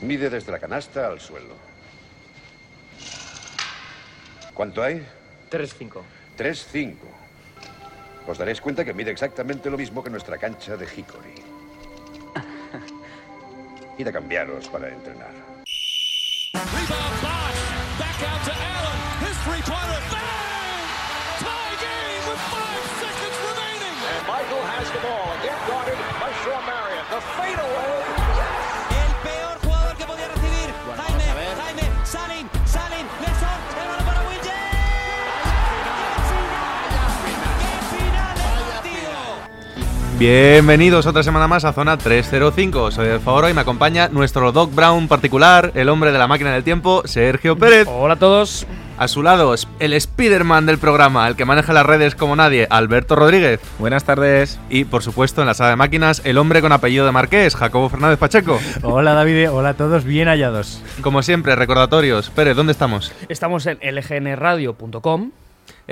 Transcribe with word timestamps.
Mide 0.00 0.30
desde 0.30 0.52
la 0.52 0.58
canasta 0.58 1.08
al 1.08 1.20
suelo. 1.20 1.54
¿Cuánto 4.54 4.82
hay? 4.82 5.06
3-5. 5.50 6.02
3-5. 6.38 6.94
Os 8.26 8.38
daréis 8.38 8.60
cuenta 8.60 8.84
que 8.84 8.92
mide 8.92 9.10
exactamente 9.10 9.70
lo 9.70 9.76
mismo 9.76 10.02
que 10.02 10.10
nuestra 10.10 10.38
cancha 10.38 10.76
de 10.76 10.86
Hickory. 10.86 11.34
Id 13.98 14.08
a 14.08 14.12
cambiaros 14.12 14.68
para 14.68 14.88
entrenar. 14.88 15.32
Rebound 16.52 17.22
Bosch. 17.22 17.98
Back 17.98 18.22
out 18.22 18.46
Bienvenidos 40.18 41.04
otra 41.04 41.22
semana 41.22 41.46
más 41.46 41.66
a 41.66 41.74
Zona 41.74 41.98
305. 41.98 42.90
Soy 42.90 43.08
el 43.08 43.20
Favoro 43.20 43.50
y 43.50 43.52
me 43.52 43.60
acompaña 43.60 44.08
nuestro 44.08 44.50
Doc 44.50 44.74
Brown 44.74 45.08
particular, 45.08 45.72
el 45.74 45.90
hombre 45.90 46.10
de 46.10 46.16
la 46.18 46.26
máquina 46.26 46.54
del 46.54 46.64
tiempo, 46.64 47.02
Sergio 47.04 47.58
Pérez. 47.58 47.86
Hola 47.86 48.14
a 48.14 48.18
todos. 48.18 48.66
A 48.96 49.08
su 49.08 49.22
lado, 49.22 49.54
el 49.78 50.00
Spiderman 50.00 50.64
del 50.64 50.78
programa, 50.78 51.28
el 51.28 51.36
que 51.36 51.44
maneja 51.44 51.74
las 51.74 51.84
redes 51.84 52.14
como 52.14 52.34
nadie, 52.34 52.66
Alberto 52.70 53.14
Rodríguez. 53.14 53.60
Buenas 53.78 54.04
tardes. 54.04 54.58
Y 54.70 54.86
por 54.86 55.02
supuesto, 55.02 55.42
en 55.42 55.48
la 55.48 55.52
sala 55.52 55.68
de 55.68 55.76
máquinas, 55.76 56.22
el 56.24 56.38
hombre 56.38 56.62
con 56.62 56.72
apellido 56.72 57.04
de 57.04 57.12
Marqués, 57.12 57.54
Jacobo 57.54 57.90
Fernández 57.90 58.18
Pacheco. 58.18 58.58
Hola 58.82 59.12
David, 59.12 59.50
hola 59.50 59.68
a 59.70 59.74
todos, 59.74 60.04
bien 60.04 60.28
hallados. 60.28 60.82
Como 61.02 61.22
siempre, 61.22 61.54
recordatorios. 61.56 62.30
Pérez, 62.30 62.56
¿dónde 62.56 62.72
estamos? 62.72 63.12
Estamos 63.28 63.66
en 63.66 63.78
lgnradio.com. 63.82 65.30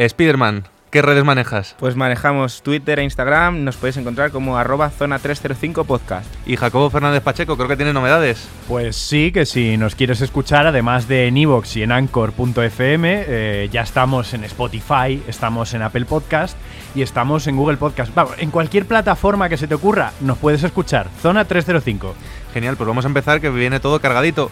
Spiderman, 0.08 0.64
¿qué 0.94 1.02
redes 1.02 1.24
manejas? 1.24 1.74
Pues 1.80 1.96
manejamos 1.96 2.62
Twitter 2.62 3.00
e 3.00 3.02
Instagram, 3.02 3.64
nos 3.64 3.76
podéis 3.76 3.96
encontrar 3.96 4.30
como 4.30 4.56
arroba 4.56 4.90
zona 4.90 5.18
305 5.18 5.82
podcast. 5.82 6.32
Y 6.46 6.54
Jacobo 6.54 6.88
Fernández 6.88 7.20
Pacheco, 7.20 7.56
creo 7.56 7.66
que 7.66 7.74
tiene 7.74 7.92
novedades. 7.92 8.48
Pues 8.68 8.94
sí, 8.94 9.32
que 9.32 9.44
si 9.44 9.76
nos 9.76 9.96
quieres 9.96 10.20
escuchar, 10.20 10.68
además 10.68 11.08
de 11.08 11.26
en 11.26 11.36
iVoox 11.36 11.78
y 11.78 11.82
en 11.82 11.90
Anchor.fm, 11.90 13.24
eh, 13.26 13.68
ya 13.72 13.80
estamos 13.80 14.34
en 14.34 14.44
Spotify, 14.44 15.20
estamos 15.26 15.74
en 15.74 15.82
Apple 15.82 16.04
Podcast 16.04 16.56
y 16.94 17.02
estamos 17.02 17.48
en 17.48 17.56
Google 17.56 17.76
Podcast. 17.76 18.14
Vamos, 18.14 18.34
en 18.38 18.52
cualquier 18.52 18.86
plataforma 18.86 19.48
que 19.48 19.56
se 19.56 19.66
te 19.66 19.74
ocurra, 19.74 20.12
nos 20.20 20.38
puedes 20.38 20.62
escuchar. 20.62 21.08
Zona 21.20 21.44
305. 21.44 22.14
Genial, 22.52 22.76
pues 22.76 22.86
vamos 22.86 23.04
a 23.04 23.08
empezar 23.08 23.40
que 23.40 23.50
viene 23.50 23.80
todo 23.80 23.98
cargadito. 24.00 24.48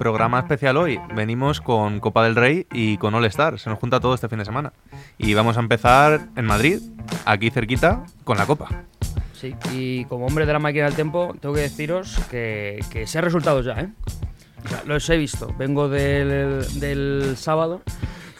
Programa 0.00 0.38
especial 0.38 0.78
hoy. 0.78 0.98
Venimos 1.14 1.60
con 1.60 2.00
Copa 2.00 2.24
del 2.24 2.34
Rey 2.34 2.66
y 2.72 2.96
con 2.96 3.14
All 3.14 3.26
Star. 3.26 3.58
Se 3.58 3.68
nos 3.68 3.78
junta 3.78 4.00
todo 4.00 4.14
este 4.14 4.30
fin 4.30 4.38
de 4.38 4.46
semana. 4.46 4.72
Y 5.18 5.34
vamos 5.34 5.58
a 5.58 5.60
empezar 5.60 6.28
en 6.36 6.46
Madrid, 6.46 6.80
aquí 7.26 7.50
cerquita, 7.50 8.06
con 8.24 8.38
la 8.38 8.46
Copa. 8.46 8.84
Sí, 9.34 9.54
y 9.74 10.06
como 10.06 10.24
hombre 10.24 10.46
de 10.46 10.54
la 10.54 10.58
máquina 10.58 10.86
del 10.86 10.94
tiempo, 10.94 11.36
tengo 11.38 11.54
que 11.54 11.60
deciros 11.60 12.18
que, 12.30 12.82
que 12.90 13.06
sé 13.06 13.20
resultados 13.20 13.66
ya, 13.66 13.78
¿eh? 13.78 13.90
O 14.64 14.68
sea, 14.70 14.82
los 14.86 15.06
he 15.10 15.18
visto. 15.18 15.54
Vengo 15.58 15.90
del, 15.90 16.64
del 16.80 17.34
sábado 17.36 17.82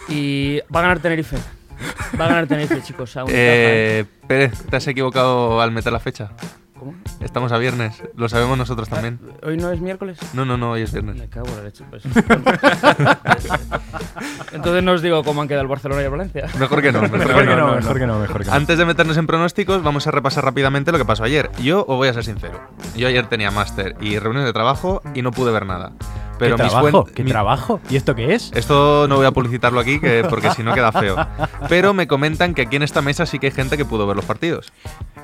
y 0.08 0.60
va 0.74 0.80
a 0.80 0.82
ganar 0.84 1.00
Tenerife. 1.00 1.36
Va 2.18 2.24
a 2.24 2.28
ganar 2.28 2.46
Tenerife, 2.46 2.80
chicos. 2.86 3.14
a 3.18 3.24
un 3.24 3.30
Eh, 3.34 4.06
Pérez, 4.26 4.62
te 4.64 4.76
has 4.76 4.86
equivocado 4.88 5.60
al 5.60 5.72
meter 5.72 5.92
la 5.92 6.00
fecha. 6.00 6.30
¿Cómo? 6.80 6.94
Estamos 7.20 7.52
a 7.52 7.58
viernes, 7.58 8.02
lo 8.16 8.26
sabemos 8.30 8.56
nosotros 8.56 8.88
también. 8.88 9.20
¿Hoy 9.42 9.58
no 9.58 9.70
es 9.70 9.82
miércoles? 9.82 10.18
No, 10.32 10.46
no, 10.46 10.56
no, 10.56 10.70
hoy 10.70 10.80
es 10.80 10.92
viernes. 10.92 11.16
Me 11.16 11.28
cago 11.28 11.46
en 11.48 11.56
la 11.58 11.62
leche. 11.64 11.84
pues. 11.90 12.02
Entonces 14.52 14.82
no 14.82 14.92
os 14.92 15.02
digo 15.02 15.22
cómo 15.22 15.42
han 15.42 15.48
quedado 15.48 15.62
el 15.62 15.68
Barcelona 15.68 16.00
y 16.00 16.04
el 16.04 16.10
Valencia. 16.10 16.46
Mejor 16.58 16.82
que 16.82 16.92
no, 16.92 17.02
mejor, 17.02 17.18
Mejor 17.18 17.46
que 17.46 17.56
no, 17.56 17.74
mejor 17.74 17.98
que 17.98 18.06
no, 18.06 18.18
mejor 18.18 18.40
que 18.40 18.46
no. 18.46 18.52
Antes 18.54 18.78
de 18.78 18.84
meternos 18.86 19.16
en 19.16 19.26
pronósticos, 19.26 19.82
vamos 19.82 20.06
a 20.06 20.10
repasar 20.10 20.44
rápidamente 20.44 20.92
lo 20.92 20.98
que 20.98 21.04
pasó 21.04 21.24
ayer. 21.24 21.50
Yo 21.62 21.80
os 21.80 21.96
voy 21.96 22.08
a 22.08 22.14
ser 22.14 22.24
sincero. 22.24 22.60
Yo 22.96 23.08
ayer 23.08 23.26
tenía 23.26 23.50
máster 23.50 23.96
y 24.00 24.18
reuniones 24.18 24.46
de 24.46 24.52
trabajo 24.52 25.02
y 25.14 25.22
no 25.22 25.30
pude 25.32 25.52
ver 25.52 25.66
nada. 25.66 25.92
Pero 26.38 26.56
¿Qué 26.56 26.62
mis 26.62 26.72
trabajo? 26.72 27.04
cuen- 27.04 27.14
¿Qué 27.14 27.24
mi- 27.24 27.30
trabajo? 27.30 27.80
¿Y 27.90 27.96
esto 27.96 28.14
qué 28.14 28.34
es? 28.34 28.50
Esto 28.54 29.06
no 29.08 29.16
voy 29.16 29.26
a 29.26 29.30
publicitarlo 29.30 29.78
aquí 29.78 30.00
que, 30.00 30.24
porque 30.28 30.50
si 30.52 30.62
no 30.62 30.72
queda 30.72 30.90
feo. 30.90 31.14
Pero 31.68 31.92
me 31.92 32.06
comentan 32.06 32.54
que 32.54 32.62
aquí 32.62 32.76
en 32.76 32.82
esta 32.82 33.02
mesa 33.02 33.26
sí 33.26 33.38
que 33.38 33.48
hay 33.48 33.52
gente 33.52 33.76
que 33.76 33.84
pudo 33.84 34.06
ver 34.06 34.16
los 34.16 34.24
partidos. 34.24 34.72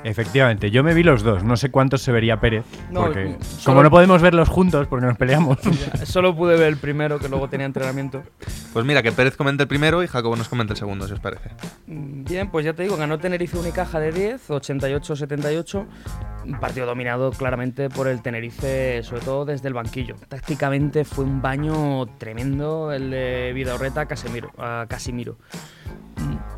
Efectivamente, 0.03 0.69
yo 0.69 0.83
me 0.83 0.93
vi 0.93 1.01
los 1.01 1.23
dos. 1.23 1.43
No 1.47 1.57
sé 1.57 1.71
cuántos 1.71 2.01
se 2.01 2.11
vería 2.11 2.39
Pérez. 2.39 2.65
No, 2.91 3.01
porque 3.05 3.37
solo- 3.41 3.63
como 3.65 3.83
no 3.83 3.89
podemos 3.89 4.21
verlos 4.21 4.49
juntos 4.49 4.87
porque 4.87 5.05
nos 5.05 5.17
peleamos. 5.17 5.57
Solo 6.03 6.35
pude 6.35 6.57
ver 6.57 6.67
el 6.67 6.77
primero, 6.77 7.17
que 7.19 7.29
luego 7.29 7.47
tenía 7.49 7.65
entrenamiento. 7.65 8.21
Pues 8.73 8.85
mira, 8.85 9.01
que 9.01 9.11
Pérez 9.11 9.35
comente 9.37 9.63
el 9.63 9.69
primero 9.69 10.03
y 10.03 10.07
Jacobo 10.07 10.35
nos 10.35 10.49
comente 10.49 10.73
el 10.73 10.77
segundo, 10.77 11.07
si 11.07 11.13
os 11.13 11.19
parece. 11.19 11.49
Mm, 11.87 12.23
Bien, 12.25 12.49
pues 12.51 12.65
ya 12.65 12.73
te 12.73 12.83
digo, 12.83 12.97
ganó 12.97 13.17
Tenerife 13.17 13.57
Unicaja 13.57 13.99
de 13.99 14.11
10, 14.11 14.49
88-78. 14.49 15.85
Un 16.45 16.59
partido 16.59 16.85
dominado 16.85 17.31
claramente 17.31 17.89
por 17.89 18.07
el 18.07 18.21
Tenerife, 18.21 19.01
sobre 19.03 19.21
todo 19.21 19.45
desde 19.45 19.67
el 19.69 19.73
banquillo. 19.73 20.15
Tácticamente 20.27 21.03
fue 21.05 21.23
un 21.25 21.41
baño 21.41 22.05
tremendo 22.17 22.91
el 22.91 23.09
de 23.09 23.51
Vidaurreta 23.53 24.01
a 24.01 24.05
Casemiro. 24.05 24.51
A 24.57 24.85
Casimiro. 24.87 25.37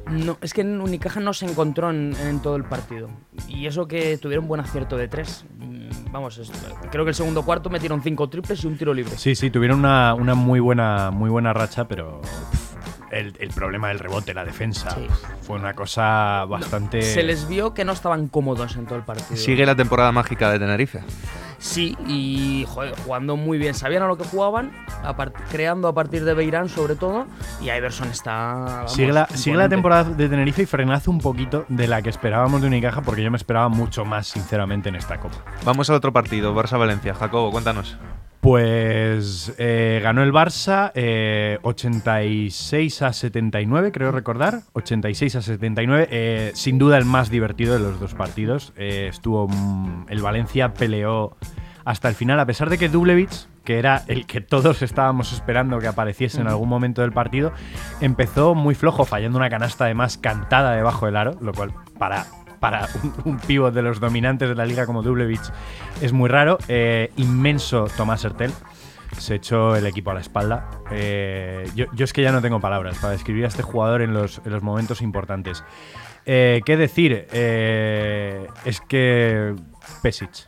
No, 0.09 0.38
es 0.42 0.53
que 0.53 0.62
en 0.62 0.81
Unicaja 0.81 1.20
no 1.20 1.34
se 1.34 1.46
encontró 1.46 1.90
en, 1.92 2.16
en 2.25 2.40
todo 2.42 2.56
el 2.56 2.64
partido. 2.64 3.09
Y 3.47 3.68
eso 3.68 3.88
que 3.88 4.18
tuvieron 4.18 4.47
buen 4.47 4.62
acierto 4.62 4.97
de 4.97 5.08
tres. 5.08 5.46
Mm, 5.59 5.80
Vamos, 6.12 6.40
es- 6.40 6.52
creo 6.92 7.03
que 7.06 7.09
el 7.09 7.16
segundo 7.16 7.44
cuarto 7.46 7.69
metieron 7.69 8.02
cinco 8.02 8.28
triples 8.30 8.64
y 8.64 8.68
un 8.68 8.78
tiro 8.78 8.94
libre. 8.96 9.16
Sí, 9.18 9.36
sí, 9.36 9.52
tuvieron 9.52 9.80
una, 9.80 10.16
una 10.16 10.34
muy 10.34 10.59
buena 10.59 11.12
muy 11.12 11.30
buena 11.30 11.53
racha, 11.53 11.88
pero 11.88 12.22
pff, 12.22 13.14
el, 13.14 13.36
el 13.40 13.50
problema 13.50 13.90
del 13.90 14.00
rebote, 14.00 14.34
la 14.34 14.44
defensa, 14.44 14.90
Sí. 14.96 15.06
fue 15.42 15.58
una 15.58 15.74
cosa 15.75 16.46
bastante... 16.46 17.02
Se 17.03 17.22
les 17.22 17.48
vio 17.48 17.75
que 17.75 17.86
no 17.86 17.92
estaban 17.92 18.28
cómodos 18.28 18.75
en 18.75 18.86
todo 18.88 18.98
el 18.98 19.03
partido. 19.03 19.36
Sigue 19.38 19.66
la 19.68 19.75
temporada 19.75 20.12
mágica 20.12 20.50
de 20.52 20.58
Tenerife. 20.59 21.02
Sí, 21.59 21.97
y 22.08 22.66
joder, 22.70 22.96
jugando 23.03 23.36
muy 23.36 23.58
bien. 23.58 23.74
Sabían 23.74 24.02
a 24.03 24.08
lo 24.08 24.18
que 24.18 24.24
jugaban, 24.24 24.72
a 25.03 25.16
part- 25.16 25.34
creando 25.52 25.88
a 25.90 25.94
partir 25.94 26.24
de 26.24 26.34
Beirán 26.34 26.70
sobre 26.70 26.96
todo, 26.96 27.28
y 27.62 27.70
Iverson 27.70 28.08
está... 28.08 28.34
vamos, 28.56 28.94
Sigue 28.94 29.12
la, 29.12 29.28
sigue 29.28 29.58
la 29.58 29.68
temporada 29.69 30.06
de 30.06 30.30
Tenerife 30.30 30.62
y 30.64 30.66
frenazo 30.66 31.12
un 31.12 31.19
poquito 31.19 31.66
de 31.68 31.88
la 31.88 32.02
que 32.02 32.09
esperábamos 32.09 32.62
de 32.62 32.68
Unicaja 32.68 33.02
porque 33.02 33.22
yo 33.24 33.30
me 33.30 33.38
esperaba 33.38 33.68
mucho 33.69 34.06
más, 34.06 34.28
sinceramente, 34.28 34.88
en 34.90 34.96
esta 34.96 35.19
Copa. 35.19 35.36
Vamos 35.66 35.90
al 35.90 35.98
otro 35.98 36.14
partido, 36.14 36.56
Barça-Valencia. 36.56 37.14
Jacobo, 37.14 37.52
cuéntanos. 37.52 37.98
Pues 38.42 39.54
eh, 39.58 40.00
ganó 40.02 40.24
el 40.24 40.32
Barça 40.32 40.92
eh, 40.96 41.60
86 41.62 43.02
a 43.02 43.12
79, 43.12 43.92
creo 43.92 44.12
recordar. 44.14 44.62
86 44.74 45.36
a 45.36 45.42
79. 45.42 46.08
eh, 46.10 46.52
sin 46.54 46.78
duda 46.78 46.98
el 46.98 47.04
más 47.04 47.30
divertido 47.30 47.74
de 47.74 47.80
los 47.80 48.00
dos 48.00 48.14
partidos. 48.14 48.72
Eh, 48.78 49.08
estuvo. 49.10 49.48
mm, 49.50 50.06
el 50.10 50.22
Valencia 50.22 50.74
peleó 50.74 51.36
hasta 51.84 52.08
el 52.08 52.16
final, 52.16 52.40
a 52.40 52.46
pesar 52.46 52.70
de 52.70 52.78
que 52.78 52.88
Dublevich, 52.88 53.48
que 53.66 53.78
era 53.78 54.04
el 54.08 54.26
que 54.26 54.42
todos 54.42 54.82
estábamos 54.84 55.34
esperando 55.34 55.80
que 55.80 55.88
apareciese 55.88 56.40
en 56.40 56.48
algún 56.48 56.70
momento 56.70 57.02
del 57.02 57.12
partido, 57.12 57.52
empezó 58.00 58.56
muy 58.56 58.74
flojo, 58.76 59.06
fallando 59.06 59.38
una 59.38 59.50
canasta 59.50 59.86
además 59.86 60.18
cantada 60.18 60.76
debajo 60.76 61.08
del 61.08 61.18
aro, 61.18 61.38
lo 61.42 61.52
cual 61.52 61.74
para. 61.98 62.26
Para 62.59 62.88
un, 63.03 63.14
un 63.25 63.40
pívot 63.40 63.74
de 63.74 63.81
los 63.81 64.00
dominantes 64.00 64.50
de 64.50 64.56
la 64.56 64.66
liga 64.66 64.86
como 64.86 65.02
Dublevich 65.02 65.52
es 66.02 66.14
muy 66.14 66.30
raro. 66.30 66.58
Eh, 66.68 67.12
inmenso 67.18 67.88
Tomás 67.96 68.24
Hertel, 68.25 68.51
se 69.18 69.36
echó 69.36 69.75
el 69.75 69.86
equipo 69.86 70.12
a 70.12 70.13
la 70.13 70.19
espalda. 70.19 70.69
Eh, 70.92 71.69
yo, 71.75 71.88
es 71.98 72.13
que 72.13 72.22
ya 72.22 72.31
no 72.31 72.42
tengo 72.42 72.60
palabras 72.60 72.98
para 73.00 73.13
describir 73.13 73.45
a 73.45 73.48
este 73.48 73.63
jugador 73.63 74.01
en 74.01 74.13
los, 74.13 74.42
en 74.45 74.51
los 74.51 74.62
momentos 74.62 75.01
importantes. 75.01 75.63
Eh, 76.25 76.62
¿Qué 76.66 76.78
decir? 76.78 77.28
Es 77.31 78.81
que 78.81 79.56
Pesic. 80.04 80.48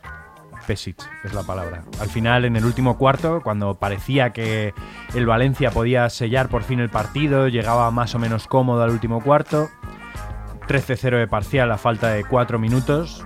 Pesic 0.66 0.96
es 1.24 1.34
la 1.34 1.42
palabra. 1.42 1.82
Al 2.00 2.08
final, 2.08 2.44
en 2.44 2.54
el 2.56 2.64
último 2.64 2.96
cuarto, 2.96 3.40
cuando 3.42 3.74
parecía 3.74 4.30
que 4.30 4.74
el 5.14 5.26
Valencia 5.26 5.70
podía 5.70 6.08
sellar 6.08 6.48
por 6.48 6.62
fin 6.62 6.78
el 6.78 6.88
partido, 6.88 7.48
llegaba 7.48 7.90
más 7.90 8.14
o 8.14 8.18
menos 8.18 8.46
cómodo 8.46 8.82
al 8.82 8.90
último 8.90 9.20
cuarto. 9.22 9.70
13-0 10.68 11.18
de 11.18 11.26
parcial 11.28 11.70
a 11.72 11.78
falta 11.78 12.08
de 12.08 12.24
4 12.24 12.58
minutos 12.58 13.24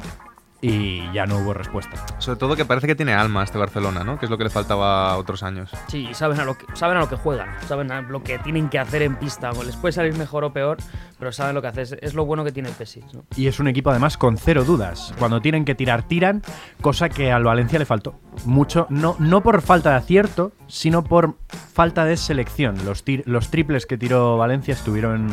y 0.63 1.13
ya 1.13 1.27
no 1.27 1.39
hubo 1.39 1.53
respuesta. 1.53 2.03
Sobre 2.19 2.39
todo 2.39 2.57
que 2.57 2.65
parece 2.65 2.87
que 2.87 2.95
tiene 2.97 3.13
alma 3.13 3.45
este 3.45 3.59
Barcelona, 3.59 4.03
¿no? 4.03 4.19
Que 4.19 4.25
es 4.25 4.31
lo 4.31 4.39
que 4.39 4.45
le 4.45 4.51
faltaba 4.51 5.11
a 5.13 5.17
otros 5.19 5.43
años. 5.43 5.71
Sí, 5.87 6.09
saben 6.15 6.41
a, 6.41 6.45
lo 6.45 6.57
que, 6.57 6.65
saben 6.75 6.97
a 6.97 7.01
lo 7.01 7.09
que 7.11 7.15
juegan, 7.17 7.49
saben 7.69 7.93
a 7.93 8.01
lo 8.01 8.23
que 8.23 8.39
tienen 8.39 8.69
que 8.71 8.79
hacer 8.79 9.03
en 9.03 9.17
pista. 9.17 9.51
O 9.53 9.63
les 9.63 9.77
puede 9.77 9.93
salir 9.93 10.17
mejor 10.17 10.45
o 10.45 10.53
peor, 10.55 10.79
pero 11.19 11.31
saben 11.31 11.55
lo 11.55 11.61
que 11.63 11.69
hacer. 11.69 11.99
Es, 12.01 12.15
lo 12.15 12.25
bueno 12.25 12.43
que 12.43 12.53
tiene 12.53 12.71
el 12.71 12.75
Pesic, 12.75 13.05
¿no? 13.13 13.25
Y 13.37 13.47
es 13.49 13.61
un 13.61 13.69
equipo 13.69 13.91
además 13.91 14.17
con 14.17 14.39
cero 14.39 14.65
dudas. 14.65 15.15
Cuando 15.19 15.41
tienen 15.43 15.65
que 15.67 15.75
tirar, 15.75 16.03
tiran, 16.05 16.43
cosa 16.81 17.11
que 17.11 17.31
al 17.31 17.45
Valencia 17.45 17.79
le 17.79 17.85
faltó. 17.85 18.19
Mucho, 18.47 18.87
no, 18.89 19.15
no 19.19 19.43
por 19.43 19.61
falta 19.61 19.91
de 19.91 19.97
acierto, 19.97 20.53
sino 20.69 21.05
por 21.05 21.35
falta 21.75 22.07
de 22.07 22.17
selección. 22.17 22.77
Los, 22.87 23.05
tir- 23.05 23.23
los 23.27 23.51
triples 23.51 23.85
que 23.87 23.99
tiró 23.99 24.39
Valencia 24.39 24.73
estuvieron 24.73 25.29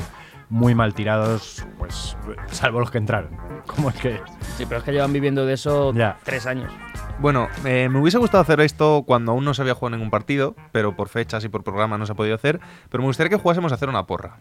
muy 0.54 0.76
mal 0.76 0.94
tirados, 0.94 1.66
pues 1.80 2.16
salvo 2.52 2.80
los 2.80 2.92
que 2.92 3.00
entraron. 3.00 3.32
Como 3.68 3.90
es 3.90 3.96
que 3.96 4.22
Sí, 4.58 4.66
pero 4.68 4.78
es 4.80 4.84
que 4.84 4.92
llevan 4.92 5.12
viviendo 5.12 5.48
de 5.48 5.54
eso 5.54 5.94
Ya. 5.96 6.18
tres 6.24 6.46
años. 6.46 6.72
Bueno, 7.20 7.48
eh, 7.66 7.90
me 7.90 8.00
hubiese 8.00 8.20
gustado 8.20 8.42
hacer 8.44 8.60
esto 8.62 9.04
cuando 9.08 9.32
aún 9.32 9.46
no 9.46 9.54
se 9.56 9.62
había 9.64 9.74
jugado 9.74 9.96
ningún 9.98 10.12
partido, 10.12 10.56
pero 10.72 10.96
por 10.96 11.10
fechas 11.10 11.44
y 11.44 11.50
por 11.50 11.64
programa 11.64 11.98
no 11.98 12.06
se 12.06 12.12
ha 12.12 12.16
podido 12.16 12.36
hacer. 12.36 12.60
Pero 12.90 13.02
me 13.02 13.08
gustaría 13.08 13.30
que 13.32 13.38
jugásemos 13.42 13.72
a 13.72 13.76
hacer 13.76 13.90
una 13.90 14.06
porra. 14.06 14.38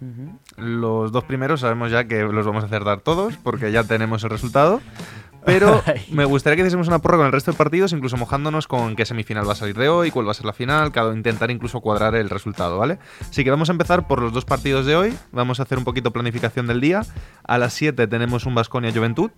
Los 0.56 1.12
dos 1.12 1.24
primeros 1.24 1.60
sabemos 1.60 1.90
ya 1.90 2.04
que 2.04 2.22
los 2.24 2.44
vamos 2.44 2.62
a 2.64 2.66
acertar 2.66 3.00
todos, 3.00 3.36
porque 3.38 3.72
ya 3.72 3.84
tenemos 3.84 4.22
el 4.24 4.30
resultado. 4.30 4.80
Pero 5.44 5.82
me 6.10 6.24
gustaría 6.24 6.56
que 6.56 6.62
hiciésemos 6.62 6.88
una 6.88 7.00
porra 7.00 7.16
con 7.16 7.26
el 7.26 7.32
resto 7.32 7.50
de 7.50 7.56
partidos, 7.56 7.92
incluso 7.92 8.16
mojándonos 8.16 8.66
con 8.66 8.96
qué 8.96 9.04
semifinal 9.04 9.48
va 9.48 9.52
a 9.52 9.56
salir 9.56 9.76
de 9.76 9.88
hoy, 9.88 10.10
cuál 10.10 10.26
va 10.26 10.32
a 10.32 10.34
ser 10.34 10.46
la 10.46 10.52
final, 10.52 10.92
cada 10.92 11.14
intentar 11.14 11.50
incluso 11.50 11.80
cuadrar 11.80 12.14
el 12.14 12.30
resultado, 12.30 12.78
¿vale? 12.78 12.98
Así 13.20 13.44
que 13.44 13.50
vamos 13.50 13.68
a 13.68 13.72
empezar 13.72 14.06
por 14.06 14.20
los 14.20 14.32
dos 14.32 14.44
partidos 14.44 14.86
de 14.86 14.96
hoy. 14.96 15.14
Vamos 15.32 15.60
a 15.60 15.64
hacer 15.64 15.78
un 15.78 15.84
poquito 15.84 16.10
planificación 16.10 16.66
del 16.66 16.80
día. 16.80 17.02
A 17.44 17.58
las 17.58 17.72
7 17.74 18.06
tenemos 18.06 18.46
un 18.46 18.54
Basconia 18.54 18.92
Juventud, 18.92 19.30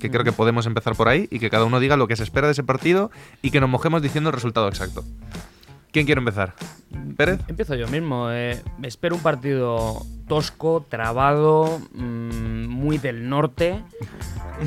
que 0.00 0.10
creo 0.10 0.24
que 0.24 0.32
podemos 0.32 0.66
empezar 0.66 0.94
por 0.94 1.08
ahí 1.08 1.28
y 1.30 1.38
que 1.38 1.50
cada 1.50 1.64
uno 1.64 1.80
diga 1.80 1.96
lo 1.96 2.08
que 2.08 2.16
se 2.16 2.22
espera 2.22 2.46
de 2.46 2.52
ese 2.52 2.62
partido 2.62 3.10
y 3.42 3.50
que 3.50 3.60
nos 3.60 3.70
mojemos 3.70 4.02
diciendo 4.02 4.30
el 4.30 4.34
resultado 4.34 4.68
exacto. 4.68 5.04
¿Quién 5.94 6.06
quiere 6.06 6.18
empezar? 6.18 6.54
¿Pérez? 7.16 7.38
Empiezo 7.48 7.74
yo 7.76 7.86
mismo. 7.88 8.28
eh, 8.30 8.60
espero 8.82 9.14
un 9.14 9.22
partido 9.22 10.02
tosco, 10.26 10.84
trabado, 10.88 11.80
mm, 11.94 12.66
muy 12.66 12.98
del 12.98 13.28
norte, 13.28 13.82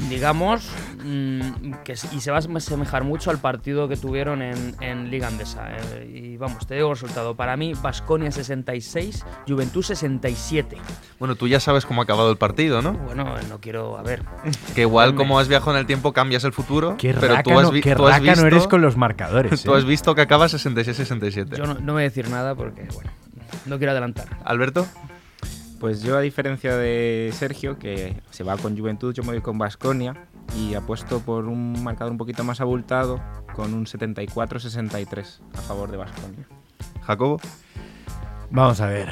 digamos, 0.09 0.69
mm, 1.03 1.73
que, 1.83 1.93
y 1.93 2.19
se 2.21 2.31
va 2.31 2.37
a 2.37 2.39
asemejar 2.39 3.03
mucho 3.03 3.31
al 3.31 3.39
partido 3.39 3.87
que 3.87 3.97
tuvieron 3.97 4.41
en, 4.41 4.75
en 4.81 5.09
Liga 5.09 5.27
Andesa. 5.27 5.69
eh, 5.95 6.31
y 6.33 6.37
vamos, 6.37 6.65
te 6.67 6.75
digo 6.75 6.89
el 6.89 6.95
resultado. 6.95 7.35
Para 7.35 7.57
mí, 7.57 7.73
Basconia 7.81 8.31
66, 8.31 9.25
Juventud 9.47 9.83
67. 9.83 10.77
Bueno, 11.19 11.35
tú 11.35 11.47
ya 11.47 11.59
sabes 11.59 11.85
cómo 11.85 12.01
ha 12.01 12.03
acabado 12.03 12.29
el 12.29 12.37
partido, 12.37 12.81
¿no? 12.81 12.93
Bueno, 12.93 13.33
no 13.49 13.59
quiero. 13.59 13.97
A 13.97 14.03
ver. 14.03 14.21
Que 14.75 14.81
igual 14.81 15.15
como 15.15 15.39
has 15.39 15.47
viajado 15.47 15.71
en 15.71 15.77
el 15.79 15.85
tiempo 15.87 16.13
cambias 16.13 16.43
el 16.43 16.53
futuro, 16.53 16.95
qué 16.97 17.13
pero 17.13 17.29
tú 17.29 17.35
rácano, 17.35 17.59
has, 17.61 17.71
vi- 17.71 17.81
qué 17.81 17.95
tú 17.95 18.07
has 18.07 18.21
visto, 18.21 18.45
eres 18.45 18.67
con 18.67 18.81
los 18.81 18.95
marcadores. 18.95 19.63
tú 19.63 19.73
eh. 19.73 19.77
has 19.77 19.85
visto 19.85 20.13
que 20.13 20.21
acaba 20.21 20.45
66-67. 20.45 21.16
Yo 21.57 21.65
no, 21.65 21.75
no 21.75 21.93
voy 21.93 22.01
a 22.01 22.05
decir 22.05 22.29
nada 22.29 22.55
porque, 22.55 22.87
bueno, 22.93 23.11
no 23.65 23.77
quiero 23.77 23.91
adelantar. 23.91 24.27
Alberto, 24.43 24.85
Pues 25.79 26.01
yo, 26.01 26.17
a 26.17 26.21
diferencia 26.21 26.75
de 26.75 27.31
Sergio, 27.33 27.77
que 27.77 28.15
se 28.31 28.43
va 28.43 28.57
con 28.57 28.77
Juventud, 28.77 29.13
yo 29.13 29.23
me 29.23 29.29
voy 29.29 29.41
con 29.41 29.57
Basconia 29.57 30.15
y 30.57 30.73
apuesto 30.73 31.19
por 31.19 31.45
un 31.45 31.83
marcador 31.83 32.11
un 32.11 32.17
poquito 32.17 32.43
más 32.43 32.61
abultado 32.61 33.21
con 33.55 33.73
un 33.73 33.85
74-63 33.85 35.39
a 35.53 35.61
favor 35.61 35.91
de 35.91 35.97
Basconia. 35.97 36.47
Jacobo, 37.05 37.39
Vamos 38.49 38.79
a 38.79 38.87
ver. 38.87 39.09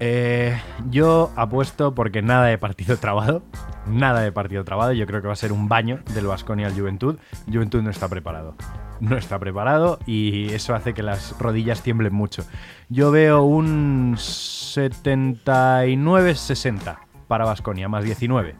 Eh, 0.00 0.58
yo 0.88 1.30
apuesto 1.36 1.94
porque 1.94 2.22
nada 2.22 2.46
de 2.46 2.56
partido 2.58 2.96
trabado. 2.96 3.42
Nada 3.86 4.20
de 4.20 4.32
partido 4.32 4.64
trabado. 4.64 4.92
Yo 4.92 5.06
creo 5.06 5.20
que 5.20 5.26
va 5.26 5.34
a 5.34 5.36
ser 5.36 5.52
un 5.52 5.68
baño 5.68 6.00
del 6.14 6.26
Vasconia 6.26 6.66
al 6.66 6.74
Juventud. 6.74 7.18
Juventud 7.46 7.82
no 7.82 7.90
está 7.90 8.08
preparado. 8.08 8.54
No 9.00 9.16
está 9.16 9.38
preparado 9.38 9.98
y 10.06 10.52
eso 10.52 10.74
hace 10.74 10.92
que 10.94 11.02
las 11.02 11.38
rodillas 11.38 11.82
tiemblen 11.82 12.12
mucho. 12.14 12.44
Yo 12.88 13.10
veo 13.12 13.42
un 13.42 14.16
79-60 14.16 16.96
para 17.28 17.44
Vasconia, 17.44 17.88
más 17.88 18.02
19. 18.04 18.56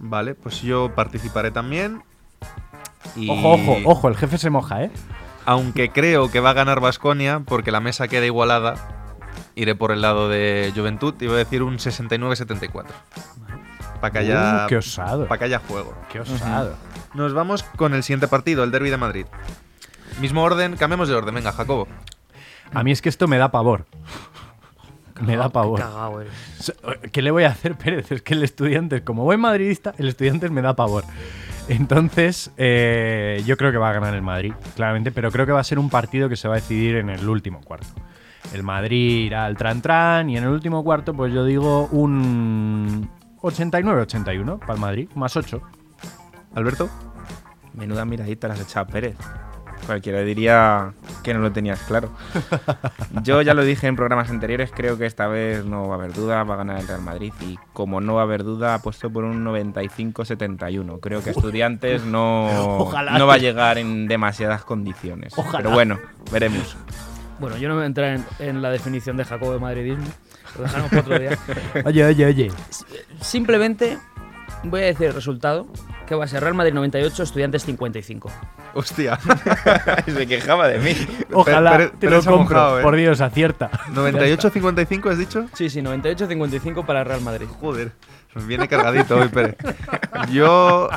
vale, 0.00 0.34
pues 0.34 0.62
yo 0.62 0.94
participaré 0.94 1.50
también. 1.50 2.02
Y 3.16 3.28
Ojo, 3.30 3.52
ojo, 3.52 3.76
ojo, 3.84 4.08
el 4.08 4.16
jefe 4.16 4.38
se 4.38 4.48
moja, 4.50 4.82
¿eh? 4.84 4.90
Aunque 5.46 5.90
creo 5.90 6.30
que 6.30 6.40
va 6.40 6.50
a 6.50 6.54
ganar 6.54 6.80
Basconia 6.80 7.40
porque 7.40 7.70
la 7.70 7.80
mesa 7.80 8.08
queda 8.08 8.26
igualada, 8.26 8.74
iré 9.54 9.74
por 9.74 9.90
el 9.92 10.02
lado 10.02 10.28
de 10.28 10.70
Juventud 10.74 11.14
y 11.20 11.26
voy 11.26 11.36
a 11.36 11.38
decir 11.38 11.62
un 11.62 11.78
69-74. 11.78 12.86
Para 14.00 14.12
que, 14.12 14.18
haya- 14.18 14.64
Uh, 14.64 14.68
qué 14.68 14.76
osado. 14.78 15.26
pa' 15.28 15.38
que 15.38 15.44
haya 15.44 15.60
juego. 15.60 15.94
Qué 16.10 16.20
osado. 16.20 16.74
Nos 17.14 17.32
vamos 17.34 17.62
con 17.62 17.94
el 17.94 18.02
siguiente 18.02 18.28
partido, 18.28 18.62
el 18.64 18.70
Derby 18.70 18.90
de 18.90 18.96
Madrid. 18.96 19.26
Mismo 20.20 20.42
orden, 20.42 20.76
cambiemos 20.76 21.08
de 21.08 21.14
orden. 21.14 21.34
Venga, 21.34 21.52
Jacobo. 21.52 21.88
A 22.72 22.82
mí 22.84 22.92
es 22.92 23.02
que 23.02 23.08
esto 23.08 23.26
me 23.26 23.38
da 23.38 23.50
pavor. 23.50 23.86
Me 25.20 25.36
da 25.36 25.48
pavor. 25.48 25.80
Cagao 25.80 26.20
eres. 26.20 26.32
So- 26.60 26.72
¿Qué 27.12 27.20
le 27.22 27.30
voy 27.30 27.44
a 27.44 27.48
hacer, 27.48 27.74
Pérez? 27.78 28.10
Es 28.12 28.22
que 28.22 28.34
el 28.34 28.42
estudiante, 28.42 29.02
como 29.02 29.24
buen 29.24 29.40
madridista, 29.40 29.94
el 29.98 30.08
estudiante 30.08 30.48
me 30.50 30.62
da 30.62 30.74
pavor. 30.76 31.04
Entonces, 31.68 32.50
eh, 32.56 33.42
yo 33.46 33.56
creo 33.56 33.70
que 33.70 33.78
va 33.78 33.90
a 33.90 33.92
ganar 33.92 34.14
el 34.14 34.22
Madrid, 34.22 34.52
claramente, 34.74 35.12
pero 35.12 35.30
creo 35.30 35.46
que 35.46 35.52
va 35.52 35.60
a 35.60 35.64
ser 35.64 35.78
un 35.78 35.90
partido 35.90 36.28
que 36.28 36.36
se 36.36 36.48
va 36.48 36.54
a 36.54 36.56
decidir 36.60 36.96
en 36.96 37.10
el 37.10 37.28
último 37.28 37.60
cuarto. 37.60 37.86
El 38.52 38.62
Madrid 38.62 39.26
irá 39.26 39.44
al 39.46 39.56
tran-tran 39.56 40.30
y 40.30 40.36
en 40.36 40.44
el 40.44 40.48
último 40.50 40.82
cuarto, 40.82 41.14
pues 41.14 41.32
yo 41.32 41.44
digo 41.44 41.86
un 41.92 43.08
89-81 43.42 44.58
para 44.58 44.74
el 44.74 44.80
Madrid, 44.80 45.08
más 45.14 45.36
8. 45.36 45.60
Alberto. 46.54 46.88
Menuda 47.74 48.04
miradita 48.04 48.48
las 48.48 48.60
echado 48.60 48.86
Pérez. 48.86 49.16
Cualquiera 49.86 50.20
diría 50.20 50.92
que 51.22 51.32
no 51.32 51.40
lo 51.40 51.52
tenías 51.52 51.80
claro. 51.80 52.10
Yo 53.22 53.40
ya 53.42 53.54
lo 53.54 53.64
dije 53.64 53.86
en 53.86 53.96
programas 53.96 54.30
anteriores, 54.30 54.70
creo 54.74 54.98
que 54.98 55.06
esta 55.06 55.26
vez 55.26 55.64
no 55.64 55.88
va 55.88 55.94
a 55.94 55.98
haber 55.98 56.12
duda, 56.12 56.44
va 56.44 56.54
a 56.54 56.56
ganar 56.58 56.78
el 56.78 56.86
Real 56.86 57.00
Madrid 57.00 57.32
y 57.40 57.58
como 57.72 58.00
no 58.00 58.14
va 58.14 58.20
a 58.20 58.24
haber 58.24 58.44
duda, 58.44 58.74
apuesto 58.74 59.10
por 59.10 59.24
un 59.24 59.44
95-71. 59.44 61.00
Creo 61.00 61.22
que 61.24 61.30
Estudiantes 61.30 62.04
no, 62.04 62.78
Ojalá. 62.78 63.18
no 63.18 63.26
va 63.26 63.34
a 63.34 63.38
llegar 63.38 63.78
en 63.78 64.06
demasiadas 64.06 64.64
condiciones. 64.64 65.32
Ojalá. 65.36 65.58
Pero 65.58 65.70
bueno, 65.70 65.98
veremos. 66.30 66.76
Bueno, 67.38 67.56
yo 67.56 67.68
no 67.68 67.74
me 67.74 67.78
voy 67.78 67.84
a 67.84 67.86
entrar 67.86 68.14
en, 68.16 68.24
en 68.38 68.60
la 68.62 68.70
definición 68.70 69.16
de 69.16 69.24
Jacobo 69.24 69.54
de 69.54 69.60
madridismo. 69.60 70.04
Lo 70.56 70.62
dejaremos 70.64 70.90
para 70.90 71.02
otro 71.02 71.18
día. 71.18 71.38
Oye, 71.86 72.04
oye, 72.04 72.26
oye. 72.26 72.52
Simplemente 73.20 73.98
voy 74.64 74.82
a 74.82 74.86
decir 74.86 75.06
el 75.08 75.14
resultado, 75.14 75.66
que 76.06 76.14
va 76.14 76.24
a 76.24 76.28
ser 76.28 76.42
Real 76.42 76.54
Madrid 76.54 76.74
98, 76.74 77.22
Estudiantes 77.22 77.64
55. 77.64 78.30
Hostia. 78.74 79.18
Se 80.06 80.26
quejaba 80.26 80.68
de 80.68 80.78
mí. 80.78 80.94
Ojalá 81.32 81.78
te 81.78 82.08
Pérez 82.08 82.22
se 82.24 82.28
ha 82.28 82.32
lo 82.32 82.38
compro. 82.38 82.56
mojado, 82.56 82.80
¿eh? 82.80 82.82
Por 82.82 82.96
Dios, 82.96 83.20
acierta. 83.20 83.70
98-55 83.94 85.10
has 85.10 85.18
dicho. 85.18 85.46
Sí, 85.54 85.70
sí, 85.70 85.80
98-55 85.80 86.84
para 86.84 87.04
Real 87.04 87.20
Madrid. 87.20 87.46
Joder, 87.60 87.92
viene 88.34 88.68
cargadito 88.68 89.16
hoy, 89.16 89.28
Pérez. 89.28 89.56
Yo 90.30 90.88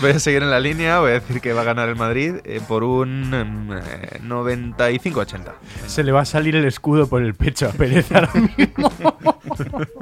voy 0.00 0.10
a 0.10 0.18
seguir 0.18 0.42
en 0.42 0.50
la 0.50 0.60
línea, 0.60 1.00
voy 1.00 1.10
a 1.10 1.14
decir 1.14 1.40
que 1.40 1.52
va 1.52 1.62
a 1.62 1.64
ganar 1.64 1.88
el 1.88 1.96
Madrid 1.96 2.36
eh, 2.44 2.60
por 2.66 2.84
un 2.84 3.32
em, 3.34 3.72
eh, 3.72 4.20
95-80. 4.22 5.52
Se 5.86 6.02
le 6.02 6.12
va 6.12 6.22
a 6.22 6.24
salir 6.24 6.56
el 6.56 6.64
escudo 6.64 7.06
por 7.08 7.22
el 7.22 7.34
pecho 7.34 7.68
a 7.68 7.72
Pérez 7.72 8.10
ahora 8.12 8.30
mismo. 8.34 8.92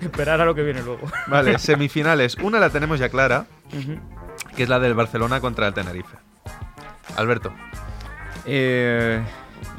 Esperar 0.00 0.40
a 0.40 0.44
lo 0.44 0.54
que 0.54 0.62
viene 0.62 0.82
luego. 0.82 1.06
Vale, 1.26 1.58
semifinales. 1.58 2.36
Una 2.36 2.58
la 2.58 2.70
tenemos 2.70 2.98
ya 2.98 3.08
clara, 3.08 3.46
que 4.56 4.62
es 4.62 4.68
la 4.68 4.78
del 4.78 4.94
Barcelona 4.94 5.40
contra 5.40 5.66
el 5.66 5.74
Tenerife. 5.74 6.16
Alberto. 7.16 7.52
Eh, 8.46 9.22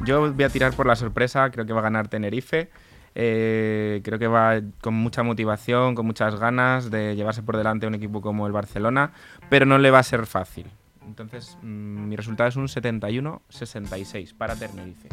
yo 0.04 0.32
voy 0.32 0.44
a 0.44 0.50
tirar 0.50 0.74
por 0.74 0.86
la 0.86 0.96
sorpresa, 0.96 1.50
creo 1.50 1.66
que 1.66 1.74
va 1.74 1.80
a 1.80 1.84
ganar 1.84 2.08
Tenerife. 2.08 2.70
Eh, 3.20 4.02
creo 4.04 4.20
que 4.20 4.28
va 4.28 4.62
con 4.80 4.94
mucha 4.94 5.24
motivación, 5.24 5.96
con 5.96 6.06
muchas 6.06 6.36
ganas 6.40 6.92
de 6.92 7.16
llevarse 7.16 7.42
por 7.42 7.58
delante 7.58 7.88
a 7.88 7.90
un 7.90 7.96
equipo 7.96 8.22
como 8.22 8.46
el 8.46 8.54
Barcelona, 8.54 9.12
pero 9.50 9.66
no 9.66 9.80
le 9.80 9.90
va 9.90 9.98
a 9.98 10.04
ser 10.04 10.28
fácil. 10.28 10.68
Entonces, 11.04 11.58
mm, 11.64 12.10
mi 12.10 12.16
resultado 12.16 12.48
es 12.50 12.56
un 12.58 12.68
71-66 12.68 14.34
para 14.34 14.56
Tenerife. 14.56 15.10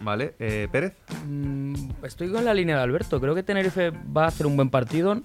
Vale, 0.00 0.36
eh, 0.38 0.68
Pérez. 0.72 0.94
Mm, 1.26 1.74
Estoy 2.02 2.32
con 2.32 2.46
la 2.46 2.54
línea 2.54 2.76
de 2.76 2.82
Alberto. 2.82 3.20
Creo 3.20 3.34
que 3.34 3.42
Tenerife 3.42 3.90
va 3.90 4.24
a 4.24 4.28
hacer 4.28 4.46
un 4.46 4.56
buen 4.56 4.70
partido. 4.70 5.20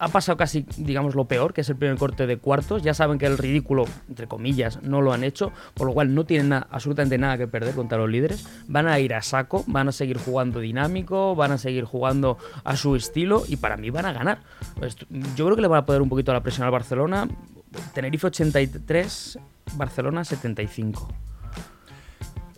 Ha 0.00 0.08
pasado 0.08 0.36
casi, 0.36 0.64
digamos, 0.76 1.14
lo 1.16 1.24
peor, 1.24 1.52
que 1.52 1.62
es 1.62 1.68
el 1.70 1.76
primer 1.76 1.98
corte 1.98 2.26
de 2.28 2.36
cuartos. 2.38 2.82
Ya 2.82 2.94
saben 2.94 3.18
que 3.18 3.26
el 3.26 3.36
ridículo, 3.36 3.84
entre 4.08 4.28
comillas, 4.28 4.80
no 4.82 5.02
lo 5.02 5.12
han 5.12 5.24
hecho, 5.24 5.50
por 5.74 5.88
lo 5.88 5.92
cual 5.92 6.14
no 6.14 6.24
tienen 6.24 6.52
absolutamente 6.52 7.18
nada 7.18 7.36
que 7.36 7.48
perder 7.48 7.74
contra 7.74 7.98
los 7.98 8.08
líderes. 8.08 8.46
Van 8.68 8.86
a 8.86 9.00
ir 9.00 9.12
a 9.14 9.22
saco, 9.22 9.64
van 9.66 9.88
a 9.88 9.92
seguir 9.92 10.18
jugando 10.18 10.60
dinámico, 10.60 11.34
van 11.34 11.50
a 11.52 11.58
seguir 11.58 11.84
jugando 11.84 12.38
a 12.62 12.76
su 12.76 12.94
estilo 12.94 13.42
y 13.48 13.56
para 13.56 13.76
mí 13.76 13.90
van 13.90 14.06
a 14.06 14.12
ganar. 14.12 14.38
Esto- 14.82 15.06
Yo 15.34 15.44
creo 15.46 15.56
que 15.56 15.62
le 15.62 15.68
van 15.68 15.80
a 15.82 15.86
poder 15.86 16.00
un 16.00 16.08
poquito 16.08 16.32
la 16.32 16.42
presión 16.42 16.64
al 16.64 16.70
Barcelona. 16.72 17.26
Tenerife 17.92 18.28
83, 18.28 19.38
Barcelona 19.74 20.24
75. 20.24 21.08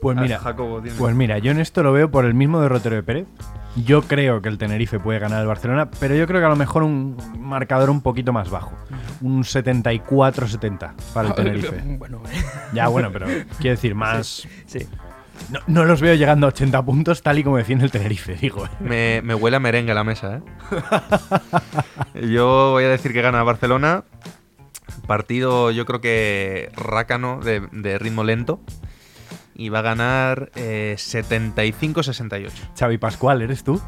Pues 0.00 0.16
mira, 0.16 0.38
Jacobo, 0.38 0.82
pues 0.98 1.14
mira, 1.14 1.38
yo 1.38 1.50
en 1.50 1.60
esto 1.60 1.82
lo 1.82 1.92
veo 1.92 2.10
por 2.10 2.24
el 2.24 2.34
mismo 2.34 2.60
derrotero 2.60 2.96
de 2.96 3.02
Pérez. 3.02 3.26
Yo 3.84 4.02
creo 4.02 4.40
que 4.42 4.48
el 4.48 4.58
Tenerife 4.58 4.98
puede 4.98 5.18
ganar 5.18 5.40
al 5.40 5.46
Barcelona, 5.46 5.90
pero 6.00 6.14
yo 6.16 6.26
creo 6.26 6.40
que 6.40 6.46
a 6.46 6.48
lo 6.48 6.56
mejor 6.56 6.82
un 6.82 7.16
marcador 7.38 7.90
un 7.90 8.00
poquito 8.00 8.32
más 8.32 8.50
bajo. 8.50 8.72
Un 9.20 9.44
74-70 9.44 10.92
para 11.14 11.28
el 11.28 11.34
Tenerife. 11.36 11.82
Bueno, 11.98 12.20
Ya, 12.72 12.88
bueno, 12.88 13.10
pero 13.12 13.26
quiero 13.58 13.76
decir, 13.76 13.94
más... 13.96 14.46
sí. 14.66 14.88
No, 15.50 15.58
no 15.66 15.84
los 15.84 16.00
veo 16.00 16.14
llegando 16.14 16.46
a 16.46 16.50
80 16.50 16.82
puntos 16.84 17.22
tal 17.22 17.38
y 17.38 17.44
como 17.44 17.56
defiende 17.56 17.84
el 17.84 17.90
Tenerife, 17.90 18.34
digo. 18.34 18.66
¿eh? 18.66 18.68
Me, 18.80 19.22
me 19.22 19.34
huele 19.34 19.56
a 19.56 19.60
merengue 19.60 19.94
la 19.94 20.04
mesa, 20.04 20.36
¿eh? 20.36 20.42
Yo 22.28 22.70
voy 22.72 22.84
a 22.84 22.88
decir 22.88 23.12
que 23.12 23.22
gana 23.22 23.42
Barcelona. 23.42 24.04
Partido, 25.06 25.70
yo 25.70 25.86
creo 25.86 26.00
que 26.00 26.70
rácano, 26.76 27.40
de, 27.40 27.66
de 27.72 27.98
ritmo 27.98 28.22
lento. 28.22 28.60
Y 29.60 29.68
va 29.68 29.80
a 29.80 29.82
ganar 29.82 30.50
eh, 30.54 30.94
75-68. 30.96 32.50
Xavi 32.78 32.96
Pascual, 32.96 33.42
¿eres 33.42 33.62
tú? 33.62 33.78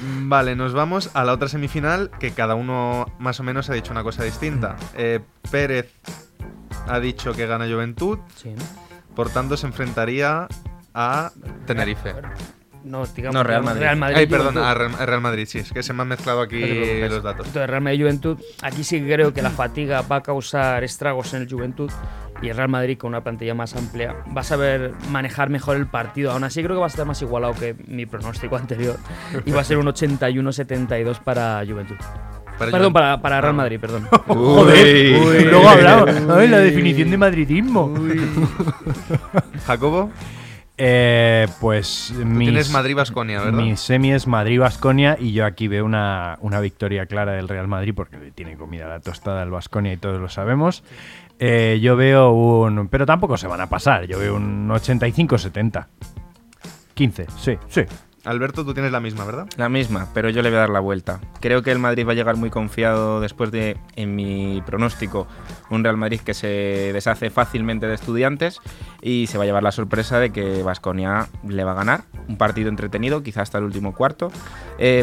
Mm, 0.00 0.28
Vale, 0.28 0.54
nos 0.54 0.72
vamos 0.72 1.10
a 1.14 1.24
la 1.24 1.32
otra 1.32 1.48
semifinal 1.48 2.10
que 2.20 2.30
cada 2.30 2.54
uno 2.54 3.06
más 3.18 3.40
o 3.40 3.42
menos 3.42 3.68
ha 3.68 3.74
dicho 3.74 3.90
una 3.90 4.04
cosa 4.04 4.22
distinta. 4.22 4.76
Eh, 4.94 5.20
Pérez 5.50 5.92
ha 6.86 7.00
dicho 7.00 7.32
que 7.32 7.46
gana 7.46 7.66
Juventud, 7.66 8.18
Sí. 8.36 8.54
por 9.16 9.28
tanto 9.30 9.56
se 9.56 9.66
enfrentaría 9.66 10.46
a 10.94 11.32
Tenerife. 11.66 12.14
No, 12.86 13.04
digamos, 13.06 13.34
No, 13.34 13.42
Real 13.42 13.64
Madrid. 13.64 13.80
Real 13.80 13.96
Madrid. 13.96 14.16
Ay, 14.18 14.26
perdón, 14.26 14.58
a 14.58 14.74
Real, 14.74 15.20
Madrid, 15.20 15.46
sí, 15.48 15.58
es 15.58 15.72
que 15.72 15.82
se 15.82 15.92
me 15.92 16.02
han 16.02 16.08
mezclado 16.08 16.40
aquí 16.40 16.60
No 16.60 17.08
los 17.08 17.22
datos. 17.22 17.46
Entonces, 17.46 17.68
Real 17.68 17.82
Madrid 17.82 18.00
Juventud, 18.00 18.38
aquí 18.62 18.84
sí 18.84 19.00
creo 19.00 19.34
que 19.34 19.42
la 19.42 19.50
fatiga 19.50 20.02
va 20.02 20.16
a 20.16 20.22
causar 20.22 20.84
estragos 20.84 21.34
en 21.34 21.42
el 21.42 21.50
Juventud 21.50 21.90
y 22.42 22.48
el 22.48 22.56
Real 22.56 22.68
Madrid 22.68 22.96
con 22.98 23.08
una 23.08 23.22
plantilla 23.22 23.54
más 23.54 23.74
amplia 23.74 24.14
va 24.36 24.42
a 24.42 24.44
saber 24.44 24.92
manejar 25.10 25.50
mejor 25.50 25.76
el 25.76 25.86
partido. 25.86 26.30
Aún 26.30 26.44
así 26.44 26.62
creo 26.62 26.76
que 26.76 26.80
va 26.80 26.86
a 26.86 26.88
estar 26.88 27.06
más 27.06 27.20
igualado 27.22 27.54
que 27.54 27.74
mi 27.88 28.06
pronóstico 28.06 28.56
anterior 28.56 28.96
y 29.44 29.50
va 29.50 29.62
a 29.62 29.64
ser 29.64 29.78
un 29.78 29.86
81-72 29.86 31.20
para 31.20 31.62
Juventud. 31.66 31.96
Para 32.58 32.70
Perdón, 32.70 32.92
para, 32.92 33.20
para 33.20 33.40
Real 33.40 33.54
Madrid, 33.54 33.78
perdón. 33.78 34.06
Joder, 34.26 35.46
luego 35.46 35.68
hablamos. 35.68 36.08
Ay, 36.30 36.48
la 36.48 36.58
definición 36.58 37.10
de 37.10 37.18
madridismo. 37.18 37.92
Jacobo, 39.66 40.10
Eh, 40.78 41.46
pues 41.60 42.12
tú 42.14 42.24
mis- 42.26 42.48
tienes 42.48 42.70
Madrid-Basconia, 42.70 43.40
¿verdad? 43.40 43.58
Mi 43.58 43.76
semi 43.76 44.12
es 44.12 44.26
Madrid-Basconia 44.26 45.16
y 45.18 45.32
yo 45.32 45.46
aquí 45.46 45.68
veo 45.68 45.84
una, 45.86 46.36
una 46.42 46.60
victoria 46.60 47.06
clara 47.06 47.32
del 47.32 47.48
Real 47.48 47.66
Madrid 47.66 47.94
porque 47.96 48.16
tiene 48.34 48.56
comida 48.56 48.86
la 48.86 49.00
tostada 49.00 49.40
al 49.42 49.50
Basconia 49.50 49.92
y 49.94 49.96
todos 49.96 50.20
lo 50.20 50.28
sabemos. 50.28 50.82
Eh, 51.38 51.78
yo 51.82 51.96
veo 51.96 52.30
un... 52.32 52.88
Pero 52.88 53.06
tampoco 53.06 53.36
se 53.38 53.46
van 53.46 53.60
a 53.62 53.68
pasar. 53.68 54.06
Yo 54.06 54.18
veo 54.18 54.36
un 54.36 54.68
85-70. 54.68 55.86
15, 56.94 57.26
sí, 57.38 57.58
sí. 57.68 57.82
Alberto, 58.26 58.64
tú 58.64 58.74
tienes 58.74 58.92
la 58.92 59.00
misma, 59.00 59.24
¿verdad? 59.24 59.46
La 59.56 59.68
misma, 59.68 60.08
pero 60.12 60.28
yo 60.30 60.42
le 60.42 60.50
voy 60.50 60.56
a 60.56 60.60
dar 60.60 60.70
la 60.70 60.80
vuelta. 60.80 61.20
Creo 61.40 61.62
que 61.62 61.70
el 61.72 61.78
Madrid 61.78 62.06
va 62.06 62.12
a 62.12 62.14
llegar 62.14 62.36
muy 62.36 62.50
confiado 62.50 63.20
después 63.20 63.50
de, 63.52 63.76
en 63.94 64.14
mi 64.16 64.62
pronóstico, 64.66 65.26
un 65.70 65.84
Real 65.84 65.96
Madrid 65.96 66.20
que 66.20 66.34
se 66.34 66.90
deshace 66.92 67.30
fácilmente 67.30 67.86
de 67.86 67.94
estudiantes 67.94 68.60
y 69.00 69.26
se 69.28 69.38
va 69.38 69.44
a 69.44 69.46
llevar 69.46 69.62
la 69.62 69.72
sorpresa 69.72 70.18
de 70.18 70.30
que 70.32 70.62
Vasconia 70.62 71.28
le 71.48 71.62
va 71.64 71.72
a 71.72 71.76
ganar. 71.76 72.02
Un 72.28 72.36
partido 72.36 72.68
entretenido, 72.68 73.22
quizá 73.22 73.42
hasta 73.42 73.58
el 73.58 73.64
último 73.64 73.94
cuarto. 73.94 74.30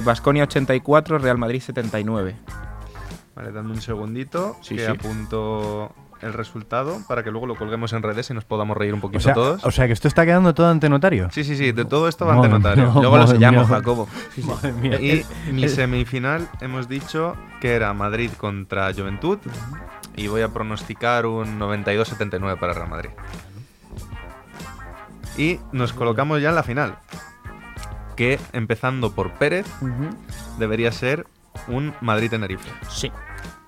Vasconia 0.04 0.44
84, 0.44 1.18
Real 1.18 1.38
Madrid 1.38 1.62
79. 1.62 2.36
Vale, 3.36 3.52
dame 3.52 3.72
un 3.72 3.82
segundito 3.82 4.58
Sí, 4.62 4.76
que 4.76 4.86
sí. 4.86 4.92
apunto 4.92 5.92
el 6.24 6.34
resultado 6.34 6.98
para 7.08 7.24
que 7.24 7.32
luego 7.32 7.46
lo 7.48 7.56
colguemos 7.56 7.94
en 7.94 8.02
redes 8.04 8.30
y 8.30 8.34
nos 8.34 8.46
podamos 8.46 8.76
reír 8.78 8.94
un 8.94 9.02
poquito 9.02 9.18
O 9.20 9.22
sea, 9.22 9.34
todos. 9.34 9.64
o 9.66 9.72
sea, 9.72 9.88
que 9.88 9.94
esto 9.94 10.08
está 10.08 10.26
quedando 10.26 10.54
todo 10.54 10.70
ante 10.70 10.90
notario. 10.90 11.30
Sí, 11.32 11.44
sí, 11.44 11.56
sí, 11.56 11.72
de 11.72 11.86
todo 11.86 12.08
esto 12.08 12.26
va 12.26 12.36
ante 12.36 12.50
notario. 12.50 12.86
mía. 12.92 13.02
Luego 13.02 13.18
lo 13.18 13.28
sellamos. 13.28 13.68
Jacobo. 13.68 14.08
Madre 14.46 14.72
mía. 14.74 15.00
Y 15.02 15.26
mi 15.52 15.68
semifinal 15.70 16.50
hemos 16.62 16.88
dicho 16.90 17.36
que 17.62 17.74
era 17.74 17.94
Madrid 17.94 18.32
contra 18.38 18.94
Juventud 18.94 19.38
y 20.16 20.28
voy 20.28 20.42
a 20.42 20.50
pronosticar 20.50 21.26
un 21.26 21.60
92-79 21.60 22.58
para 22.60 22.74
Real 22.74 22.90
Madrid. 22.90 23.10
Y 25.38 25.60
nos 25.72 25.94
colocamos 25.94 26.42
ya 26.42 26.50
en 26.50 26.56
la 26.56 26.64
final, 26.64 26.96
que 28.16 28.40
empezando 28.52 29.12
por 29.14 29.32
Pérez 29.34 29.66
debería 30.60 30.92
ser 30.92 31.26
un 31.68 31.94
Madrid-Tenerife. 32.02 32.70
Sí. 32.90 33.12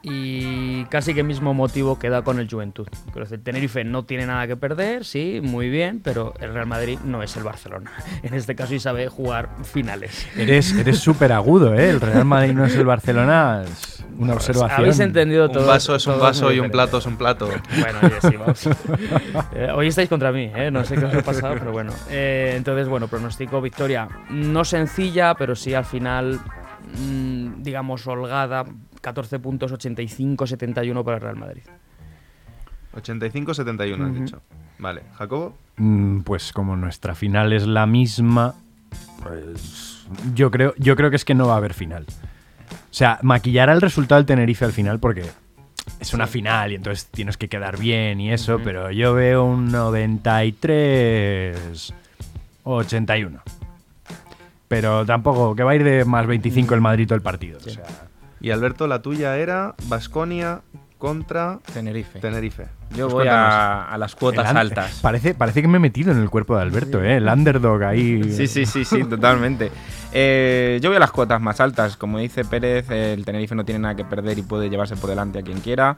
Y 0.08 0.86
casi 0.86 1.16
que 1.16 1.24
mismo 1.24 1.56
motivo 1.56 1.98
que 1.98 2.10
da 2.10 2.22
con 2.22 2.40
el 2.40 2.48
Juventud. 2.48 2.88
Decir, 3.16 3.44
Tenerife 3.44 3.84
no 3.84 4.04
tiene 4.04 4.28
nada 4.28 4.46
que 4.46 4.56
perder, 4.56 5.04
sí, 5.04 5.40
muy 5.42 5.70
bien, 5.70 6.00
pero 6.04 6.36
el 6.40 6.54
Real 6.54 6.68
Madrid 6.68 7.00
no 7.04 7.24
es 7.24 7.36
el 7.38 7.44
Barcelona. 7.44 7.92
En 8.24 8.34
este 8.34 8.56
caso 8.56 8.74
y 8.76 8.80
sabe 8.80 9.08
jugar 9.08 9.50
finales. 9.64 10.28
Eres 10.38 10.74
eres 10.74 11.00
súper 11.00 11.32
agudo, 11.32 11.74
¿eh? 11.74 11.90
El 11.90 12.02
Real 12.02 12.26
Madrid 12.26 12.54
no 12.54 12.66
es 12.66 12.76
el 12.76 12.86
Barcelona. 12.86 13.64
Es 13.64 14.04
una 14.18 14.34
observación. 14.34 14.80
Habéis 14.80 15.00
entendido 15.00 15.50
todo. 15.50 15.64
un 15.64 15.68
vaso 15.68 15.96
es 15.96 16.06
un 16.08 16.20
vaso 16.20 16.52
y 16.52 16.60
un 16.60 16.70
plato 16.70 17.00
es 17.00 17.06
un 17.06 17.18
plato. 17.18 17.50
Bueno, 17.80 18.00
oye, 18.02 18.16
sí, 18.22 18.38
vamos. 18.38 18.70
Eh, 19.54 19.70
hoy 19.74 19.88
estáis 19.88 20.10
contra 20.10 20.32
mí, 20.32 20.52
¿eh? 20.56 20.70
no 20.72 20.84
sé 20.84 20.96
qué 20.96 21.06
os 21.06 21.14
ha 21.14 21.22
pasado, 21.22 21.56
pero 21.58 21.72
bueno. 21.72 21.92
Eh, 22.10 22.54
entonces, 22.56 22.88
bueno, 22.88 23.08
pronostico 23.08 23.62
victoria 23.62 24.08
no 24.30 24.66
sencilla, 24.66 25.34
pero 25.36 25.56
sí 25.56 25.74
al 25.74 25.86
final, 25.86 26.40
mm, 26.98 27.64
digamos, 27.64 28.06
holgada. 28.08 28.66
14 29.06 29.38
puntos, 29.40 29.72
85-71 29.72 31.04
para 31.04 31.18
el 31.18 31.22
Real 31.22 31.36
Madrid. 31.36 31.62
85-71 32.96 34.04
has 34.04 34.10
Ujú. 34.12 34.24
dicho. 34.24 34.42
Vale, 34.80 35.04
Jacobo. 35.14 35.56
Mm, 35.78 36.22
Pues 36.22 36.52
como 36.52 36.76
nuestra 36.76 37.14
final 37.14 37.54
es 37.54 37.68
la 37.68 37.86
misma, 37.86 38.56
pues 39.22 40.08
yo 40.34 40.50
creo, 40.50 40.74
yo 40.78 40.96
creo 40.96 41.12
que 41.12 41.18
es 41.18 41.26
que 41.26 41.36
no 41.36 41.46
va 41.48 41.54
a 41.54 41.58
haber 41.58 41.76
final. 41.76 42.08
O 42.10 42.94
sea, 42.98 43.20
maquillará 43.22 43.74
el 43.74 43.82
resultado 43.82 44.18
del 44.20 44.26
Tenerife 44.26 44.66
al 44.66 44.72
final 44.72 45.00
porque 45.00 45.24
es 46.00 46.14
una 46.16 46.26
final 46.26 46.72
y 46.72 46.76
entonces 46.76 47.06
tienes 47.06 47.38
que 47.38 47.48
quedar 47.48 47.78
bien 47.78 48.20
y 48.20 48.32
eso, 48.34 48.60
pero 48.64 48.90
yo 48.90 49.14
veo 49.14 49.46
un 49.46 49.72
93 49.72 51.94
81. 52.64 53.40
Pero 54.68 55.06
tampoco, 55.06 55.56
que 55.56 55.62
va 55.62 55.72
a 55.72 55.76
ir 55.76 55.84
de 55.84 56.06
más 56.06 56.26
25 56.26 56.74
el 56.74 56.82
Madrid 56.82 57.06
todo 57.08 57.18
el 57.18 57.22
partido. 57.22 57.60
O 57.64 57.70
sea, 57.70 57.84
Y 58.46 58.52
Alberto, 58.52 58.86
la 58.86 59.02
tuya 59.02 59.38
era 59.38 59.74
Basconia 59.88 60.62
contra 61.00 61.58
Tenerife. 61.74 62.20
Tenerife. 62.20 62.68
Yo 62.92 63.06
Pues 63.08 63.26
voy 63.26 63.28
a, 63.28 63.86
a 63.86 63.98
las 63.98 64.14
cuotas 64.14 64.52
el 64.52 64.58
altas. 64.58 65.00
Parece, 65.02 65.34
parece 65.34 65.64
que 65.64 65.68
me 65.68 65.78
he 65.78 65.80
metido 65.80 66.12
en 66.12 66.20
el 66.20 66.30
cuerpo 66.30 66.56
de 66.56 66.62
Alberto, 66.62 67.04
¿eh? 67.04 67.16
El 67.16 67.28
underdog 67.28 67.82
ahí. 67.82 68.22
Sí, 68.32 68.46
sí, 68.46 68.68
sí, 68.68 68.86
sí, 68.86 69.04
totalmente. 69.06 69.72
Eh, 70.14 70.78
yo 70.80 70.92
voy 70.92 70.98
a 70.98 71.00
las 71.00 71.10
cuotas 71.10 71.42
más 71.42 71.60
altas. 71.60 71.98
Como 71.98 72.20
dice 72.20 72.46
Pérez, 72.46 72.88
el 72.92 73.26
Tenerife 73.26 73.56
no 73.56 73.66
tiene 73.66 73.80
nada 73.80 73.96
que 73.96 74.06
perder 74.06 74.38
y 74.38 74.44
puede 74.44 74.70
llevarse 74.70 74.96
por 74.96 75.10
delante 75.10 75.40
a 75.40 75.42
quien 75.42 75.60
quiera. 75.62 75.98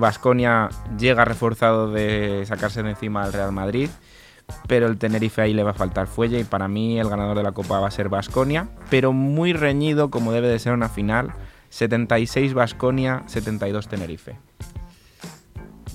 Vasconia 0.00 0.70
llega 0.98 1.26
reforzado 1.26 1.92
de 1.92 2.44
sacarse 2.46 2.82
de 2.82 2.88
encima 2.88 3.24
al 3.24 3.34
Real 3.34 3.52
Madrid. 3.52 3.90
Pero 4.68 4.86
el 4.86 4.96
Tenerife 4.96 5.42
ahí 5.42 5.52
le 5.52 5.62
va 5.64 5.72
a 5.72 5.74
faltar 5.74 6.06
fuelle 6.06 6.40
y 6.40 6.44
para 6.44 6.66
mí 6.66 6.98
el 6.98 7.10
ganador 7.10 7.36
de 7.36 7.42
la 7.42 7.52
Copa 7.52 7.78
va 7.78 7.88
a 7.88 7.90
ser 7.90 8.08
Vasconia. 8.08 8.68
Pero 8.88 9.12
muy 9.12 9.52
reñido 9.52 10.08
como 10.08 10.32
debe 10.32 10.48
de 10.48 10.58
ser 10.58 10.72
una 10.72 10.88
final. 10.88 11.34
76 11.70 12.54
Vasconia, 12.54 13.22
72 13.26 13.88
Tenerife. 13.88 14.36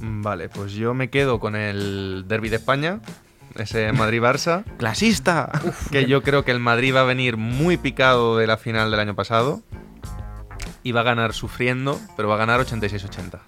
Mm, 0.02 0.22
Vale, 0.22 0.50
pues 0.50 0.74
yo 0.74 0.94
me 0.94 1.10
quedo 1.10 1.40
con 1.40 1.56
el 1.56 2.26
Derby 2.28 2.50
de 2.50 2.58
España, 2.58 3.00
ese 3.56 3.92
Madrid-Barça, 3.94 4.64
¡Clasista! 4.78 5.52
que 5.92 6.06
yo 6.06 6.22
creo 6.24 6.44
que 6.44 6.52
el 6.52 6.60
Madrid 6.60 6.94
va 6.96 7.02
a 7.02 7.06
venir 7.06 7.38
muy 7.38 7.78
picado 7.78 8.38
de 8.38 8.48
la 8.48 8.58
final 8.58 8.92
del 8.92 9.00
año 9.00 9.16
pasado 9.16 9.62
y 10.84 10.92
va 10.92 11.02
a 11.02 11.04
ganar 11.04 11.34
sufriendo, 11.34 12.00
pero 12.18 12.28
va 12.28 12.36
a 12.36 12.38
ganar 12.40 12.60
86-80. 12.60 13.40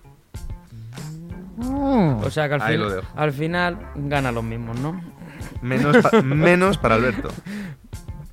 O 1.58 2.30
sea 2.32 2.48
que 2.50 2.56
al, 2.56 2.62
fin- 2.62 3.34
final 3.34 3.80
gana 3.96 4.32
los 4.32 4.44
mismos, 4.44 4.80
¿no? 4.80 5.02
Menos, 5.62 5.98
pa- 5.98 6.22
menos 6.24 6.78
para 6.78 6.96
Alberto. 6.96 7.30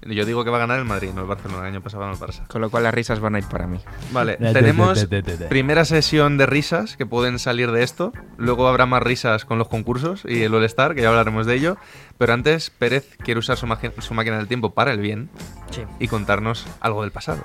Yo 0.06 0.24
digo 0.24 0.42
que 0.42 0.50
va 0.50 0.56
a 0.56 0.60
ganar 0.60 0.78
el 0.78 0.84
Madrid, 0.84 1.10
no 1.14 1.22
el 1.22 1.28
Barcelona. 1.28 1.60
El 1.62 1.74
año 1.74 1.80
pasado 1.80 2.02
ganó 2.02 2.14
el 2.14 2.18
Barça. 2.18 2.46
Con 2.48 2.60
lo 2.60 2.70
cual 2.70 2.82
las 2.82 2.94
risas 2.94 3.20
van 3.20 3.36
a 3.36 3.38
ir 3.38 3.44
para 3.44 3.66
mí. 3.66 3.78
Vale, 4.10 4.36
tenemos 4.52 5.06
primera 5.48 5.84
sesión 5.84 6.38
de 6.38 6.46
risas 6.46 6.96
que 6.96 7.06
pueden 7.06 7.38
salir 7.38 7.70
de 7.70 7.82
esto. 7.82 8.12
Luego 8.36 8.68
habrá 8.68 8.86
más 8.86 9.02
risas 9.02 9.44
con 9.44 9.58
los 9.58 9.68
concursos 9.68 10.22
y 10.26 10.42
el 10.42 10.54
All-Star, 10.54 10.94
que 10.94 11.02
ya 11.02 11.08
hablaremos 11.08 11.46
de 11.46 11.54
ello. 11.54 11.76
Pero 12.18 12.32
antes, 12.32 12.70
Pérez 12.70 13.16
quiere 13.18 13.38
usar 13.38 13.56
su, 13.56 13.66
máquina 13.66 14.36
del 14.36 14.48
tiempo 14.48 14.70
para 14.74 14.92
el 14.92 15.00
bien 15.00 15.30
Sí. 15.70 15.82
y 15.98 16.08
contarnos 16.08 16.66
algo 16.80 17.02
del 17.02 17.12
pasado. 17.12 17.42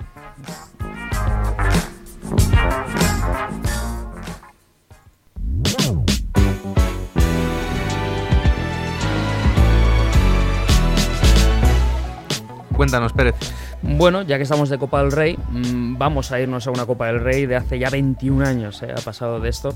Cuéntanos, 12.78 13.12
Pérez. 13.12 13.36
Bueno, 13.82 14.24
ya 14.24 14.38
que 14.38 14.44
estamos 14.44 14.70
de 14.70 14.78
Copa 14.78 15.02
del 15.04 15.12
Rey, 15.12 15.38
mm, 15.52 15.98
vamos 15.98 16.32
a 16.32 16.40
irnos 16.40 16.66
a 16.68 16.72
una 16.72 16.86
Copa 16.86 17.08
del 17.08 17.20
Rey 17.22 17.46
de 17.46 17.56
hace 17.56 17.78
ya 17.80 17.90
21 17.90 18.42
años, 18.46 18.82
eh, 18.82 18.92
ha 18.96 19.02
pasado 19.02 19.40
de 19.40 19.50
esto. 19.50 19.74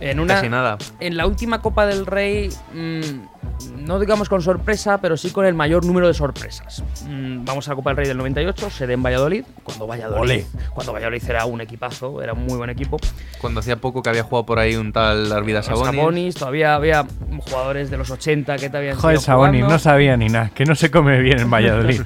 En 0.00 0.20
una, 0.20 0.34
Casi 0.34 0.48
nada. 0.48 0.76
En 1.00 1.16
la 1.16 1.26
última 1.26 1.60
Copa 1.62 1.86
del 1.86 2.04
Rey, 2.04 2.50
mm, 2.74 3.80
no 3.84 3.98
digamos 4.00 4.28
con 4.28 4.42
sorpresa, 4.42 4.98
pero 4.98 5.16
sí 5.16 5.30
con 5.30 5.44
el 5.46 5.54
mayor 5.54 5.84
número 5.84 6.08
de 6.08 6.14
sorpresas. 6.14 6.82
Mm, 7.08 7.44
vamos 7.44 7.66
a 7.68 7.72
la 7.72 7.76
Copa 7.76 7.90
del 7.90 7.96
Rey 7.98 8.08
del 8.08 8.16
98, 8.18 8.70
sede 8.70 8.94
en 8.94 9.02
Valladolid, 9.02 9.44
cuando 9.62 9.86
Valladolid, 9.86 10.20
Ole. 10.20 10.46
cuando 10.74 10.92
Valladolid 10.92 11.22
era 11.28 11.44
un 11.46 11.60
equipazo, 11.60 12.20
era 12.22 12.32
un 12.32 12.44
muy 12.44 12.56
buen 12.58 12.70
equipo. 12.70 12.96
Cuando 13.40 13.60
hacía 13.60 13.76
poco 13.76 14.02
que 14.02 14.10
había 14.10 14.24
jugado 14.24 14.46
por 14.46 14.58
ahí 14.58 14.74
un 14.76 14.92
tal 14.92 15.30
Arvida 15.32 15.62
Sabonis. 15.62 15.96
Sabonis, 15.96 16.34
todavía 16.34 16.74
había 16.74 17.06
jugadores 17.38 17.88
de 17.90 17.96
los 17.98 18.10
80 18.10 18.56
que 18.56 18.68
te 18.68 18.76
habían 18.76 18.96
Joder, 18.96 19.18
sido 19.18 19.26
Sabonis, 19.26 19.60
jugando. 19.60 19.74
no 19.74 19.78
sabía 19.78 20.16
ni 20.16 20.28
nada, 20.28 20.50
que 20.54 20.64
no 20.64 20.74
se 20.74 20.90
come 20.90 21.20
bien 21.20 21.38
en 21.40 21.50
Valladolid. 21.50 22.02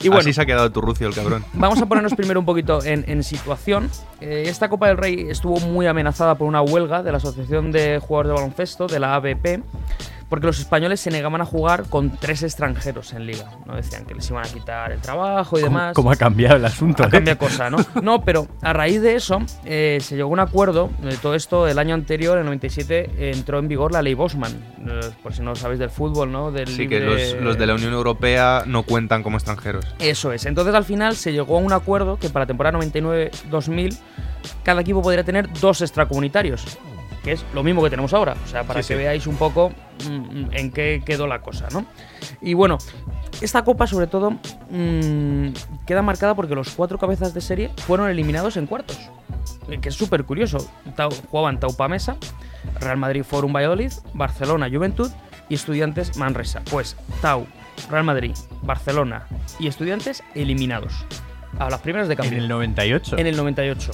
Y 0.00 0.08
bueno, 0.08 0.25
Se 0.32 0.42
ha 0.42 0.46
quedado 0.46 0.70
tu 0.70 0.80
rucio 0.80 1.06
el 1.08 1.14
cabrón. 1.14 1.44
Vamos 1.54 1.80
a 1.80 1.86
ponernos 1.86 2.14
primero 2.14 2.40
un 2.40 2.46
poquito 2.46 2.84
en, 2.84 3.04
en 3.08 3.22
situación. 3.22 3.90
Eh, 4.20 4.44
esta 4.46 4.68
Copa 4.68 4.88
del 4.88 4.96
Rey 4.96 5.26
estuvo 5.28 5.60
muy 5.60 5.86
amenazada 5.86 6.34
por 6.34 6.46
una 6.48 6.62
huelga 6.62 7.02
de 7.02 7.12
la 7.12 7.18
Asociación 7.18 7.72
de 7.72 7.98
Jugadores 8.00 8.30
de 8.30 8.34
Baloncesto, 8.34 8.86
de 8.86 8.98
la 9.00 9.14
ABP, 9.14 9.62
porque 10.28 10.46
los 10.46 10.58
españoles 10.58 11.00
se 11.00 11.10
negaban 11.10 11.40
a 11.40 11.44
jugar 11.44 11.84
con 11.88 12.10
tres 12.10 12.42
extranjeros 12.42 13.12
en 13.12 13.26
liga. 13.26 13.50
¿no? 13.64 13.76
Decían 13.76 14.04
que 14.06 14.14
les 14.14 14.28
iban 14.30 14.44
a 14.44 14.48
quitar 14.48 14.92
el 14.92 15.00
trabajo 15.00 15.58
y 15.58 15.62
¿Cómo, 15.62 15.78
demás. 15.78 15.94
cómo 15.94 16.10
ha 16.10 16.16
cambiado 16.16 16.56
el 16.56 16.64
asunto? 16.64 17.04
Ah, 17.04 17.06
eh? 17.06 17.10
cambia 17.10 17.36
cosa, 17.38 17.70
¿no? 17.70 17.78
No, 18.02 18.22
pero 18.22 18.46
a 18.62 18.72
raíz 18.72 19.00
de 19.02 19.14
eso 19.14 19.38
eh, 19.64 19.98
se 20.00 20.16
llegó 20.16 20.30
a 20.30 20.32
un 20.32 20.40
acuerdo. 20.40 20.90
De 21.00 21.16
todo 21.16 21.34
esto, 21.34 21.66
el 21.68 21.78
año 21.78 21.94
anterior, 21.94 22.34
en 22.36 22.40
el 22.40 22.46
97, 22.46 23.10
eh, 23.16 23.32
entró 23.34 23.58
en 23.58 23.68
vigor 23.68 23.92
la 23.92 24.02
ley 24.02 24.14
Bosman. 24.14 24.52
Eh, 24.86 25.00
por 25.22 25.32
si 25.32 25.42
no 25.42 25.54
sabéis 25.54 25.78
del 25.78 25.90
fútbol, 25.90 26.32
¿no? 26.32 26.50
Del 26.50 26.68
Sí, 26.68 26.88
que 26.88 27.00
los, 27.00 27.34
los 27.40 27.58
de 27.58 27.66
la 27.66 27.74
Unión 27.74 27.92
Europea 27.92 28.64
no 28.66 28.82
cuentan 28.82 29.22
como 29.22 29.36
extranjeros. 29.36 29.84
eso 29.98 30.32
es. 30.32 30.46
Entonces 30.46 30.74
al 30.74 30.84
final 30.84 31.16
se 31.16 31.32
llegó 31.32 31.56
a 31.56 31.60
un 31.60 31.72
acuerdo 31.72 32.18
que 32.18 32.28
para 32.30 32.44
la 32.44 32.46
temporada 32.48 32.78
99-2000 32.78 33.96
cada 34.62 34.80
equipo 34.80 35.02
podría 35.02 35.24
tener 35.24 35.52
dos 35.60 35.80
extracomunitarios, 35.82 36.64
que 37.26 37.32
es 37.32 37.44
lo 37.52 37.62
mismo 37.64 37.82
que 37.82 37.90
tenemos 37.90 38.14
ahora. 38.14 38.36
O 38.44 38.48
sea, 38.48 38.62
para 38.62 38.80
Sí, 38.82 38.88
que 38.88 38.94
sí. 38.94 38.98
veáis 39.02 39.26
un 39.26 39.34
poco 39.36 39.72
mm, 40.08 40.52
en 40.52 40.70
qué 40.70 41.02
quedó 41.04 41.26
la 41.26 41.40
cosa, 41.40 41.66
¿no? 41.72 41.84
Y 42.40 42.54
bueno, 42.54 42.78
esta 43.40 43.64
copa 43.64 43.86
sobre 43.88 44.06
todo 44.06 44.30
mm, 44.70 45.48
queda 45.86 46.02
marcada 46.02 46.34
porque 46.36 46.54
los 46.54 46.70
cuatro 46.70 46.98
cabezas 46.98 47.34
de 47.34 47.40
serie 47.40 47.70
fueron 47.86 48.08
eliminados 48.08 48.56
en 48.56 48.66
cuartos. 48.66 48.96
eh, 49.68 49.78
Que 49.80 49.88
es 49.88 49.94
súper 49.96 50.22
curioso. 50.24 50.58
Tau- 50.96 51.12
jugaban 51.30 51.58
Taupa 51.58 51.88
Mesa, 51.88 52.16
Real 52.80 52.96
Madrid 52.96 53.24
Forum 53.24 53.52
Valladolid, 53.52 53.92
Barcelona 54.14 54.68
Juventud 54.70 55.10
y 55.48 55.54
Estudiantes 55.56 56.16
Manresa. 56.16 56.62
Pues 56.70 56.96
Tau, 57.20 57.46
Real 57.90 58.04
Madrid, 58.04 58.36
Barcelona 58.62 59.26
y 59.58 59.66
Estudiantes 59.66 60.22
eliminados. 60.36 61.04
A 61.58 61.70
las 61.70 61.80
primeras 61.80 62.06
de 62.06 62.14
En 62.14 62.18
cambio. 62.20 62.38
el 62.38 62.48
98. 62.48 63.16
En 63.18 63.26
el 63.26 63.36
98. 63.36 63.90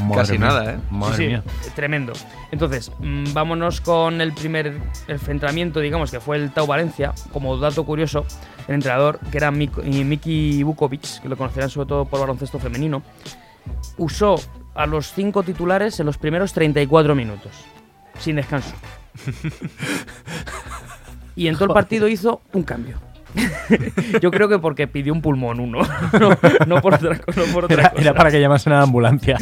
Madre 0.00 0.14
Casi 0.16 0.32
mía, 0.32 0.40
nada, 0.40 0.72
¿eh? 0.74 0.78
Madre 0.90 1.16
Sí, 1.16 1.22
sí, 1.22 1.28
mía. 1.28 1.42
tremendo. 1.74 2.12
Entonces, 2.50 2.90
mm, 2.98 3.32
vámonos 3.32 3.80
con 3.80 4.20
el 4.20 4.32
primer 4.32 4.78
enfrentamiento, 5.08 5.80
digamos, 5.80 6.10
que 6.10 6.20
fue 6.20 6.36
el 6.36 6.50
Tau 6.50 6.66
Valencia. 6.66 7.12
Como 7.32 7.56
dato 7.58 7.84
curioso, 7.84 8.26
el 8.68 8.76
entrenador, 8.76 9.18
que 9.30 9.36
era 9.38 9.48
eh, 9.48 10.04
Miki 10.04 10.62
Vukovic, 10.62 11.20
que 11.22 11.28
lo 11.28 11.36
conocerán 11.36 11.70
sobre 11.70 11.88
todo 11.88 12.04
por 12.04 12.20
baloncesto 12.20 12.58
femenino, 12.58 13.02
usó 13.98 14.36
a 14.74 14.86
los 14.86 15.12
cinco 15.12 15.42
titulares 15.42 15.98
en 16.00 16.06
los 16.06 16.18
primeros 16.18 16.52
34 16.52 17.14
minutos, 17.14 17.52
sin 18.18 18.36
descanso. 18.36 18.74
Y 21.36 21.48
en 21.48 21.54
todo 21.54 21.64
el 21.64 21.72
partido 21.72 22.06
hizo 22.06 22.42
un 22.52 22.62
cambio. 22.62 22.96
Yo 24.20 24.30
creo 24.30 24.48
que 24.48 24.58
porque 24.58 24.86
pidió 24.86 25.12
un 25.12 25.20
pulmón 25.22 25.60
uno, 25.60 25.80
no, 26.20 26.30
no 26.66 26.80
por 26.80 26.94
otra, 26.94 27.20
no 27.36 27.42
por 27.52 27.64
otra 27.64 27.74
Era, 27.74 27.90
cosa. 27.90 28.02
era 28.02 28.14
para 28.14 28.30
que 28.30 28.40
llamasen 28.40 28.72
a 28.72 28.76
la 28.76 28.82
ambulancia. 28.82 29.38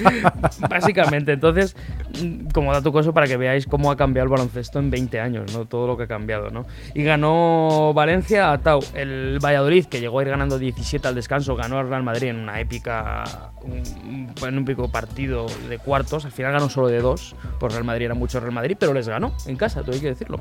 Básicamente, 0.68 1.32
entonces, 1.32 1.76
mm, 2.22 2.50
como 2.52 2.72
dato 2.72 2.90
curioso 2.92 3.12
para 3.12 3.26
que 3.26 3.36
veáis 3.36 3.66
cómo 3.66 3.90
ha 3.90 3.96
cambiado 3.96 4.24
el 4.24 4.30
baloncesto 4.30 4.78
en 4.78 4.90
20 4.90 5.20
años, 5.20 5.52
¿no? 5.52 5.66
Todo 5.66 5.86
lo 5.86 5.96
que 5.96 6.04
ha 6.04 6.06
cambiado, 6.06 6.50
¿no? 6.50 6.66
Y 6.94 7.02
ganó 7.02 7.92
Valencia 7.94 8.52
a 8.52 8.58
Tau. 8.58 8.80
El 8.94 9.38
Valladolid, 9.44 9.86
que 9.86 10.00
llegó 10.00 10.18
a 10.18 10.22
ir 10.22 10.28
ganando 10.28 10.58
17 10.58 11.06
al 11.08 11.14
descanso, 11.14 11.56
ganó 11.56 11.78
al 11.78 11.88
Real 11.88 12.02
Madrid 12.02 12.28
en 12.28 12.36
una 12.36 12.60
épica, 12.60 13.24
un, 13.62 14.32
en 14.42 14.58
un 14.58 14.62
épico 14.62 14.90
partido 14.90 15.46
de 15.68 15.78
cuartos. 15.78 16.24
Al 16.24 16.32
final 16.32 16.52
ganó 16.52 16.68
solo 16.68 16.88
de 16.88 17.00
dos, 17.00 17.34
por 17.58 17.72
Real 17.72 17.84
Madrid 17.84 18.06
era 18.06 18.14
mucho 18.14 18.40
Real 18.40 18.52
Madrid, 18.52 18.76
pero 18.78 18.92
les 18.92 19.08
ganó 19.08 19.34
en 19.46 19.56
casa, 19.56 19.82
todo 19.82 19.92
hay 19.92 20.00
que 20.00 20.08
decirlo. 20.08 20.40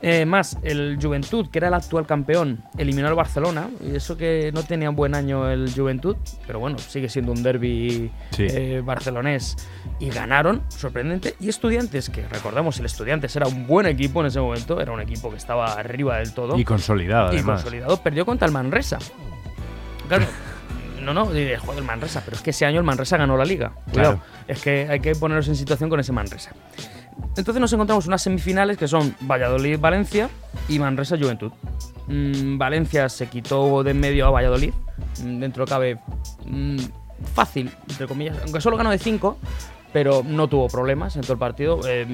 Eh, 0.00 0.24
más, 0.24 0.58
el 0.62 0.98
Juventud, 1.00 1.48
que 1.48 1.58
era 1.58 1.68
el 1.68 1.74
actual 1.74 2.06
campeón, 2.06 2.31
eliminó 2.78 3.08
al 3.08 3.14
Barcelona. 3.14 3.68
Y 3.84 3.96
eso 3.96 4.16
que 4.16 4.50
no 4.52 4.62
tenía 4.62 4.90
un 4.90 4.96
buen 4.96 5.14
año 5.14 5.48
el 5.50 5.72
Juventud, 5.74 6.16
pero 6.46 6.58
bueno, 6.58 6.78
sigue 6.78 7.08
siendo 7.08 7.32
un 7.32 7.42
derby 7.42 8.10
Sí. 8.30 8.46
eh, 8.48 8.82
barcelonés. 8.84 9.56
Y 10.00 10.10
ganaron, 10.10 10.62
sorprendente. 10.68 11.34
Y 11.40 11.48
Estudiantes, 11.48 12.10
que 12.10 12.26
recordamos, 12.28 12.78
el 12.80 12.86
Estudiantes 12.86 13.34
era 13.36 13.46
un 13.46 13.66
buen 13.66 13.86
equipo 13.86 14.20
en 14.20 14.26
ese 14.26 14.40
momento, 14.40 14.80
era 14.80 14.92
un 14.92 15.00
equipo 15.00 15.30
que 15.30 15.36
estaba 15.36 15.72
arriba 15.74 16.18
del 16.18 16.32
todo. 16.32 16.58
y 16.58 16.64
consolidado, 16.64 17.32
y 17.32 17.36
además. 17.36 17.62
consolidado, 17.62 17.96
perdió 18.02 18.24
contra 18.26 18.46
el 18.46 18.52
Manresa. 18.52 18.98
Claro. 20.08 20.26
No, 21.02 21.12
no, 21.12 21.32
diré, 21.32 21.56
joder, 21.58 21.78
el 21.80 21.84
Manresa, 21.84 22.22
pero 22.24 22.36
es 22.36 22.42
que 22.42 22.50
ese 22.50 22.64
año 22.64 22.78
el 22.78 22.84
Manresa 22.84 23.16
ganó 23.16 23.36
la 23.36 23.44
liga. 23.44 23.72
Cuidado, 23.92 24.18
Claro. 24.20 24.20
es 24.46 24.60
que 24.62 24.86
hay 24.88 25.00
que 25.00 25.14
ponernos 25.16 25.48
en 25.48 25.56
situación 25.56 25.90
con 25.90 25.98
ese 25.98 26.12
Manresa. 26.12 26.52
Entonces 27.36 27.60
nos 27.60 27.72
encontramos 27.72 28.06
unas 28.06 28.22
semifinales 28.22 28.76
que 28.78 28.86
son 28.86 29.14
Valladolid-Valencia 29.22 30.28
y 30.68 30.78
Manresa-Juventud. 30.78 31.50
Mm, 32.06 32.58
Valencia 32.58 33.08
se 33.08 33.28
quitó 33.28 33.82
de 33.82 33.92
en 33.92 34.00
medio 34.00 34.26
a 34.26 34.30
Valladolid. 34.30 34.72
Mm, 35.22 35.40
dentro 35.40 35.66
cabe 35.66 35.98
mm, 36.44 36.78
fácil, 37.34 37.70
entre 37.88 38.06
comillas, 38.06 38.38
aunque 38.42 38.60
solo 38.60 38.76
ganó 38.76 38.90
de 38.90 38.98
5, 38.98 39.36
pero 39.92 40.22
no 40.26 40.48
tuvo 40.48 40.68
problemas 40.68 41.16
en 41.16 41.22
todo 41.22 41.34
el 41.34 41.38
partido. 41.38 41.80
Eh, 41.86 42.06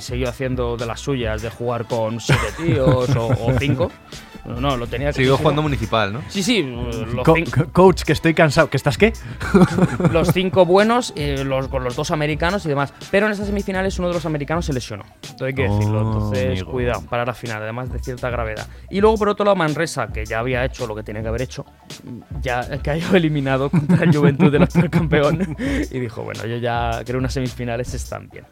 siguió 0.00 0.28
haciendo 0.28 0.76
de 0.76 0.86
las 0.86 1.00
suyas 1.00 1.42
de 1.42 1.50
jugar 1.50 1.86
con 1.86 2.20
7 2.20 2.42
tíos 2.56 3.08
o 3.16 3.52
5. 3.58 3.90
No, 4.46 4.60
no, 4.60 4.76
lo 4.76 4.86
tenía 4.86 5.12
Siguió 5.12 5.36
jugando 5.36 5.62
municipal, 5.62 6.12
¿no? 6.12 6.22
Sí, 6.28 6.42
sí, 6.42 6.62
los, 6.62 7.24
Co- 7.24 7.34
coach, 7.72 8.02
que 8.02 8.12
estoy 8.12 8.32
cansado. 8.34 8.70
¿Que 8.70 8.76
estás 8.76 8.96
qué? 8.96 9.12
los 10.12 10.28
cinco 10.32 10.64
buenos, 10.64 11.12
eh, 11.16 11.42
los, 11.44 11.68
con 11.68 11.82
los 11.84 11.96
dos 11.96 12.10
americanos 12.10 12.64
y 12.66 12.68
demás. 12.68 12.92
Pero 13.10 13.26
en 13.26 13.32
esas 13.32 13.46
semifinales 13.46 13.98
uno 13.98 14.08
de 14.08 14.14
los 14.14 14.24
americanos 14.26 14.64
se 14.66 14.72
lesionó. 14.72 15.04
Entonces 15.14 15.42
hay 15.48 15.54
que 15.54 15.62
decirlo. 15.62 16.00
Oh, 16.00 16.12
Entonces, 16.12 16.46
amigo. 16.46 16.70
cuidado, 16.70 17.02
para 17.02 17.24
la 17.24 17.34
final, 17.34 17.62
además 17.62 17.92
de 17.92 17.98
cierta 17.98 18.30
gravedad. 18.30 18.66
Y 18.90 19.00
luego, 19.00 19.16
por 19.16 19.28
otro 19.30 19.44
lado, 19.44 19.56
Manresa, 19.56 20.08
que 20.08 20.24
ya 20.24 20.38
había 20.38 20.64
hecho 20.64 20.86
lo 20.86 20.94
que 20.94 21.02
tenía 21.02 21.22
que 21.22 21.28
haber 21.28 21.42
hecho, 21.42 21.64
ya 22.40 22.62
cayó 22.82 23.06
eliminado 23.16 23.68
contra 23.70 24.04
el 24.04 24.16
Juventud 24.16 24.52
del 24.52 24.62
actual 24.62 24.90
campeón. 24.90 25.56
Y 25.90 25.98
dijo, 26.00 26.22
bueno, 26.22 26.44
yo 26.46 26.56
ya 26.56 27.02
creo 27.04 27.18
unas 27.18 27.32
semifinales 27.32 27.92
están 27.94 28.28
bien. 28.28 28.44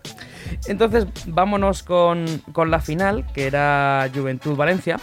Entonces, 0.66 1.06
vámonos 1.26 1.82
con, 1.82 2.24
con 2.52 2.70
la 2.70 2.80
final, 2.80 3.26
que 3.32 3.46
era 3.46 4.08
Juventud-Valencia. 4.14 4.98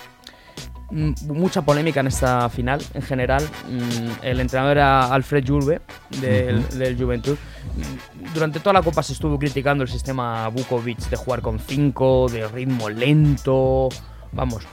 Mm, 0.92 1.14
mucha 1.28 1.62
polémica 1.62 2.02
en 2.02 2.08
esta 2.08 2.50
final 2.50 2.82
en 2.94 3.02
general. 3.02 3.44
Mm, 3.70 4.26
el 4.26 4.40
entrenador 4.42 4.78
era 4.78 5.06
Alfred 5.14 5.44
Julve 5.48 5.82
del, 6.20 6.68
del 6.78 6.98
Juventud. 6.98 7.38
Mm, 7.78 8.34
Durante 8.34 8.60
toda 8.60 8.74
la 8.74 8.82
copa 8.82 9.02
se 9.04 9.14
estuvo 9.14 9.38
criticando 9.40 9.84
el 9.84 9.90
sistema 9.90 10.48
Vukovic 10.50 11.00
de 11.10 11.16
jugar 11.16 11.42
con 11.42 11.60
5, 11.60 12.28
de 12.32 12.48
ritmo 12.48 12.90
lento. 12.90 13.90
Vamos, 14.34 14.66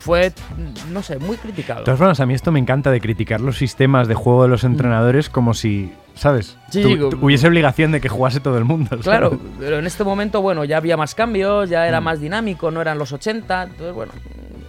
fue, 0.00 0.32
no 0.92 1.02
sé, 1.02 1.18
muy 1.18 1.36
criticado. 1.36 1.80
De 1.80 1.84
todas 1.86 1.98
formas, 1.98 2.20
a 2.20 2.26
mí 2.26 2.34
esto 2.34 2.52
me 2.52 2.58
encanta 2.60 2.90
de 2.90 3.00
criticar 3.00 3.40
los 3.40 3.56
sistemas 3.56 4.08
de 4.08 4.14
juego 4.14 4.42
de 4.44 4.48
los 4.48 4.62
entrenadores 4.64 5.28
como 5.30 5.54
si, 5.54 5.92
¿sabes? 6.14 6.56
Sí, 6.70 6.82
digo- 6.84 7.10
hubiese 7.20 7.48
obligación 7.48 7.90
de 7.92 8.00
que 8.00 8.08
jugase 8.08 8.40
todo 8.40 8.58
el 8.58 8.64
mundo. 8.64 8.90
¿sabes? 8.90 9.04
Claro, 9.04 9.38
pero 9.58 9.78
en 9.78 9.86
este 9.86 10.04
momento, 10.04 10.42
bueno, 10.42 10.64
ya 10.64 10.76
había 10.76 10.96
más 10.96 11.14
cambios, 11.14 11.70
ya 11.70 11.80
Mm. 11.84 11.88
era 11.88 12.00
más 12.00 12.20
dinámico, 12.20 12.70
no 12.70 12.80
eran 12.80 12.98
los 12.98 13.12
80, 13.12 13.62
entonces, 13.64 13.94
bueno, 13.94 14.12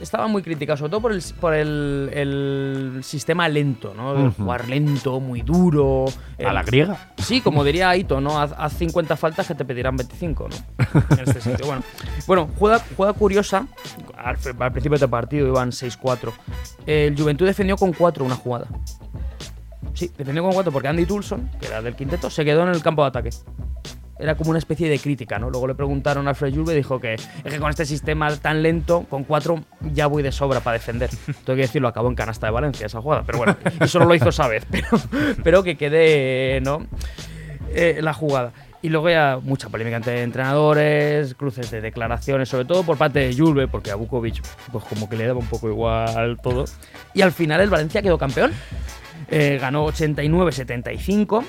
estaba 0.02 0.28
muy 0.28 0.42
criticado, 0.42 0.78
sobre 0.78 0.90
todo 0.92 1.02
por 1.02 1.12
el, 1.12 1.24
por 1.40 1.54
el, 1.54 2.10
el 2.14 3.00
sistema 3.04 3.48
lento, 3.48 3.94
¿no? 3.96 4.14
De 4.14 4.24
Ujú. 4.28 4.44
Jugar 4.44 4.68
lento, 4.68 5.20
muy 5.20 5.42
duro. 5.42 6.06
A 6.46 6.54
la 6.54 6.64
griega. 6.64 7.14
Sí, 7.18 7.42
como 7.42 7.64
diría 7.64 7.90
Aito, 7.90 8.22
¿no? 8.22 8.40
Haz, 8.40 8.54
haz 8.58 8.74
50 8.74 9.16
faltas 9.16 9.48
que 9.48 9.56
te 9.56 9.66
pedirán 9.66 9.96
25, 9.98 10.50
¿no? 10.50 10.56
En 11.18 11.20
este 11.28 11.42
sitio. 11.42 11.66
Bueno, 11.66 11.84
bueno 12.28 12.50
jugada, 12.58 12.84
jugada 12.96 13.14
curiosa. 13.14 13.68
Al, 14.18 14.38
al 14.60 14.72
principio 14.72 14.98
del 14.98 15.10
partido 15.10 15.48
iban 15.48 15.72
6-4. 15.72 16.32
El 16.86 17.18
Juventud 17.18 17.46
defendió 17.46 17.78
con 17.78 17.94
4 17.94 18.24
una 18.26 18.36
jugada. 18.36 18.68
Sí, 19.94 20.12
defendió 20.18 20.44
con 20.44 20.54
4 20.54 20.72
porque 20.74 20.88
Andy 20.90 21.06
Tulson, 21.06 21.50
que 21.60 21.68
era 21.68 21.82
del 21.82 21.96
quinteto, 21.96 22.30
se 22.30 22.44
quedó 22.44 22.64
en 22.64 22.70
el 22.70 22.82
campo 22.82 23.02
de 23.04 23.08
ataque. 23.08 23.30
Era 24.18 24.36
como 24.36 24.52
una 24.52 24.60
especie 24.60 24.90
de 24.90 24.98
crítica, 24.98 25.40
¿no? 25.40 25.50
Luego 25.50 25.68
le 25.68 25.76
preguntaron 25.76 26.28
a 26.28 26.30
Alfred 26.32 26.54
Julve 26.56 26.74
y 26.74 26.78
dijo 26.78 27.00
que 27.00 27.16
es 27.16 27.28
que 27.44 27.60
con 27.60 27.70
este 27.70 27.86
sistema 27.86 28.34
tan 28.38 28.64
lento, 28.64 29.06
con 29.10 29.24
4 29.26 29.62
ya 29.94 30.08
voy 30.08 30.24
de 30.24 30.32
sobra 30.32 30.62
para 30.62 30.78
defender. 30.78 31.10
Tengo 31.46 31.56
que 31.56 31.64
decirlo, 31.64 31.88
acabó 31.88 32.08
en 32.08 32.16
canasta 32.16 32.48
de 32.48 32.54
Valencia 32.54 32.86
esa 32.86 33.02
jugada, 33.02 33.24
pero 33.26 33.40
bueno, 33.40 33.58
y 33.84 33.88
solo 33.88 34.06
lo 34.06 34.16
hizo 34.16 34.30
esa 34.30 34.48
vez, 34.48 34.66
pero, 34.72 34.88
pero 35.44 35.64
que 35.64 35.76
quede, 35.76 36.62
¿no? 36.62 36.86
Eh, 37.74 38.00
la 38.02 38.14
jugada. 38.14 38.54
Y 38.82 38.90
luego 38.90 39.10
ya 39.10 39.40
mucha 39.42 39.68
polémica 39.70 39.98
entre 39.98 40.22
entrenadores, 40.22 41.34
cruces 41.34 41.72
de 41.72 41.82
declaraciones, 41.82 42.50
sobre 42.50 42.66
todo 42.66 42.84
por 42.84 42.98
parte 42.98 43.20
de 43.20 43.36
Julve, 43.36 43.68
porque 43.68 43.90
a 43.90 43.96
Vukovic 43.96 44.44
pues 44.72 44.84
como 44.86 45.10
que 45.10 45.18
le 45.18 45.26
daba 45.26 45.40
un 45.40 45.48
poco 45.48 45.68
igual 45.68 46.38
todo. 46.42 46.66
Y 47.16 47.22
al 47.22 47.32
final 47.32 47.62
el 47.62 47.70
Valencia 47.72 48.04
quedó 48.04 48.20
campeón. 48.20 48.54
Eh, 49.30 49.58
ganó 49.60 49.88
89-75 49.88 51.44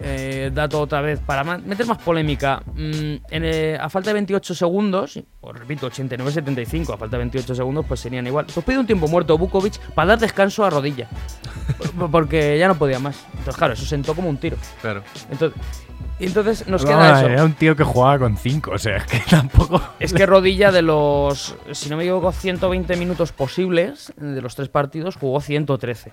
eh, 0.00 0.50
dato 0.52 0.80
otra 0.80 1.00
vez, 1.00 1.20
para 1.20 1.44
meter 1.44 1.86
más 1.86 1.98
polémica, 1.98 2.62
mm, 2.74 2.80
en, 3.30 3.44
eh, 3.44 3.78
a 3.80 3.88
falta 3.88 4.10
de 4.10 4.14
28 4.14 4.54
segundos, 4.54 5.20
os 5.40 5.58
repito, 5.58 5.86
89-75, 5.90 6.94
a 6.94 6.96
falta 6.96 7.16
de 7.16 7.24
28 7.24 7.54
segundos, 7.54 7.84
pues 7.86 8.00
serían 8.00 8.26
igual. 8.26 8.46
Pues 8.52 8.64
pide 8.64 8.78
un 8.78 8.86
tiempo 8.86 9.08
muerto 9.08 9.36
Bukovic 9.38 9.78
para 9.94 10.08
dar 10.10 10.18
descanso 10.18 10.64
a 10.64 10.70
rodilla. 10.70 11.08
Por- 11.98 12.10
Porque 12.10 12.58
ya 12.58 12.68
no 12.68 12.74
podía 12.76 12.98
más. 12.98 13.24
Entonces, 13.30 13.56
claro, 13.56 13.74
eso 13.74 13.84
sentó 13.84 14.14
como 14.14 14.28
un 14.28 14.36
tiro. 14.38 14.56
Claro. 14.80 15.02
Entonces, 15.30 15.60
y 16.18 16.26
entonces 16.26 16.68
nos 16.68 16.84
queda 16.84 17.18
eso. 17.20 17.28
Era 17.28 17.44
un 17.44 17.54
tío 17.54 17.74
que 17.74 17.82
jugaba 17.84 18.18
con 18.20 18.36
5, 18.36 18.70
o 18.72 18.78
sea, 18.78 18.98
es 18.98 19.04
que 19.06 19.18
tampoco. 19.30 19.80
Es 19.98 20.12
que 20.12 20.24
Rodilla 20.26 20.70
de 20.70 20.82
los, 20.82 21.56
si 21.72 21.90
no 21.90 21.96
me 21.96 22.04
equivoco, 22.04 22.30
120 22.32 22.96
minutos 22.96 23.32
posibles 23.32 24.12
de 24.16 24.40
los 24.40 24.54
tres 24.54 24.68
partidos 24.68 25.16
jugó 25.16 25.40
113. 25.40 26.12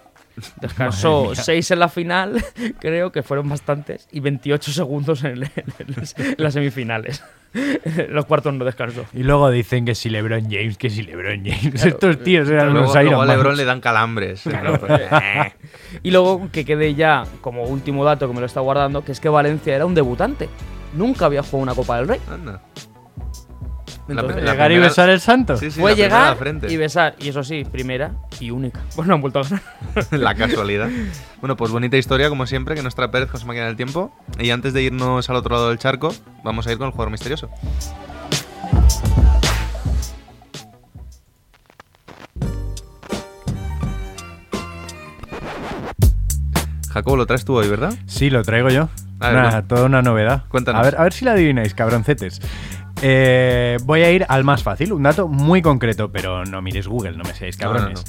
Descansó 0.61 1.21
Madre 1.25 1.35
mía. 1.35 1.43
6 1.43 1.71
en 1.71 1.79
la 1.79 1.89
final, 1.89 2.45
creo 2.79 3.11
que 3.11 3.23
fueron 3.23 3.49
bastantes, 3.49 4.07
y 4.11 4.19
28 4.19 4.71
segundos 4.71 5.23
en, 5.23 5.31
el- 5.31 5.43
en 5.43 5.95
las- 5.95 6.15
en 6.17 6.35
las 6.37 6.53
semifinales. 6.53 7.23
los 8.09 8.25
cuartos 8.25 8.53
no 8.53 8.63
descansó. 8.63 9.05
Y 9.13 9.23
luego 9.23 9.49
dicen 9.49 9.83
que 9.85 9.95
si 9.95 10.09
LeBron 10.09 10.43
James, 10.51 10.77
que 10.77 10.89
si 10.89 11.01
LeBron 11.01 11.43
James. 11.43 11.71
Claro, 11.73 11.89
Estos 11.89 12.23
tíos 12.23 12.47
eran 12.47 12.71
Luego, 12.73 12.91
unos 12.91 13.03
luego 13.03 13.21
a 13.21 13.25
Man. 13.25 13.37
LeBron 13.37 13.57
le 13.57 13.65
dan 13.65 13.81
calambres. 13.81 14.45
¿no? 14.45 14.73
Pues, 14.79 15.01
eh. 15.11 15.53
Y 16.03 16.11
luego 16.11 16.49
que 16.51 16.63
quede 16.63 16.93
ya 16.93 17.23
como 17.41 17.63
último 17.63 18.05
dato 18.05 18.27
que 18.27 18.33
me 18.35 18.39
lo 18.39 18.45
está 18.45 18.59
guardando, 18.59 19.03
que 19.03 19.11
es 19.11 19.19
que 19.19 19.29
Valencia 19.29 19.75
era 19.75 19.85
un 19.87 19.95
debutante. 19.95 20.47
Nunca 20.93 21.25
había 21.25 21.41
jugado 21.41 21.63
una 21.63 21.73
Copa 21.75 21.97
del 21.97 22.07
Rey. 22.07 22.19
Anda. 22.31 22.61
Entonces, 24.09 24.43
la 24.43 24.51
Llegar 24.51 24.71
y 24.71 24.77
besar 24.79 25.09
el 25.09 25.19
santo. 25.19 25.57
Sí, 25.57 25.71
sí, 25.71 25.79
la 25.81 25.89
la 25.89 25.95
llegar 25.95 26.37
frente. 26.37 26.71
y 26.71 26.77
besar. 26.77 27.15
Y 27.19 27.29
eso 27.29 27.43
sí, 27.43 27.65
primera 27.69 28.11
y 28.39 28.51
única. 28.51 28.79
Pues 28.95 29.07
no 29.07 29.13
han 29.15 29.21
vuelto 29.21 29.39
a 29.39 29.43
ganar. 29.43 29.61
La 30.11 30.35
casualidad. 30.35 30.89
Bueno, 31.39 31.55
pues 31.55 31.71
bonita 31.71 31.95
historia, 31.97 32.29
como 32.29 32.45
siempre, 32.45 32.75
que 32.75 32.83
nos 32.83 32.95
trae 32.95 33.09
Pérez 33.09 33.29
con 33.29 33.39
su 33.39 33.47
máquina 33.47 33.65
del 33.65 33.75
tiempo. 33.75 34.11
Y 34.39 34.49
antes 34.49 34.73
de 34.73 34.81
irnos 34.83 35.29
al 35.29 35.35
otro 35.37 35.55
lado 35.55 35.69
del 35.69 35.77
charco, 35.77 36.13
vamos 36.43 36.67
a 36.67 36.71
ir 36.71 36.77
con 36.77 36.87
el 36.87 36.91
jugador 36.91 37.11
misterioso. 37.11 37.49
Jacobo, 46.91 47.17
lo 47.17 47.25
traes 47.25 47.45
tú 47.45 47.55
hoy, 47.55 47.67
¿verdad? 47.67 47.93
Sí, 48.07 48.29
lo 48.29 48.43
traigo 48.43 48.69
yo. 48.69 48.89
A 49.19 49.29
ver, 49.31 49.67
toda 49.67 49.85
una 49.85 50.01
novedad. 50.01 50.43
Cuéntanos. 50.49 50.81
A 50.81 50.83
ver, 50.83 50.95
a 50.99 51.03
ver 51.03 51.13
si 51.13 51.25
la 51.25 51.33
adivináis, 51.33 51.73
cabroncetes. 51.73 52.41
Eh, 53.01 53.77
voy 53.83 54.01
a 54.01 54.11
ir 54.11 54.25
al 54.27 54.43
más 54.43 54.61
fácil, 54.63 54.91
un 54.91 55.03
dato 55.03 55.27
muy 55.27 55.61
concreto, 55.61 56.11
pero 56.11 56.43
no 56.45 56.61
miréis 56.61 56.87
Google, 56.87 57.13
no 57.13 57.23
me 57.23 57.33
seáis 57.33 57.57
No, 57.59 57.67
no, 57.67 57.73
cabrones. 57.73 58.03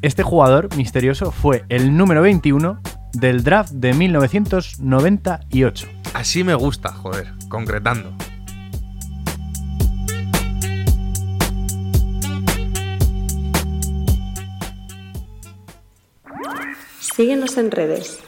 Este 0.00 0.22
jugador 0.22 0.74
misterioso 0.76 1.30
fue 1.30 1.64
el 1.68 1.96
número 1.96 2.22
21 2.22 2.80
del 3.12 3.44
draft 3.44 3.72
de 3.72 3.92
1998. 3.92 5.88
Así 6.14 6.44
me 6.44 6.54
gusta, 6.54 6.92
joder, 6.92 7.32
concretando. 7.48 8.12
Síguenos 17.00 17.58
en 17.58 17.70
redes. 17.70 18.18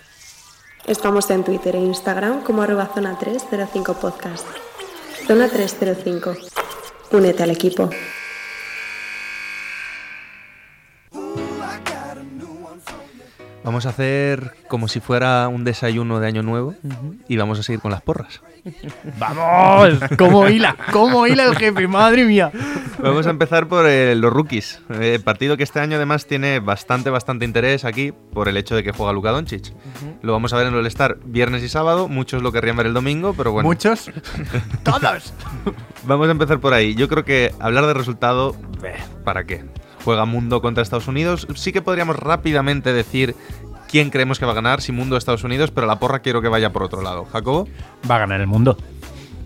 Estamos 0.86 1.30
en 1.30 1.42
Twitter 1.42 1.74
e 1.76 1.80
Instagram 1.80 2.42
como 2.42 2.60
arroba 2.62 2.90
zona 2.94 3.18
305 3.18 3.94
podcast. 3.94 4.46
Zona 5.26 5.48
305. 5.48 6.36
Únete 7.12 7.42
al 7.42 7.50
equipo. 7.50 7.88
Vamos 13.64 13.86
a 13.86 13.88
hacer 13.88 14.52
como 14.68 14.88
si 14.88 15.00
fuera 15.00 15.48
un 15.48 15.64
desayuno 15.64 16.20
de 16.20 16.26
Año 16.26 16.42
Nuevo 16.42 16.74
y 17.28 17.38
vamos 17.38 17.58
a 17.58 17.62
seguir 17.62 17.80
con 17.80 17.90
las 17.90 18.02
porras. 18.02 18.42
¡Vamos! 19.18 20.00
¿Cómo 20.18 20.46
hila? 20.48 20.76
¿Cómo 20.92 21.26
hila 21.26 21.44
el 21.44 21.56
jefe? 21.56 21.88
¡Madre 21.88 22.24
mía! 22.24 22.52
Vamos 22.98 23.26
a 23.26 23.30
empezar 23.30 23.66
por 23.66 23.86
eh, 23.86 24.14
los 24.16 24.30
rookies. 24.30 24.80
Eh, 25.00 25.18
partido 25.22 25.56
que 25.56 25.62
este 25.62 25.80
año 25.80 25.96
además 25.96 26.26
tiene 26.26 26.60
bastante, 26.60 27.08
bastante 27.08 27.46
interés 27.46 27.86
aquí 27.86 28.12
por 28.12 28.48
el 28.48 28.58
hecho 28.58 28.76
de 28.76 28.82
que 28.82 28.92
juega 28.92 29.14
Luka 29.14 29.30
Doncic. 29.30 29.72
Lo 30.20 30.32
vamos 30.32 30.52
a 30.52 30.58
ver 30.58 30.66
en 30.66 30.74
el 30.74 30.80
All-Star 30.80 31.16
viernes 31.24 31.62
y 31.62 31.70
sábado. 31.70 32.06
Muchos 32.06 32.42
lo 32.42 32.52
querrían 32.52 32.76
ver 32.76 32.86
el 32.86 32.94
domingo, 32.94 33.32
pero 33.34 33.52
bueno. 33.52 33.66
¿Muchos? 33.66 34.10
¡Todos! 34.82 35.32
Vamos 36.04 36.28
a 36.28 36.32
empezar 36.32 36.60
por 36.60 36.74
ahí. 36.74 36.94
Yo 36.94 37.08
creo 37.08 37.24
que 37.24 37.54
hablar 37.60 37.86
de 37.86 37.94
resultado, 37.94 38.54
beh, 38.82 38.96
¿para 39.24 39.44
qué? 39.44 39.64
Juega 40.04 40.24
Mundo 40.24 40.60
contra 40.60 40.82
Estados 40.82 41.08
Unidos. 41.08 41.46
Sí 41.54 41.72
que 41.72 41.82
podríamos 41.82 42.16
rápidamente 42.16 42.92
decir 42.92 43.34
quién 43.90 44.10
creemos 44.10 44.38
que 44.38 44.44
va 44.46 44.52
a 44.52 44.54
ganar, 44.56 44.80
si 44.82 44.92
Mundo 44.92 45.14
o 45.14 45.18
Estados 45.18 45.44
Unidos, 45.44 45.70
pero 45.70 45.86
la 45.86 45.98
porra 45.98 46.18
quiero 46.20 46.42
que 46.42 46.48
vaya 46.48 46.72
por 46.72 46.82
otro 46.82 47.00
lado. 47.02 47.24
Jacobo, 47.32 47.68
Va 48.10 48.16
a 48.16 48.18
ganar 48.20 48.40
el 48.40 48.46
mundo. 48.46 48.76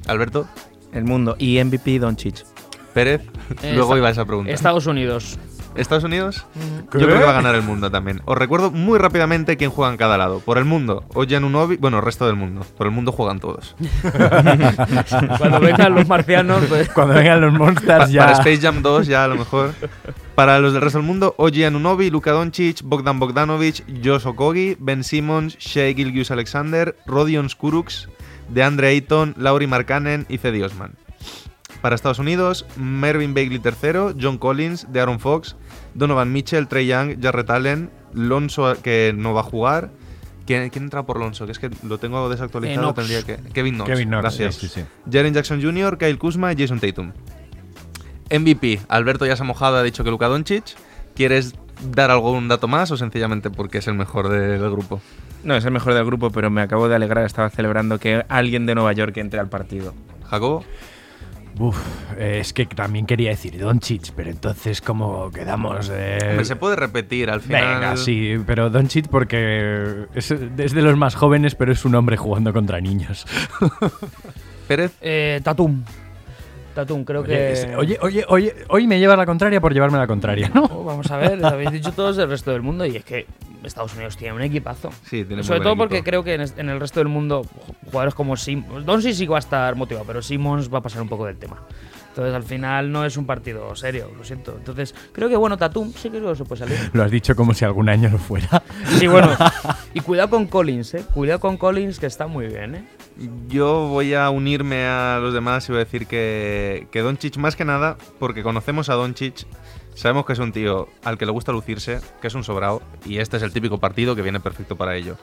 Alberto, 0.06 0.46
El 0.92 1.04
mundo. 1.04 1.36
Y 1.38 1.62
MVP 1.62 1.98
Doncic. 1.98 2.44
Pérez. 2.94 3.20
Eh, 3.62 3.74
Luego 3.76 3.96
iba 3.96 4.08
esa 4.10 4.24
pregunta. 4.24 4.50
Estados 4.50 4.86
Unidos. 4.86 5.38
¿Estados 5.76 6.02
Unidos? 6.02 6.44
¿Qué? 6.90 6.98
Yo 6.98 7.06
creo 7.06 7.18
que 7.18 7.24
va 7.24 7.30
a 7.30 7.34
ganar 7.34 7.54
el 7.54 7.62
mundo 7.62 7.88
también. 7.90 8.20
Os 8.24 8.36
recuerdo 8.36 8.70
muy 8.72 8.98
rápidamente 8.98 9.56
quién 9.56 9.70
juega 9.70 9.92
en 9.92 9.98
cada 9.98 10.16
lado. 10.18 10.40
Por 10.40 10.58
el 10.58 10.64
mundo, 10.64 11.04
Ojan 11.14 11.44
Unovi, 11.44 11.76
bueno, 11.76 11.98
el 11.98 12.04
resto 12.04 12.26
del 12.26 12.34
mundo. 12.34 12.66
Por 12.76 12.86
el 12.88 12.92
mundo 12.92 13.12
juegan 13.12 13.38
todos. 13.38 13.76
Cuando 15.38 15.60
vengan 15.60 15.94
los 15.94 16.08
marcianos, 16.08 16.64
pues. 16.68 16.88
Cuando 16.88 17.14
vengan 17.14 17.40
los 17.40 17.52
Pa- 17.52 17.58
monsters 17.58 18.10
ya. 18.10 18.22
Para 18.22 18.32
Space 18.38 18.58
Jam 18.60 18.82
2 18.82 19.06
ya 19.06 19.24
a 19.24 19.28
lo 19.28 19.36
mejor. 19.36 19.72
Para 20.38 20.60
los 20.60 20.72
del 20.72 20.82
resto 20.82 20.98
del 20.98 21.06
mundo, 21.08 21.34
Oji 21.36 21.64
Anunobi, 21.64 22.10
Luka 22.10 22.30
Doncic, 22.30 22.82
Bogdan 22.84 23.18
Bogdanovic, 23.18 23.82
Josh 24.04 24.24
Okogi, 24.24 24.76
Ben 24.78 25.02
Simmons, 25.02 25.58
Shea 25.58 25.92
Gilgius 25.92 26.30
Alexander, 26.30 26.94
Rodion 27.06 27.50
Skuruks, 27.50 28.08
DeAndre 28.48 28.86
Ayton, 28.86 29.34
Lauri 29.36 29.66
Markkanen 29.66 30.26
y 30.28 30.38
Cedi 30.38 30.62
Osman. 30.62 30.92
Para 31.80 31.96
Estados 31.96 32.20
Unidos, 32.20 32.66
Mervyn 32.76 33.34
Bagley 33.34 33.60
III, 33.64 34.14
John 34.16 34.38
Collins, 34.38 34.86
De'Aaron 34.92 35.18
Fox, 35.18 35.56
Donovan 35.94 36.32
Mitchell, 36.32 36.68
Trey 36.68 36.86
Young, 36.86 37.20
Jarrett 37.20 37.50
Allen, 37.50 37.90
Lonzo 38.12 38.80
que 38.80 39.12
no 39.16 39.34
va 39.34 39.40
a 39.40 39.42
jugar. 39.42 39.90
¿Quién, 40.46 40.70
quién 40.70 40.84
entra 40.84 41.02
por 41.04 41.18
Lonzo? 41.18 41.46
Que 41.46 41.52
es 41.52 41.58
que 41.58 41.68
lo 41.82 41.98
tengo 41.98 42.28
desactualizado. 42.28 42.90
Eh, 42.90 42.94
tendría 42.94 43.22
que... 43.24 43.38
Kevin 43.52 43.74
Knox. 43.74 43.90
Kevin 43.90 44.08
Knox, 44.10 44.22
Gracias. 44.22 44.54
sí, 44.54 44.68
sí, 44.68 44.82
sí. 44.82 44.86
Jaren 45.12 45.34
Jackson 45.34 45.60
Jr., 45.60 45.98
Kyle 45.98 46.16
Kuzma 46.16 46.52
y 46.52 46.56
Jason 46.56 46.78
Tatum. 46.78 47.10
MVP, 48.30 48.80
Alberto 48.88 49.26
ya 49.26 49.36
se 49.36 49.42
ha 49.42 49.46
mojado, 49.46 49.76
ha 49.76 49.82
dicho 49.82 50.04
que 50.04 50.10
Luka 50.10 50.28
Doncic. 50.28 50.64
¿Quieres 51.14 51.54
dar 51.92 52.10
algún 52.10 52.48
dato 52.48 52.68
más 52.68 52.90
o 52.90 52.96
sencillamente 52.96 53.50
porque 53.50 53.78
es 53.78 53.86
el 53.88 53.94
mejor 53.94 54.28
de- 54.28 54.58
del 54.58 54.70
grupo? 54.70 55.00
No, 55.44 55.56
es 55.56 55.64
el 55.64 55.70
mejor 55.72 55.94
del 55.94 56.04
grupo, 56.04 56.30
pero 56.30 56.50
me 56.50 56.60
acabo 56.62 56.88
de 56.88 56.94
alegrar. 56.96 57.24
Estaba 57.24 57.50
celebrando 57.50 57.98
que 57.98 58.24
alguien 58.28 58.66
de 58.66 58.74
Nueva 58.74 58.92
York 58.92 59.16
entre 59.18 59.40
al 59.40 59.48
partido. 59.48 59.94
Jacobo, 60.28 60.64
Uf, 61.60 61.76
eh, 62.18 62.38
es 62.40 62.52
que 62.52 62.66
también 62.66 63.04
quería 63.04 63.30
decir 63.30 63.58
Doncic, 63.58 64.12
pero 64.14 64.30
entonces, 64.30 64.80
¿cómo 64.80 65.28
quedamos? 65.32 65.90
Eh, 65.92 66.18
Hombre, 66.30 66.44
se 66.44 66.54
puede 66.54 66.76
repetir 66.76 67.30
al 67.30 67.40
final. 67.40 67.74
Venga, 67.80 67.96
sí, 67.96 68.36
pero 68.46 68.70
Doncic 68.70 69.08
porque 69.08 70.06
es, 70.14 70.30
es 70.30 70.72
de 70.72 70.82
los 70.82 70.96
más 70.96 71.16
jóvenes, 71.16 71.56
pero 71.56 71.72
es 71.72 71.84
un 71.84 71.96
hombre 71.96 72.16
jugando 72.16 72.52
contra 72.52 72.80
niños. 72.80 73.26
Pérez, 74.68 74.92
Eh, 75.00 75.40
Tatum. 75.42 75.82
Tatum, 76.78 77.04
creo 77.04 77.24
que. 77.24 77.74
Oye, 77.76 77.76
oye, 77.76 77.98
oye, 78.00 78.24
oye, 78.28 78.54
hoy 78.68 78.86
me 78.86 79.00
lleva 79.00 79.16
la 79.16 79.26
contraria 79.26 79.60
por 79.60 79.72
llevarme 79.74 79.98
la 79.98 80.06
contraria, 80.06 80.48
¿no? 80.54 80.62
Oh, 80.72 80.84
vamos 80.84 81.10
a 81.10 81.16
ver, 81.16 81.36
lo 81.38 81.48
habéis 81.48 81.72
dicho 81.72 81.90
todos 81.92 82.16
del 82.16 82.28
resto 82.28 82.52
del 82.52 82.62
mundo 82.62 82.86
y 82.86 82.94
es 82.94 83.04
que 83.04 83.26
Estados 83.64 83.94
Unidos 83.96 84.16
tiene 84.16 84.34
un 84.36 84.42
equipazo. 84.42 84.90
sí, 85.04 85.24
tiene 85.24 85.42
Sobre 85.42 85.58
todo 85.58 85.70
equipo. 85.72 85.82
porque 85.84 86.04
creo 86.04 86.22
que 86.22 86.34
en, 86.34 86.68
el 86.70 86.78
resto 86.78 87.00
del 87.00 87.08
mundo 87.08 87.42
ju- 87.42 87.74
jugadores 87.86 88.14
como 88.14 88.36
Simmons, 88.36 88.86
Doncic 88.86 89.14
sí 89.14 89.26
va 89.26 89.36
a 89.36 89.40
estar 89.40 89.74
motivado, 89.74 90.06
pero 90.06 90.22
Simmons 90.22 90.72
va 90.72 90.78
a 90.78 90.82
pasar 90.82 91.02
un 91.02 91.08
poco 91.08 91.26
del 91.26 91.36
tema. 91.36 91.56
Entonces 92.10 92.32
al 92.34 92.44
final 92.44 92.92
no 92.92 93.04
es 93.04 93.16
un 93.16 93.26
partido 93.26 93.74
serio, 93.74 94.10
lo 94.16 94.22
siento. 94.24 94.54
Entonces 94.56 94.94
creo 95.12 95.28
que 95.28 95.36
bueno, 95.36 95.56
Tatum 95.56 95.92
sí 95.92 96.10
que 96.10 96.18
creo 96.18 96.30
que 96.30 96.36
se 96.38 96.44
puede 96.44 96.60
salir. 96.60 96.90
Lo 96.92 97.02
has 97.02 97.10
dicho 97.10 97.34
como 97.34 97.54
si 97.54 97.64
algún 97.64 97.88
año 97.88 98.08
lo 98.08 98.18
fuera. 98.18 98.62
Sí, 98.98 99.08
bueno. 99.08 99.30
Y 99.94 100.00
cuidado 100.00 100.30
con 100.30 100.46
Collins, 100.46 100.94
eh. 100.94 101.04
Cuidado 101.12 101.40
con 101.40 101.56
Collins 101.56 101.98
que 101.98 102.06
está 102.06 102.28
muy 102.28 102.46
bien, 102.46 102.74
eh. 102.76 102.84
Yo 103.48 103.88
voy 103.88 104.14
a 104.14 104.30
unirme 104.30 104.86
a 104.86 105.18
los 105.20 105.34
demás 105.34 105.68
y 105.68 105.72
voy 105.72 105.80
a 105.80 105.84
decir 105.84 106.06
que, 106.06 106.86
que 106.92 107.00
Doncic, 107.00 107.36
más 107.36 107.56
que 107.56 107.64
nada, 107.64 107.96
porque 108.18 108.44
conocemos 108.44 108.88
a 108.88 108.94
Doncic, 108.94 109.46
sabemos 109.94 110.24
que 110.24 110.34
es 110.34 110.38
un 110.38 110.52
tío 110.52 110.88
al 111.02 111.18
que 111.18 111.26
le 111.26 111.32
gusta 111.32 111.50
lucirse, 111.50 112.00
que 112.20 112.28
es 112.28 112.34
un 112.34 112.44
sobrado, 112.44 112.80
y 113.04 113.18
este 113.18 113.36
es 113.36 113.42
el 113.42 113.52
típico 113.52 113.78
partido 113.78 114.14
que 114.14 114.22
viene 114.22 114.38
perfecto 114.38 114.76
para 114.76 114.94
ello. 114.94 115.16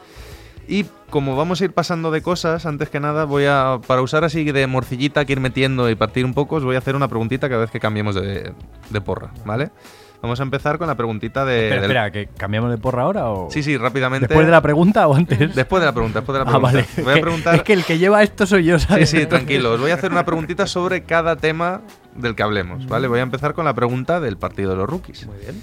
Y 0.68 0.86
como 1.10 1.36
vamos 1.38 1.62
a 1.62 1.66
ir 1.66 1.72
pasando 1.72 2.12
de 2.12 2.22
cosas, 2.22 2.66
antes 2.66 2.90
que 2.90 3.00
nada, 3.00 3.26
voy 3.26 3.46
a, 3.46 3.80
para 3.88 4.02
usar 4.02 4.24
así 4.24 4.44
de 4.44 4.68
morcillita 4.68 5.24
que 5.24 5.34
ir 5.34 5.40
metiendo 5.40 5.90
y 5.90 5.96
partir 5.96 6.26
un 6.26 6.34
poco, 6.34 6.56
os 6.56 6.64
voy 6.64 6.76
a 6.76 6.80
hacer 6.80 6.96
una 6.96 7.08
preguntita 7.08 7.48
cada 7.48 7.62
vez 7.62 7.72
que 7.72 7.80
cambiemos 7.80 8.16
de, 8.16 8.52
de 8.90 9.02
porra, 9.02 9.32
¿vale? 9.46 9.72
Vamos 10.26 10.40
a 10.40 10.44
empezar 10.44 10.78
con 10.78 10.88
la 10.88 10.96
preguntita 10.96 11.46
de... 11.46 11.66
espera, 11.66 11.82
del- 11.82 11.92
espera, 11.92 12.12
¿que 12.12 12.28
cambiamos 12.38 12.72
de 12.72 12.78
porra 12.78 13.04
ahora 13.04 13.30
o...? 13.30 13.50
Sí, 13.52 13.64
sí, 13.64 13.78
rápidamente. 13.78 14.28
¿Después 14.28 14.46
de 14.46 14.52
la 14.52 14.62
pregunta 14.62 15.08
o 15.08 15.16
antes? 15.16 15.38
Después 15.56 15.80
de 15.82 15.86
la 15.86 15.94
pregunta, 15.94 16.20
después 16.20 16.38
de 16.40 16.44
la 16.46 16.50
Ah, 16.52 16.60
pregunta. 16.60 16.72
vale. 16.74 17.04
Voy 17.04 17.12
a 17.12 17.16
Que- 17.16 17.22
preguntar... 17.22 17.56
Es 17.56 17.64
que 17.64 17.74
el 17.74 17.84
que 17.86 17.98
lleva 17.98 18.22
esto 18.24 18.46
soy 18.46 18.66
yo, 18.66 18.80
Sí, 18.80 18.86
¿sabes? 18.88 19.10
sí, 19.10 19.26
tranquilo. 19.26 19.74
Os 19.74 19.80
voy 19.80 19.92
a 19.92 19.94
hacer 19.96 20.12
una 20.12 20.26
preguntita 20.26 20.68
sobre 20.68 21.04
cada 21.04 21.36
tema 21.36 21.82
del 22.16 22.36
que 22.36 22.44
hablemos, 22.44 22.88
¿vale? 22.88 23.08
Voy 23.08 23.20
a 23.20 23.24
empezar 23.24 23.54
con 23.54 23.66
la 23.66 23.74
pregunta 23.74 24.20
del 24.20 24.38
partido 24.38 24.72
de 24.72 24.78
los 24.78 24.90
rookies. 24.90 25.26
Muy 25.28 25.38
bien. 25.38 25.62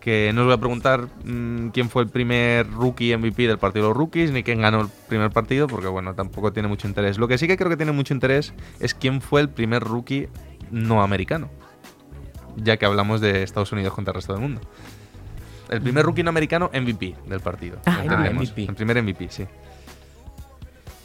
que 0.00 0.32
no 0.34 0.42
os 0.42 0.46
voy 0.48 0.54
a 0.54 0.58
preguntar 0.58 1.06
mm, 1.24 1.68
quién 1.68 1.88
fue 1.88 2.02
el 2.02 2.10
primer 2.10 2.70
rookie 2.70 3.16
MVP 3.16 3.48
del 3.48 3.56
partido 3.58 3.86
de 3.86 3.88
los 3.88 3.96
rookies, 3.96 4.32
ni 4.32 4.42
quién 4.42 4.60
ganó 4.60 4.82
el 4.82 4.88
primer 5.08 5.30
partido, 5.30 5.66
porque 5.66 5.86
bueno, 5.88 6.14
tampoco 6.14 6.52
tiene 6.52 6.68
mucho 6.68 6.86
interés. 6.86 7.16
Lo 7.18 7.26
que 7.26 7.38
sí 7.38 7.46
que 7.46 7.56
creo 7.56 7.70
que 7.70 7.76
tiene 7.78 7.92
mucho 7.92 8.12
interés 8.12 8.52
es 8.80 8.92
quién 8.94 9.22
fue 9.22 9.40
el 9.40 9.48
primer 9.48 9.82
rookie 9.82 10.28
no 10.70 11.02
americano, 11.02 11.48
ya 12.56 12.76
que 12.76 12.86
hablamos 12.86 13.20
de 13.20 13.42
Estados 13.42 13.72
Unidos 13.72 13.92
contra 13.94 14.12
el 14.12 14.16
resto 14.16 14.32
del 14.32 14.42
mundo. 14.42 14.60
El 15.70 15.80
primer 15.80 16.04
rookie 16.04 16.22
no 16.22 16.30
americano 16.30 16.70
MVP 16.72 17.14
del 17.26 17.40
partido. 17.40 17.78
Ah. 17.86 18.02
MVP. 18.32 18.64
El 18.64 18.74
primer 18.74 19.02
MVP, 19.02 19.28
sí. 19.30 19.46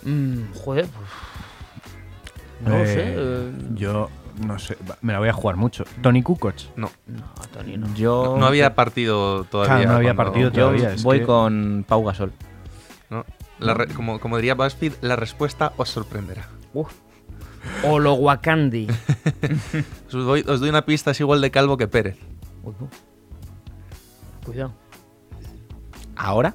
Mm, 0.03 0.53
joder, 0.53 0.87
no 2.65 2.69
lo 2.69 2.83
Eh, 2.83 2.87
sé. 2.87 3.03
eh, 3.17 3.51
Yo 3.75 4.09
no 4.45 4.57
sé, 4.59 4.77
me 5.01 5.11
la 5.13 5.19
voy 5.19 5.29
a 5.29 5.33
jugar 5.33 5.55
mucho. 5.57 5.83
Tony 6.01 6.21
Kukoc. 6.23 6.55
No, 6.75 6.89
No, 7.07 7.21
Tony 7.53 7.77
no. 7.77 7.93
Yo, 7.95 8.35
no 8.39 8.45
había 8.45 8.75
partido 8.75 9.43
todavía. 9.45 9.75
Claro, 9.75 9.89
no 9.91 9.95
había 9.97 10.13
partido 10.13 10.49
yo 10.51 10.61
todavía, 10.61 10.93
es 10.93 11.03
voy 11.03 11.19
que- 11.19 11.25
con 11.25 11.85
Pau 11.87 12.03
Gasol. 12.05 12.31
¿no? 13.09 13.25
La 13.59 13.73
re- 13.73 13.87
como, 13.87 14.19
como 14.19 14.37
diría 14.37 14.55
BuzzFeed, 14.55 14.93
la 15.01 15.15
respuesta 15.17 15.73
os 15.77 15.89
sorprenderá. 15.89 16.47
Uf. 16.73 16.93
Lo 17.99 18.13
Wakandi. 18.13 18.87
Os 20.07 20.13
doy, 20.13 20.43
os 20.47 20.59
doy 20.59 20.69
una 20.69 20.85
pista, 20.85 21.11
es 21.11 21.19
igual 21.19 21.41
de 21.41 21.51
calvo 21.51 21.77
que 21.77 21.87
Pérez. 21.87 22.17
Cuidado. 24.43 24.73
¿Ahora? 26.15 26.53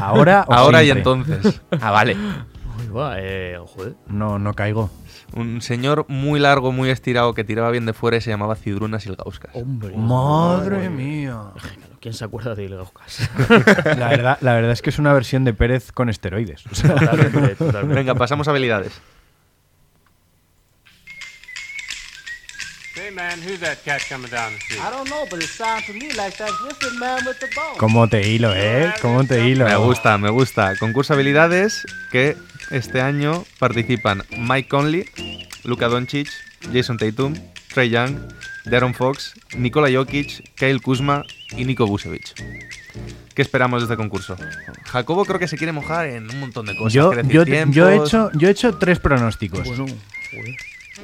Ahora 0.00 0.44
o 0.46 0.52
Ahora 0.52 0.84
y 0.84 0.90
entonces. 0.90 1.60
Ah, 1.80 1.90
vale. 1.90 2.14
Uy, 2.14 2.88
va, 2.88 3.14
eh, 3.18 3.58
joder. 3.66 3.94
No, 4.06 4.38
no 4.38 4.54
caigo. 4.54 4.90
Un 5.34 5.62
señor 5.62 6.04
muy 6.08 6.38
largo, 6.38 6.72
muy 6.72 6.90
estirado, 6.90 7.32
que 7.34 7.42
tiraba 7.44 7.70
bien 7.70 7.86
de 7.86 7.94
fuera 7.94 8.18
y 8.18 8.20
se 8.20 8.30
llamaba 8.30 8.54
Cidruna 8.54 9.00
Silgauskas. 9.00 9.54
Hombre. 9.54 9.96
Madre 9.96 10.90
mía. 10.90 11.52
¿Quién 12.00 12.14
se 12.14 12.24
acuerda 12.24 12.54
de 12.54 12.64
Ilgauskas? 12.64 13.30
La 13.98 14.08
verdad, 14.08 14.38
la 14.40 14.54
verdad 14.54 14.72
es 14.72 14.82
que 14.82 14.90
es 14.90 14.98
una 14.98 15.12
versión 15.12 15.44
de 15.44 15.54
Pérez 15.54 15.92
con 15.92 16.08
esteroides. 16.08 16.66
O 16.66 16.74
sea, 16.74 16.94
totalmente, 16.94 17.54
totalmente. 17.54 17.94
Venga, 17.94 18.14
pasamos 18.14 18.48
a 18.48 18.50
habilidades. 18.50 19.00
¿Cómo 27.78 28.06
te 28.06 28.28
hilo, 28.28 28.52
eh? 28.54 28.92
¿Cómo 29.00 29.24
te 29.24 29.48
hilo? 29.48 29.64
Me 29.64 29.76
gusta, 29.76 30.18
me 30.18 30.28
gusta. 30.28 30.76
Concurso 30.76 31.14
habilidades 31.14 31.86
que 32.10 32.36
este 32.70 33.00
año 33.00 33.44
participan 33.58 34.24
Mike 34.36 34.68
Conley, 34.68 35.06
Luka 35.64 35.88
Doncic, 35.88 36.28
Jason 36.70 36.98
Tatum, 36.98 37.34
Trey 37.72 37.88
Young, 37.88 38.18
Darren 38.66 38.92
Fox, 38.92 39.34
Nikola 39.56 39.88
Jokic, 39.90 40.54
Kyle 40.54 40.82
Kuzma 40.82 41.24
y 41.56 41.64
Niko 41.64 41.86
Vucevic. 41.86 42.34
¿Qué 43.34 43.40
esperamos 43.40 43.80
de 43.80 43.84
este 43.86 43.96
concurso? 43.96 44.36
Jacobo 44.84 45.24
creo 45.24 45.38
que 45.38 45.48
se 45.48 45.56
quiere 45.56 45.72
mojar 45.72 46.08
en 46.08 46.28
un 46.28 46.40
montón 46.40 46.66
de 46.66 46.76
cosas. 46.76 46.92
Yo, 46.92 47.10
quiere 47.10 47.22
decir 47.22 47.40
yo, 47.40 47.44
yo 47.70 47.88
he 47.88 47.96
hecho, 47.96 48.30
yo 48.34 48.48
he 48.48 48.50
hecho 48.50 48.76
tres 48.76 48.98
pronósticos. 48.98 49.66
Bueno. 49.66 49.86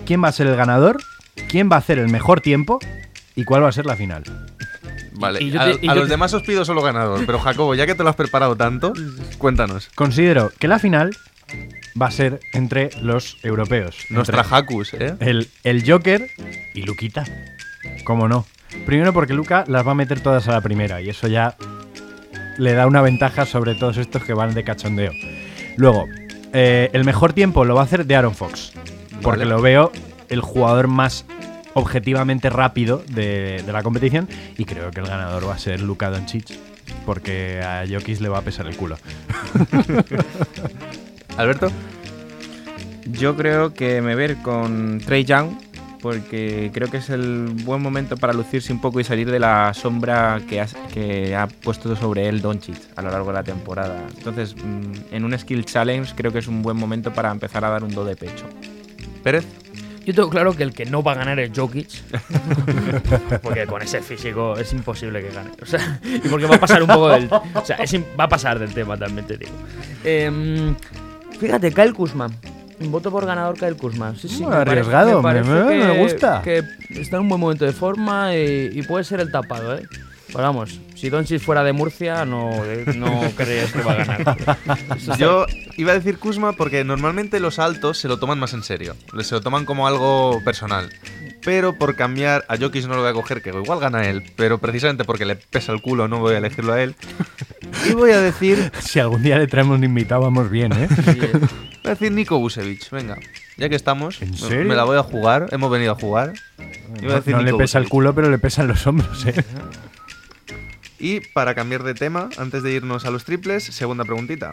¿Quién 0.05 0.23
va 0.23 0.29
a 0.29 0.33
ser 0.33 0.49
el 0.49 0.57
ganador? 0.57 0.99
¿Quién 1.49 1.71
va 1.71 1.77
a 1.77 1.79
hacer 1.81 1.99
el 1.99 2.09
mejor 2.09 2.41
tiempo? 2.41 2.79
¿Y 3.35 3.45
cuál 3.45 3.63
va 3.63 3.69
a 3.69 3.73
ser 3.73 3.87
la 3.87 3.97
final? 3.97 4.25
Vale, 5.13 5.43
y 5.43 5.51
yo 5.51 5.61
a, 5.61 5.71
y 5.71 5.87
los 5.87 6.05
te- 6.05 6.07
demás 6.07 6.33
os 6.35 6.43
pido 6.43 6.65
solo 6.65 6.83
ganador, 6.83 7.25
pero 7.27 7.39
Jacobo, 7.41 7.75
ya 7.75 7.87
que 7.87 7.95
te 7.95 8.03
lo 8.05 8.09
has 8.11 8.17
preparado 8.17 8.57
tanto, 8.57 8.93
cuéntanos. 9.39 9.89
Considero 9.95 10.53
que 10.59 10.69
la 10.69 10.79
final 10.79 11.17
va 12.01 12.07
a 12.07 12.11
ser 12.11 12.41
entre 12.53 12.91
los 13.03 13.37
europeos. 13.43 13.97
Nuestra 14.11 14.43
Hakus, 14.49 14.95
¿eh? 14.95 15.17
el, 15.21 15.49
el 15.65 15.89
Joker 15.91 16.29
y 16.75 16.83
Luquita. 16.83 17.25
¿Cómo 18.05 18.29
no? 18.29 18.47
Primero 18.87 19.13
porque 19.13 19.35
Luca 19.35 19.65
las 19.67 19.87
va 19.87 19.93
a 19.93 19.95
meter 19.95 20.21
todas 20.21 20.47
a 20.49 20.53
la 20.53 20.61
primera 20.61 21.01
y 21.01 21.09
eso 21.09 21.27
ya 21.27 21.57
le 22.59 22.73
da 22.75 22.87
una 22.87 23.03
ventaja 23.03 23.47
sobre 23.47 23.75
todos 23.75 23.97
estos 23.97 24.23
que 24.25 24.35
van 24.35 24.55
de 24.55 24.63
cachondeo. 24.63 25.13
Luego, 25.77 26.07
eh, 26.53 26.91
el 26.93 27.05
mejor 27.05 27.33
tiempo 27.33 27.65
lo 27.65 27.75
va 27.75 27.81
a 27.83 27.85
hacer 27.85 28.07
de 28.07 28.15
Aaron 28.17 28.35
Fox. 28.35 28.73
Porque 29.23 29.41
Vale. 29.41 29.51
lo 29.51 29.61
veo 29.63 29.93
el 30.29 30.41
jugador 30.41 30.89
más 30.89 31.25
objetivamente 31.75 32.51
rápido 32.51 33.03
de, 33.11 33.63
de 33.65 33.73
la 33.73 33.83
competición 33.83 34.29
y 34.57 34.65
creo 34.65 34.91
que 34.91 35.01
el 35.01 35.07
ganador 35.07 35.49
va 35.49 35.55
a 35.55 35.59
ser 35.59 35.81
Luka 35.81 36.11
Doncic 36.11 36.47
porque 37.07 37.61
a 37.63 37.85
Jokic 37.89 38.21
le 38.21 38.29
va 38.29 38.39
a 38.39 38.43
pesar 38.43 38.67
el 38.67 38.77
culo. 38.77 38.97
Alberto. 41.37 41.71
Yo 43.11 43.37
creo 43.37 43.73
que 43.73 44.03
me 44.03 44.15
ver 44.15 44.37
con 44.43 45.01
Trey 45.05 45.25
Young 45.25 45.51
porque 46.01 46.71
creo 46.73 46.89
que 46.91 46.99
es 46.99 47.11
el 47.11 47.47
buen 47.65 47.83
momento 47.83 48.17
para 48.17 48.33
lucirse 48.33 48.73
un 48.73 48.81
poco 48.81 49.01
y 49.01 49.05
salir 49.05 49.31
de 49.31 49.39
la 49.41 49.73
sombra 49.75 50.41
que, 50.49 50.61
has- 50.61 50.77
que 50.93 51.35
ha 51.35 51.49
puesto 51.49 51.95
sobre 51.97 52.29
él 52.29 52.41
Doncic 52.41 52.77
a 52.97 53.03
lo 53.03 53.11
largo 53.11 53.29
de 53.29 53.33
la 53.35 53.43
temporada. 53.43 54.07
Entonces, 54.17 54.55
mm, 54.57 55.13
en 55.15 55.25
un 55.25 55.37
skill 55.39 55.65
challenge 55.65 56.13
creo 56.15 56.33
que 56.33 56.39
es 56.39 56.47
un 56.47 56.63
buen 56.63 56.77
momento 56.77 57.13
para 57.13 57.31
empezar 57.33 57.65
a 57.65 57.71
dar 57.71 57.83
un 57.83 57.91
do 57.95 58.05
de 58.05 58.15
pecho. 58.17 58.45
Pérez. 59.25 59.45
Yo 60.09 60.15
tengo 60.15 60.31
claro 60.31 60.55
que 60.57 60.63
el 60.63 60.73
que 60.73 60.87
no 60.87 61.03
va 61.03 61.13
a 61.13 61.17
ganar 61.17 61.39
es 61.39 61.51
Jokic. 61.55 61.91
porque 63.43 63.67
con 63.67 63.83
ese 63.83 64.01
físico 64.01 64.57
es 64.57 64.73
imposible 64.73 65.21
que 65.21 65.29
gane. 65.35 65.51
O 65.61 65.67
sea, 65.67 66.01
y 66.03 66.27
porque 66.31 66.47
va 66.47 66.57
a 66.57 66.61
pasar 66.61 66.83
un 66.83 66.89
poco 66.89 67.11
del. 67.11 67.29
O 67.31 67.63
sea, 67.63 67.77
es 67.77 67.95
va 68.19 68.25
a 68.25 68.29
pasar 68.31 68.59
del 68.59 68.73
tema 68.73 68.97
también, 68.97 69.27
te 69.27 69.37
digo. 69.37 69.53
Em, 70.05 70.75
fíjate, 71.39 71.71
Kyle 71.73 71.93
Kuzma. 71.93 72.27
Voto 72.81 73.11
por 73.11 73.27
ganador 73.27 73.59
Kyle 73.59 73.77
Kuzma. 73.77 74.15
Sí, 74.17 74.29
sí, 74.31 74.45
me 74.47 74.51
parece- 74.51 74.71
arriesgado, 74.71 75.23
me- 75.23 75.43
que- 75.43 75.99
gusta. 76.01 76.41
Que 76.43 76.63
está 76.89 77.17
en 77.17 77.23
un 77.25 77.29
buen 77.29 77.41
momento 77.43 77.67
de 77.67 77.73
forma 77.73 78.35
y, 78.35 78.71
y 78.73 78.83
puede 78.85 79.05
ser 79.05 79.21
el 79.21 79.31
tapado, 79.31 79.77
¿eh? 79.77 79.83
Pero 80.29 80.39
vamos, 80.39 80.81
si 80.99 81.11
Doncic 81.11 81.41
fuera 81.41 81.63
de 81.65 81.73
Murcia, 81.73 82.25
no, 82.25 82.51
eh, 82.65 82.85
no 82.97 83.23
creías 83.37 83.73
que 83.73 83.83
va 83.83 83.93
a 83.93 84.05
ganar. 84.05 84.37
Yo 85.19 85.47
iba 85.77 85.93
a 85.93 85.95
decir 85.95 86.19
Kuzma 86.19 86.53
porque 86.55 86.85
normalmente 86.85 87.41
los 87.41 87.59
altos 87.59 87.99
se 87.99 88.09
lo 88.09 88.19
toman 88.19 88.39
más 88.39 88.53
en 88.55 88.63
serio. 88.63 88.97
Se 89.23 89.35
lo 89.35 89.41
toman 89.41 89.65
como 89.65 89.87
algo 89.87 90.41
personal. 90.45 90.91
Pero 91.45 91.75
por 91.79 91.95
cambiar, 91.95 92.45
a 92.49 92.57
Jokic 92.57 92.87
no 92.87 92.95
lo 92.97 93.01
voy 93.03 93.11
a 93.11 93.13
coger, 93.13 93.41
que 93.41 93.51
igual 93.51 93.79
gana 93.79 94.07
él. 94.09 94.25
Pero 94.37 94.59
precisamente 94.59 95.05
porque 95.05 95.25
le 95.25 95.37
pesa 95.37 95.73
el 95.73 95.81
culo, 95.81 96.09
no 96.09 96.19
voy 96.19 96.35
a 96.35 96.39
elegirlo 96.39 96.73
a 96.73 96.83
él. 96.83 96.97
Y 97.89 97.93
voy 97.93 98.11
a 98.11 98.21
decir. 98.21 98.73
Si 98.81 98.99
algún 98.99 99.23
día 99.23 99.39
le 99.39 99.47
traemos 99.47 99.79
un 99.79 99.85
invitado, 99.85 100.23
vamos 100.23 100.51
bien, 100.51 100.73
¿eh? 100.73 100.89
Sí, 101.05 101.19
eh. 101.23 101.31
Voy 101.33 101.41
a 101.85 101.91
decir 101.91 102.11
Nico 102.11 102.39
Vucevic. 102.39 102.91
Venga, 102.91 103.17
ya 103.57 103.69
que 103.69 103.77
estamos, 103.77 104.21
¿En 104.21 104.33
me- 104.33 104.37
serio? 104.37 104.65
me 104.67 104.75
la 104.75 104.85
voy 104.85 104.99
a 104.99 105.03
jugar. 105.05 105.47
Hemos 105.53 105.71
venido 105.71 105.93
a 105.93 105.95
jugar. 105.95 106.33
Iba 106.59 106.67
a 106.97 107.03
No, 107.03 107.15
decir 107.15 107.35
no 107.35 107.39
le 107.41 107.45
Nico 107.47 107.59
pesa 107.59 107.79
el 107.79 107.85
Vucevic. 107.85 107.91
culo, 107.93 108.15
pero 108.15 108.31
le 108.31 108.39
pesan 108.39 108.67
los 108.67 108.85
hombros, 108.87 109.25
¿eh? 109.27 109.35
Y 110.99 111.21
para 111.21 111.55
cambiar 111.55 111.83
de 111.83 111.95
tema, 111.95 112.29
antes 112.39 112.63
de 112.63 112.73
irnos 112.73 113.05
a 113.05 113.11
los 113.11 113.25
triples, 113.25 113.65
segunda 113.65 114.05
preguntita. 114.05 114.51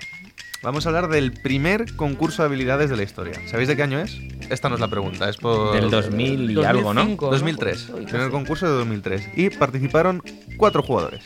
Vamos 0.62 0.86
a 0.86 0.90
hablar 0.90 1.10
del 1.10 1.32
primer 1.32 1.96
concurso 1.96 2.42
de 2.42 2.48
habilidades 2.48 2.90
de 2.90 2.98
la 2.98 3.04
historia. 3.04 3.40
¿Sabéis 3.48 3.68
de 3.68 3.76
qué 3.76 3.84
año 3.84 4.00
es? 4.00 4.18
Esta 4.50 4.68
no 4.68 4.76
es 4.76 4.82
la 4.82 4.88
pregunta, 4.88 5.30
es 5.30 5.38
por... 5.38 5.74
Del 5.74 5.92
2000 5.92 6.52
y 6.52 6.64
algo, 6.64 6.94
¿no? 6.94 7.02
2005, 7.02 7.30
2003. 7.30 7.90
Uy, 7.90 8.06
primer 8.06 8.32
concurso 8.32 8.66
de 8.66 8.74
2003. 8.74 9.30
Y 9.36 9.50
participaron 9.52 10.24
cuatro 10.58 10.82
jugadores. 10.82 11.24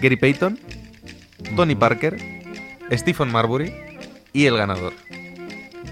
Gary 0.00 0.16
Payton, 0.16 0.58
Tony 1.56 1.74
Parker, 1.74 2.18
Stephen 2.92 3.30
Marbury 3.30 3.72
y 4.32 4.46
el 4.46 4.56
ganador. 4.56 4.92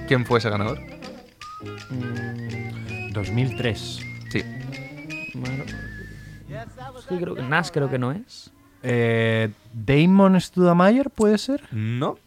¿Quién 0.07 0.27
fue 0.27 0.39
ese 0.39 0.51
ganador? 0.51 0.81
Mm, 1.91 3.13
2003. 3.13 4.01
Sí. 4.31 4.43
bueno. 5.35 5.65
Sí, 7.09 7.17
creo 7.19 7.35
que 7.35 7.43
Nash 7.43 7.69
creo 7.73 7.89
que 7.91 7.99
no 7.99 8.13
es. 8.13 8.51
Eh, 8.83 9.51
Damon 9.73 10.41
Studamayer, 10.41 11.11
¿puede 11.11 11.37
ser? 11.39 11.63
No, 11.73 12.19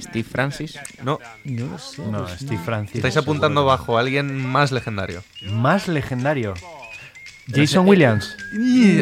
Steve 0.00 0.24
Francis. 0.28 0.78
no. 1.02 1.18
No 1.44 1.66
lo 1.66 1.78
sé. 1.78 2.02
No, 2.02 2.24
pues 2.24 2.40
Steve 2.40 2.60
Francis. 2.64 2.96
Estáis 2.96 3.16
apuntando 3.16 3.64
bajo 3.64 3.96
a 3.96 4.00
alguien 4.00 4.44
más 4.46 4.72
legendario. 4.72 5.22
Más 5.52 5.88
legendario. 5.88 6.54
Jason 7.50 7.88
Williams. 7.88 8.36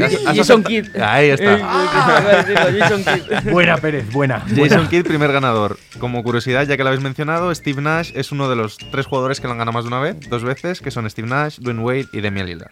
Has 0.04 0.36
Jason 0.36 0.62
Kidd. 0.62 0.96
Ahí 1.00 1.30
Eh, 1.30 1.32
está. 1.34 1.58
iba 1.58 2.18
a 2.18 2.42
decirlo, 2.44 2.78
Jason 2.78 3.04
Kidd. 3.04 3.50
Buena, 3.50 3.76
Pérez, 3.76 4.08
buena. 4.12 4.40
Jason 4.54 4.86
Kidd, 4.88 5.04
primer 5.04 5.32
ganador. 5.32 5.76
Como 5.98 6.22
curiosidad, 6.22 6.64
ya 6.64 6.76
que 6.76 6.84
lo 6.84 6.90
habéis 6.90 7.02
mencionado, 7.02 7.52
Steve 7.52 7.82
Nash 7.82 8.12
es 8.14 8.30
uno 8.30 8.48
de 8.48 8.54
los 8.54 8.78
tres 8.78 9.06
jugadores 9.06 9.40
que 9.40 9.48
lo 9.48 9.52
han 9.52 9.58
ganado 9.58 9.72
más 9.72 9.82
de 9.84 9.88
una 9.88 9.98
vez, 9.98 10.16
dos 10.30 10.44
veces, 10.44 10.80
que 10.80 10.92
son 10.92 11.10
Steve 11.10 11.26
Nash, 11.28 11.58
Dwayne 11.58 11.82
Wade 11.82 12.06
y 12.12 12.20
Damian 12.20 12.46
Lillard. 12.46 12.70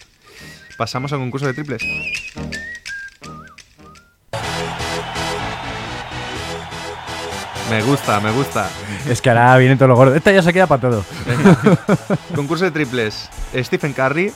Pasamos 0.76 1.12
al 1.12 1.20
concurso 1.20 1.46
de 1.46 1.54
triples. 1.54 1.82
Me 7.70 7.82
gusta, 7.82 8.20
me 8.20 8.30
gusta. 8.30 8.68
Es 9.08 9.20
que 9.22 9.30
ahora 9.30 9.56
viene 9.56 9.76
todo 9.76 9.88
lo 9.88 9.96
gordo. 9.96 10.14
Esta 10.14 10.32
ya 10.32 10.42
se 10.42 10.52
queda 10.52 10.66
para 10.66 10.80
todo. 10.80 11.04
Concurso 12.34 12.64
de 12.64 12.70
triples. 12.70 13.28
Stephen 13.56 13.92
Curry, 13.92 14.32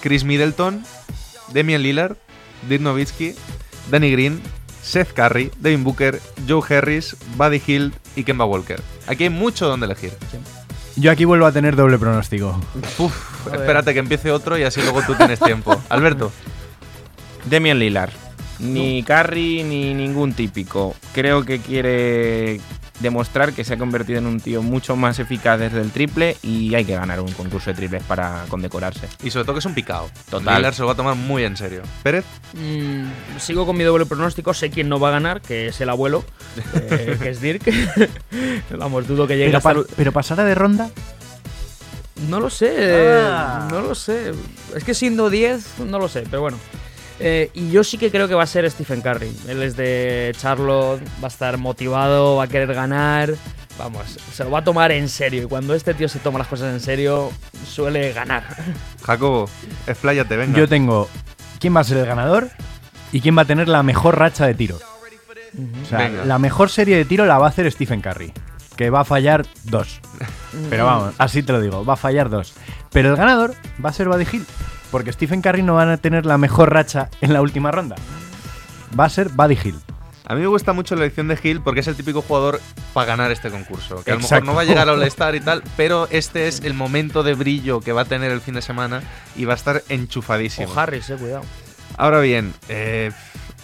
Chris 0.00 0.24
Middleton, 0.24 0.84
Damian 1.52 1.82
Lillard, 1.82 2.16
Dirk 2.68 2.82
Nowitzki, 2.82 3.34
Danny 3.90 4.10
Green, 4.12 4.40
Seth 4.82 5.12
Curry, 5.12 5.50
Devin 5.58 5.84
Booker, 5.84 6.20
Joe 6.46 6.62
Harris, 6.68 7.16
Buddy 7.36 7.62
Hill 7.66 7.92
y 8.14 8.24
Kemba 8.24 8.44
Walker. 8.44 8.80
Aquí 9.06 9.24
hay 9.24 9.30
mucho 9.30 9.66
donde 9.66 9.86
elegir. 9.86 10.12
Yo 10.96 11.10
aquí 11.10 11.24
vuelvo 11.26 11.46
a 11.46 11.52
tener 11.52 11.76
doble 11.76 11.98
pronóstico. 11.98 12.58
Uf, 12.98 13.46
espérate 13.52 13.92
que 13.92 14.00
empiece 14.00 14.30
otro 14.30 14.56
y 14.56 14.62
así 14.62 14.80
luego 14.80 15.02
tú 15.02 15.14
tienes 15.14 15.38
tiempo. 15.38 15.80
Alberto, 15.90 16.32
Demian 17.44 17.78
Lillard. 17.78 18.10
Ni 18.58 19.02
Curry 19.02 19.62
ni 19.62 19.92
ningún 19.92 20.32
típico. 20.32 20.94
Creo 21.12 21.44
que 21.44 21.58
quiere 21.60 22.60
demostrar 23.00 23.52
que 23.52 23.62
se 23.64 23.74
ha 23.74 23.78
convertido 23.78 24.18
en 24.18 24.26
un 24.26 24.40
tío 24.40 24.62
mucho 24.62 24.96
más 24.96 25.18
eficaz 25.18 25.58
desde 25.60 25.80
el 25.80 25.90
triple 25.90 26.36
y 26.42 26.74
hay 26.74 26.84
que 26.84 26.94
ganar 26.94 27.20
un 27.20 27.30
concurso 27.32 27.70
de 27.70 27.74
triples 27.76 28.02
para 28.04 28.44
condecorarse. 28.48 29.08
Y 29.22 29.30
sobre 29.30 29.44
todo 29.44 29.54
que 29.54 29.58
es 29.60 29.66
un 29.66 29.74
picado. 29.74 30.10
Total. 30.30 30.56
Lillard 30.56 30.74
se 30.74 30.80
lo 30.82 30.86
va 30.86 30.92
a 30.94 30.96
tomar 30.96 31.14
muy 31.14 31.44
en 31.44 31.56
serio. 31.56 31.82
Pérez, 32.02 32.24
Mm, 32.54 33.06
sigo 33.38 33.66
con 33.66 33.76
mi 33.76 33.84
doble 33.84 34.06
pronóstico. 34.06 34.54
Sé 34.54 34.70
quién 34.70 34.88
no 34.88 34.98
va 34.98 35.08
a 35.08 35.12
ganar, 35.12 35.40
que 35.42 35.68
es 35.68 35.80
el 35.80 35.88
abuelo, 35.90 36.24
eh, 36.74 37.18
que 37.20 37.30
es 37.30 37.40
Dirk. 37.40 37.62
Vamos, 38.78 39.06
dudo 39.06 39.26
que 39.26 39.34
llegue 39.36 39.46
Pero, 39.48 39.58
hasta 39.58 39.74
pa- 39.74 39.94
pero 39.96 40.12
pasará 40.12 40.44
de 40.44 40.54
ronda. 40.54 40.88
No 42.30 42.40
lo 42.40 42.48
sé, 42.48 42.72
Ah. 43.30 43.68
no 43.70 43.82
lo 43.82 43.94
sé. 43.94 44.32
Es 44.74 44.84
que 44.84 44.94
siendo 44.94 45.28
10, 45.28 45.80
no 45.80 45.98
lo 45.98 46.08
sé, 46.08 46.22
pero 46.30 46.40
bueno. 46.40 46.58
Eh, 47.18 47.50
y 47.54 47.70
yo 47.70 47.82
sí 47.82 47.96
que 47.98 48.10
creo 48.10 48.28
que 48.28 48.34
va 48.34 48.42
a 48.42 48.46
ser 48.46 48.70
Stephen 48.70 49.00
Curry. 49.00 49.34
Él 49.48 49.62
es 49.62 49.76
de 49.76 50.34
Charlotte, 50.38 51.02
va 51.22 51.26
a 51.26 51.28
estar 51.28 51.56
motivado, 51.58 52.36
va 52.36 52.44
a 52.44 52.48
querer 52.48 52.74
ganar. 52.74 53.34
Vamos, 53.78 54.18
se 54.32 54.44
lo 54.44 54.50
va 54.50 54.60
a 54.60 54.64
tomar 54.64 54.90
en 54.92 55.08
serio. 55.08 55.42
Y 55.42 55.46
cuando 55.46 55.74
este 55.74 55.92
tío 55.94 56.08
se 56.08 56.18
toma 56.18 56.38
las 56.38 56.48
cosas 56.48 56.72
en 56.72 56.80
serio, 56.80 57.30
suele 57.66 58.12
ganar. 58.12 58.44
Jacobo, 59.02 59.48
expláyate, 59.86 60.36
venga. 60.36 60.58
Yo 60.58 60.68
tengo 60.68 61.08
quién 61.58 61.74
va 61.76 61.80
a 61.80 61.84
ser 61.84 61.98
el 61.98 62.06
ganador 62.06 62.50
y 63.12 63.20
quién 63.20 63.36
va 63.36 63.42
a 63.42 63.44
tener 63.46 63.68
la 63.68 63.82
mejor 63.82 64.18
racha 64.18 64.46
de 64.46 64.54
tiro. 64.54 64.78
O 65.82 65.86
sea, 65.86 65.98
Venga. 65.98 66.24
la 66.26 66.38
mejor 66.38 66.68
serie 66.68 66.96
de 66.96 67.04
tiro 67.06 67.24
la 67.24 67.38
va 67.38 67.46
a 67.46 67.48
hacer 67.48 67.70
Stephen 67.72 68.02
Curry, 68.02 68.32
que 68.76 68.90
va 68.90 69.00
a 69.00 69.04
fallar 69.04 69.46
dos. 69.64 70.00
Pero 70.68 70.84
vamos, 70.84 71.14
así 71.16 71.42
te 71.42 71.52
lo 71.52 71.60
digo, 71.60 71.84
va 71.84 71.94
a 71.94 71.96
fallar 71.96 72.28
dos. 72.28 72.52
Pero 72.92 73.10
el 73.10 73.16
ganador 73.16 73.54
va 73.82 73.90
a 73.90 73.92
ser 73.92 74.08
Buddy 74.08 74.26
Hill, 74.30 74.44
porque 74.90 75.12
Stephen 75.12 75.42
Curry 75.42 75.62
no 75.62 75.74
va 75.74 75.92
a 75.92 75.96
tener 75.96 76.26
la 76.26 76.38
mejor 76.38 76.72
racha 76.72 77.08
en 77.20 77.32
la 77.32 77.42
última 77.42 77.70
ronda. 77.70 77.96
Va 78.98 79.04
a 79.04 79.08
ser 79.08 79.28
Buddy 79.30 79.58
Hill. 79.62 79.76
A 80.28 80.34
mí 80.34 80.40
me 80.40 80.48
gusta 80.48 80.72
mucho 80.72 80.96
la 80.96 81.02
elección 81.02 81.28
de 81.28 81.38
Hill 81.40 81.60
porque 81.60 81.80
es 81.80 81.86
el 81.86 81.94
típico 81.94 82.20
jugador 82.20 82.60
para 82.92 83.06
ganar 83.06 83.30
este 83.30 83.48
concurso. 83.48 84.02
Que 84.02 84.10
a 84.10 84.14
lo 84.14 84.20
mejor 84.20 84.44
no 84.44 84.54
va 84.54 84.62
a 84.62 84.64
llegar 84.64 84.88
al 84.88 84.96
All-Star 85.00 85.36
y 85.36 85.40
tal, 85.40 85.62
pero 85.76 86.08
este 86.10 86.48
es 86.48 86.62
el 86.62 86.74
momento 86.74 87.22
de 87.22 87.34
brillo 87.34 87.80
que 87.80 87.92
va 87.92 88.02
a 88.02 88.04
tener 88.06 88.32
el 88.32 88.40
fin 88.40 88.54
de 88.54 88.62
semana 88.62 89.02
y 89.36 89.44
va 89.44 89.52
a 89.52 89.56
estar 89.56 89.84
enchufadísimo. 89.88 90.68
O 90.68 90.78
Harris, 90.78 91.10
eh, 91.10 91.16
cuidado. 91.16 91.44
Ahora 91.96 92.18
bien, 92.18 92.52
eh, 92.68 93.12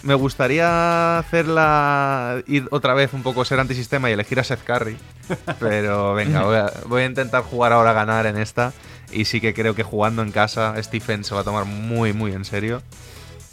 me 0.03 0.13
gustaría 0.13 1.17
hacerla. 1.17 2.41
ir 2.47 2.67
otra 2.71 2.93
vez 2.93 3.13
un 3.13 3.23
poco 3.23 3.43
ser 3.43 3.59
antisistema 3.59 4.09
y 4.09 4.13
elegir 4.13 4.39
a 4.39 4.45
Seth 4.45 4.63
Curry. 4.63 4.97
Pero 5.59 6.13
venga, 6.13 6.43
voy 6.43 6.57
a, 6.57 6.71
voy 6.87 7.01
a 7.01 7.05
intentar 7.05 7.43
jugar 7.43 7.73
ahora 7.73 7.89
a 7.89 7.93
ganar 7.93 8.25
en 8.25 8.37
esta. 8.37 8.71
Y 9.13 9.25
sí 9.25 9.39
que 9.41 9.53
creo 9.53 9.75
que 9.75 9.83
jugando 9.83 10.21
en 10.21 10.31
casa, 10.31 10.75
Stephen 10.81 11.23
se 11.23 11.35
va 11.35 11.41
a 11.41 11.43
tomar 11.43 11.65
muy, 11.65 12.13
muy 12.13 12.31
en 12.31 12.45
serio. 12.45 12.81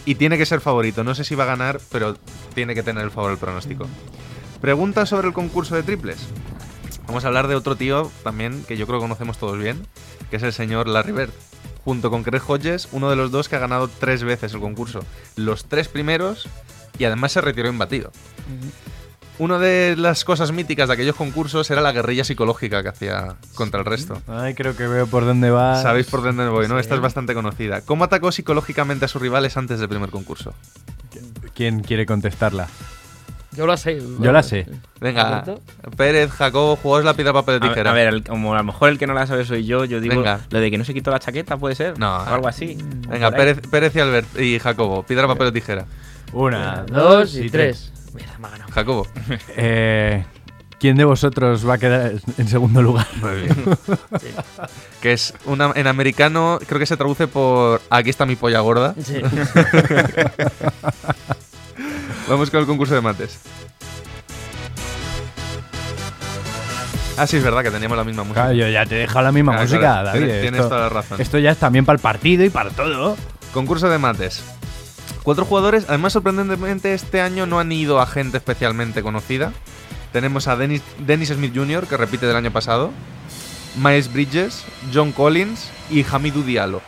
Y 0.05 0.14
tiene 0.14 0.38
que 0.38 0.46
ser 0.46 0.61
favorito. 0.61 1.05
No 1.05 1.14
sé 1.14 1.25
si 1.25 1.35
va 1.35 1.44
a 1.44 1.49
ganar, 1.49 1.81
pero 1.90 2.16
tiene 2.55 2.75
que 2.75 2.83
tener 2.83 3.05
el 3.05 3.11
favor 3.11 3.31
del 3.31 3.38
pronóstico. 3.38 3.87
Pregunta 4.61 5.07
sobre 5.07 5.29
el 5.29 5.35
concurso 5.35 5.75
de 5.75 5.83
triples. 5.83 6.18
Vamos 7.07 7.25
a 7.25 7.29
hablar 7.29 7.49
de 7.49 7.57
otro 7.57 7.77
tío 7.77 8.11
también 8.23 8.64
que 8.66 8.77
yo 8.77 8.87
creo 8.87 8.99
que 8.99 9.05
conocemos 9.05 9.38
todos 9.38 9.59
bien, 9.59 9.87
que 10.31 10.37
es 10.37 10.42
el 10.42 10.53
señor 10.53 10.88
Larry 10.88 11.12
Bird. 11.12 11.33
Junto 11.85 12.11
con 12.11 12.23
Craig 12.23 12.42
Hodges, 12.46 12.88
uno 12.92 13.11
de 13.11 13.16
los 13.16 13.31
dos 13.31 13.49
que 13.49 13.57
ha 13.57 13.59
ganado 13.59 13.88
tres 13.88 14.23
veces 14.23 14.55
el 14.55 14.61
concurso. 14.61 15.01
Los 15.35 15.64
tres 15.64 15.88
primeros 15.88 16.49
y 16.99 17.05
además 17.05 17.33
se 17.33 17.40
retiró 17.40 17.68
imbatido. 17.68 18.12
Una 19.40 19.59
de 19.59 19.94
las 19.96 20.22
cosas 20.24 20.53
míticas 20.53 20.88
de 20.88 20.94
aquellos 20.94 21.16
concursos 21.16 21.70
era 21.70 21.81
la 21.81 21.92
guerrilla 21.92 22.24
psicológica 22.24 22.83
que 22.83 22.90
hacía 22.90 23.37
contra 23.55 23.81
el 23.81 23.87
resto. 23.87 24.20
Ay, 24.29 24.53
creo 24.53 24.76
que 24.76 24.87
veo 24.87 25.07
por 25.07 25.24
dónde 25.24 25.48
va. 25.50 25.81
Sabéis 25.81 26.07
por 26.09 26.22
dónde 26.22 26.46
voy, 26.48 26.68
¿no? 26.68 26.74
Sí. 26.74 26.81
Esta 26.83 26.94
es 26.96 27.00
bastante 27.00 27.33
conocida. 27.33 27.81
¿Cómo 27.81 28.05
atacó 28.05 28.31
psicológicamente 28.33 29.07
a 29.07 29.09
sus 29.09 29.22
rivales 29.22 29.57
antes 29.57 29.81
del 29.81 29.88
primer 29.88 30.11
concurso? 30.11 30.53
¿Quién 31.55 31.81
quiere 31.81 32.05
contestarla? 32.05 32.68
Yo 33.53 33.66
la 33.66 33.79
sé. 33.79 34.00
Yo 34.20 34.31
la 34.31 34.42
sé. 34.42 34.66
Venga. 35.00 35.42
Pérez, 35.96 36.31
Jacobo, 36.31 36.76
jugaos 36.76 37.05
la 37.07 37.14
piedra, 37.14 37.33
papel, 37.33 37.57
A, 37.57 37.61
tijera. 37.61 37.90
a 37.92 37.94
ver, 37.94 38.09
el- 38.09 38.22
como 38.22 38.53
a 38.55 38.59
lo 38.59 38.64
mejor 38.64 38.90
el 38.90 38.98
que 38.98 39.07
no 39.07 39.14
la 39.14 39.26
sabe 39.26 39.46
soy 39.46 39.64
yo, 39.64 39.87
yo 39.87 40.00
digo 40.00 40.16
Venga. 40.16 40.40
lo 40.50 40.61
de 40.61 40.70
que 40.70 40.76
no 40.76 40.85
se 40.85 40.92
quitó 40.92 41.11
la 41.11 41.18
chaqueta, 41.18 41.57
¿puede 41.57 41.74
ser? 41.74 41.98
No. 41.98 42.14
O 42.14 42.20
algo 42.26 42.46
así. 42.46 42.76
Venga, 43.09 43.31
Pérez 43.31 43.96
y 43.96 44.00
Albert 44.00 44.38
y 44.38 44.59
Jacobo, 44.59 45.03
piedra, 45.03 45.26
papel 45.26 45.46
o 45.46 45.53
tijera. 45.53 45.87
Una, 46.33 46.85
Dos 46.87 47.35
y 47.37 47.48
tres. 47.50 47.90
Mira, 48.14 48.37
me 48.38 48.46
ha 48.49 48.51
ganado. 48.51 48.73
Jacobo. 48.73 49.07
Eh, 49.57 50.25
¿Quién 50.79 50.96
de 50.96 51.05
vosotros 51.05 51.68
va 51.68 51.75
a 51.75 51.79
quedar 51.79 52.12
en 52.38 52.49
segundo 52.49 52.81
lugar? 52.81 53.07
Muy 53.20 53.42
bien. 53.42 53.55
Que 55.03 55.12
es 55.12 55.35
una, 55.46 55.73
en 55.75 55.87
americano, 55.87 56.59
creo 56.66 56.79
que 56.79 56.87
se 56.87 56.96
traduce 56.96 57.27
por 57.27 57.81
aquí 57.90 58.09
está 58.11 58.25
mi 58.27 58.37
polla 58.37 58.61
gorda. 58.61 58.94
Sí. 59.03 59.20
Vamos 62.29 62.51
con 62.51 62.61
el 62.61 62.66
concurso 62.66 62.94
de 62.94 63.01
mates. 63.01 63.38
Ah, 67.16 67.27
sí, 67.27 67.37
es 67.37 67.42
verdad 67.44 67.62
que 67.62 67.70
teníamos 67.70 67.99
la 67.99 68.05
misma 68.05 68.23
música. 68.23 68.42
Claro, 68.44 68.57
yo 68.57 68.68
ya 68.68 68.87
te 68.87 68.96
he 68.96 69.01
dejado 69.01 69.23
la 69.23 69.33
misma 69.33 69.53
música, 69.53 69.79
claro, 69.81 70.07
David. 70.07 70.20
tienes- 70.20 70.40
tienes 70.40 70.61
esto, 70.61 70.68
toda 70.70 70.81
la 70.83 70.88
razón. 70.88 71.20
Esto 71.20 71.38
ya 71.38 71.51
es 71.51 71.59
también 71.59 71.85
para 71.85 71.96
el 71.96 72.01
partido 72.01 72.44
y 72.44 72.51
para 72.51 72.70
todo. 72.70 73.16
Concurso 73.53 73.88
de 73.90 73.99
mates. 73.99 74.42
Cuatro 75.22 75.44
jugadores, 75.44 75.85
además 75.88 76.14
sorprendentemente 76.14 76.94
este 76.94 77.20
año 77.20 77.46
no 77.46 77.61
han 77.61 77.70
ido 77.72 78.00
a 78.00 78.06
gente 78.06 78.38
especialmente 78.38 79.02
conocida. 79.02 79.52
Tenemos 80.12 80.48
a 80.48 80.56
Dennis, 80.56 80.83
Smith 81.28 81.54
Jr., 81.54 81.87
que 81.87 81.96
repite 81.96 82.26
del 82.26 82.37
año 82.37 82.50
pasado, 82.50 82.90
Miles 83.76 84.12
Bridges, 84.12 84.64
John 84.92 85.12
Collins 85.12 85.70
y 85.90 86.04
Hamidou 86.11 86.42
Diallo. 86.42 86.80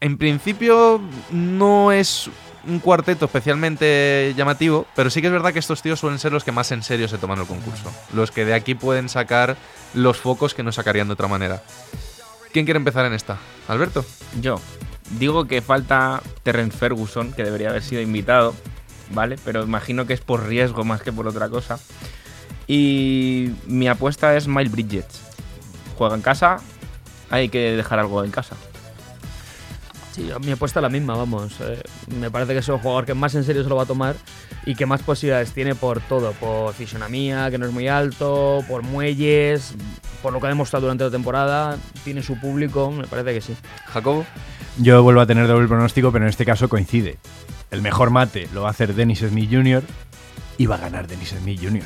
En 0.00 0.18
principio 0.18 1.00
no 1.30 1.92
es 1.92 2.28
un 2.66 2.80
cuarteto 2.80 3.26
especialmente 3.26 4.34
llamativo, 4.36 4.86
pero 4.96 5.10
sí 5.10 5.20
que 5.20 5.26
es 5.26 5.32
verdad 5.32 5.52
que 5.52 5.58
estos 5.58 5.82
tíos 5.82 6.00
suelen 6.00 6.18
ser 6.18 6.32
los 6.32 6.42
que 6.42 6.52
más 6.52 6.72
en 6.72 6.82
serio 6.82 7.06
se 7.06 7.18
toman 7.18 7.38
el 7.38 7.46
concurso. 7.46 7.92
Los 8.12 8.30
que 8.30 8.44
de 8.44 8.54
aquí 8.54 8.74
pueden 8.74 9.08
sacar 9.08 9.56
los 9.94 10.16
focos 10.16 10.54
que 10.54 10.62
no 10.62 10.72
sacarían 10.72 11.06
de 11.06 11.12
otra 11.12 11.28
manera. 11.28 11.62
¿Quién 12.52 12.64
quiere 12.64 12.78
empezar 12.78 13.04
en 13.04 13.12
esta? 13.12 13.38
¿Alberto? 13.68 14.04
Yo 14.40 14.58
digo 15.18 15.46
que 15.46 15.62
falta 15.62 16.22
Terrence 16.42 16.76
Ferguson, 16.76 17.32
que 17.32 17.44
debería 17.44 17.70
haber 17.70 17.82
sido 17.82 18.02
invitado, 18.02 18.54
¿vale? 19.12 19.36
Pero 19.44 19.62
imagino 19.62 20.06
que 20.06 20.14
es 20.14 20.20
por 20.20 20.46
riesgo 20.46 20.84
más 20.84 21.02
que 21.02 21.12
por 21.12 21.26
otra 21.26 21.48
cosa. 21.48 21.78
Y 22.66 23.50
mi 23.66 23.88
apuesta 23.88 24.36
es 24.36 24.48
Miles 24.48 24.70
Bridges. 24.70 25.06
Juega 25.96 26.14
en 26.14 26.22
casa, 26.22 26.58
hay 27.30 27.48
que 27.48 27.76
dejar 27.76 27.98
algo 27.98 28.24
en 28.24 28.30
casa. 28.30 28.56
Sí, 30.12 30.30
mi 30.44 30.52
apuesta 30.52 30.80
es 30.80 30.82
la 30.82 30.90
misma, 30.90 31.16
vamos. 31.16 31.54
Eh, 31.60 31.82
me 32.18 32.30
parece 32.30 32.52
que 32.52 32.58
es 32.58 32.68
el 32.68 32.78
jugador 32.78 33.06
que 33.06 33.14
más 33.14 33.34
en 33.34 33.44
serio 33.44 33.62
se 33.62 33.68
lo 33.70 33.76
va 33.76 33.84
a 33.84 33.86
tomar 33.86 34.14
y 34.66 34.74
que 34.74 34.84
más 34.84 35.02
posibilidades 35.02 35.52
tiene 35.52 35.74
por 35.74 36.00
todo. 36.00 36.32
Por 36.32 36.74
fisonomía, 36.74 37.50
que 37.50 37.56
no 37.56 37.64
es 37.64 37.72
muy 37.72 37.88
alto, 37.88 38.62
por 38.68 38.82
muelles, 38.82 39.74
por 40.22 40.34
lo 40.34 40.40
que 40.40 40.46
ha 40.46 40.50
demostrado 40.50 40.82
durante 40.82 41.04
la 41.04 41.10
temporada. 41.10 41.78
Tiene 42.04 42.22
su 42.22 42.38
público, 42.38 42.90
me 42.90 43.06
parece 43.06 43.32
que 43.32 43.40
sí. 43.40 43.56
¿Jacobo? 43.86 44.26
Yo 44.78 45.02
vuelvo 45.02 45.20
a 45.20 45.26
tener 45.26 45.46
doble 45.46 45.68
pronóstico, 45.68 46.12
pero 46.12 46.24
en 46.24 46.30
este 46.30 46.44
caso 46.46 46.68
coincide. 46.68 47.18
El 47.70 47.82
mejor 47.82 48.10
mate 48.10 48.48
lo 48.54 48.62
va 48.62 48.68
a 48.68 48.70
hacer 48.70 48.94
Dennis 48.94 49.20
Smith 49.20 49.50
Jr. 49.50 49.82
y 50.58 50.66
va 50.66 50.76
a 50.76 50.78
ganar 50.78 51.06
Dennis 51.06 51.34
Smith 51.38 51.60
Jr. 51.62 51.82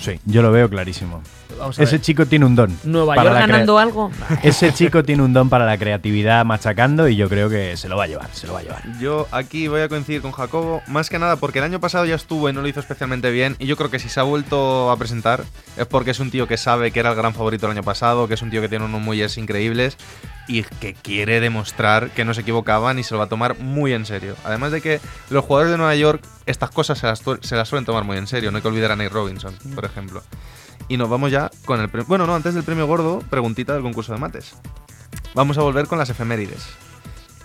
Sí, 0.00 0.18
yo 0.24 0.40
lo 0.42 0.50
veo 0.50 0.68
clarísimo. 0.70 1.22
Vamos 1.58 1.78
a 1.78 1.82
Ese 1.82 1.96
ver. 1.96 2.00
chico 2.00 2.24
tiene 2.26 2.46
un 2.46 2.56
don. 2.56 2.74
¿Nueva 2.84 3.14
para 3.16 3.24
York 3.24 3.34
la 3.34 3.44
crea- 3.44 3.52
ganando 3.56 3.78
algo? 3.78 4.10
Ese 4.42 4.72
chico 4.72 5.02
tiene 5.04 5.22
un 5.22 5.32
don 5.34 5.50
para 5.50 5.66
la 5.66 5.76
creatividad 5.76 6.42
machacando 6.46 7.06
y 7.08 7.16
yo 7.16 7.28
creo 7.28 7.50
que 7.50 7.76
se 7.76 7.88
lo 7.88 7.98
va 7.98 8.04
a 8.04 8.06
llevar, 8.06 8.30
se 8.32 8.46
lo 8.46 8.54
va 8.54 8.60
a 8.60 8.62
llevar. 8.62 8.82
Yo 8.98 9.26
aquí 9.30 9.68
voy 9.68 9.82
a 9.82 9.88
coincidir 9.88 10.22
con 10.22 10.32
Jacobo, 10.32 10.80
más 10.86 11.10
que 11.10 11.18
nada 11.18 11.36
porque 11.36 11.58
el 11.58 11.64
año 11.66 11.80
pasado 11.80 12.06
ya 12.06 12.14
estuvo 12.14 12.48
y 12.48 12.52
no 12.54 12.62
lo 12.62 12.68
hizo 12.68 12.80
especialmente 12.80 13.30
bien, 13.30 13.56
y 13.58 13.66
yo 13.66 13.76
creo 13.76 13.90
que 13.90 13.98
si 13.98 14.08
se 14.08 14.20
ha 14.20 14.22
vuelto 14.22 14.90
a 14.90 14.96
presentar 14.96 15.44
es 15.76 15.86
porque 15.86 16.12
es 16.12 16.20
un 16.20 16.30
tío 16.30 16.46
que 16.48 16.56
sabe 16.56 16.92
que 16.92 17.00
era 17.00 17.10
el 17.10 17.16
gran 17.16 17.34
favorito 17.34 17.66
el 17.66 17.72
año 17.72 17.82
pasado, 17.82 18.26
que 18.26 18.34
es 18.34 18.42
un 18.42 18.48
tío 18.50 18.62
que 18.62 18.68
tiene 18.70 18.86
unos 18.86 19.02
muelles 19.02 19.36
increíbles 19.36 19.98
y 20.48 20.62
que 20.62 20.94
quiere 20.94 21.40
demostrar 21.40 22.10
que 22.10 22.24
no 22.24 22.32
se 22.32 22.40
equivocaban 22.40 22.98
y 22.98 23.02
se 23.02 23.12
lo 23.14 23.18
va 23.18 23.24
a 23.24 23.28
tomar 23.28 23.58
muy 23.58 23.92
en 23.92 24.06
serio. 24.06 24.34
Además 24.44 24.72
de 24.72 24.80
que 24.80 25.00
los 25.28 25.44
jugadores 25.44 25.72
de 25.72 25.76
Nueva 25.78 25.94
York 25.94 26.22
estas 26.50 26.70
cosas 26.70 26.98
se 26.98 27.06
las, 27.06 27.22
se 27.40 27.56
las 27.56 27.68
suelen 27.68 27.84
tomar 27.84 28.04
muy 28.04 28.16
en 28.16 28.26
serio, 28.26 28.50
no 28.50 28.56
hay 28.56 28.62
que 28.62 28.68
olvidar 28.68 28.92
a 28.92 28.96
Nate 28.96 29.08
Robinson, 29.10 29.54
por 29.74 29.84
ejemplo. 29.84 30.22
Y 30.88 30.96
nos 30.96 31.08
vamos 31.08 31.30
ya 31.30 31.50
con 31.64 31.80
el 31.80 31.88
premio... 31.88 32.06
Bueno, 32.08 32.26
no, 32.26 32.34
antes 32.34 32.54
del 32.54 32.64
premio 32.64 32.86
gordo, 32.86 33.20
preguntita 33.30 33.72
del 33.74 33.82
concurso 33.82 34.12
de 34.12 34.18
mates. 34.18 34.54
Vamos 35.34 35.56
a 35.58 35.62
volver 35.62 35.86
con 35.86 35.98
las 35.98 36.10
efemérides. 36.10 36.66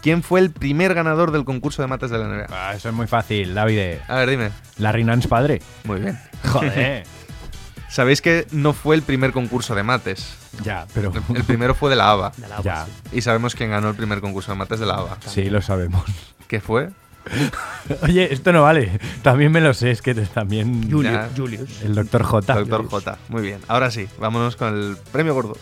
¿Quién 0.01 0.23
fue 0.23 0.39
el 0.39 0.51
primer 0.51 0.93
ganador 0.93 1.31
del 1.31 1.45
concurso 1.45 1.81
de 1.81 1.87
mates 1.87 2.09
de 2.11 2.17
la 2.17 2.27
NBA? 2.27 2.45
Ah, 2.49 2.73
eso 2.75 2.89
es 2.89 2.95
muy 2.95 3.07
fácil, 3.07 3.53
David. 3.53 3.97
A 4.07 4.15
ver, 4.15 4.29
dime. 4.29 4.51
Larry 4.77 5.03
Nance 5.03 5.27
padre. 5.27 5.61
Muy 5.83 5.99
bien. 5.99 6.19
Joder. 6.51 7.05
Sabéis 7.89 8.21
que 8.21 8.45
no 8.51 8.73
fue 8.73 8.95
el 8.95 9.03
primer 9.03 9.31
concurso 9.31 9.73
de 9.73 9.83
mates. 9.83 10.35
ya, 10.63 10.85
pero. 10.93 11.11
El 11.33 11.43
primero 11.43 11.73
fue 11.75 11.89
de 11.89 11.95
la 11.95 12.11
ABA. 12.11 12.31
De 12.37 12.47
la 12.47 12.61
Ya. 12.61 12.85
Y 13.11 13.21
sabemos 13.21 13.55
quién 13.55 13.69
ganó 13.71 13.89
el 13.89 13.95
primer 13.95 14.21
concurso 14.21 14.51
de 14.51 14.57
mates 14.57 14.79
de 14.79 14.85
la 14.85 14.95
ABA. 14.95 15.17
sí, 15.25 15.49
lo 15.49 15.61
sabemos. 15.61 16.03
¿Qué 16.47 16.59
fue? 16.61 16.89
Oye, 18.03 18.32
esto 18.34 18.51
no 18.53 18.63
vale. 18.63 18.99
También 19.21 19.51
me 19.51 19.61
lo 19.61 19.73
sé, 19.73 19.91
es 19.91 20.01
que 20.01 20.13
también. 20.15 20.89
Julius. 20.89 21.19
Julius. 21.36 21.82
El 21.82 21.95
doctor 21.95 22.23
J. 22.23 22.53
Doctor 22.55 22.88
J. 22.88 23.17
Muy 23.30 23.41
bien. 23.41 23.59
Ahora 23.67 23.91
sí, 23.91 24.07
vámonos 24.19 24.55
con 24.55 24.73
el 24.76 24.97
premio 25.11 25.34
gordo. 25.34 25.57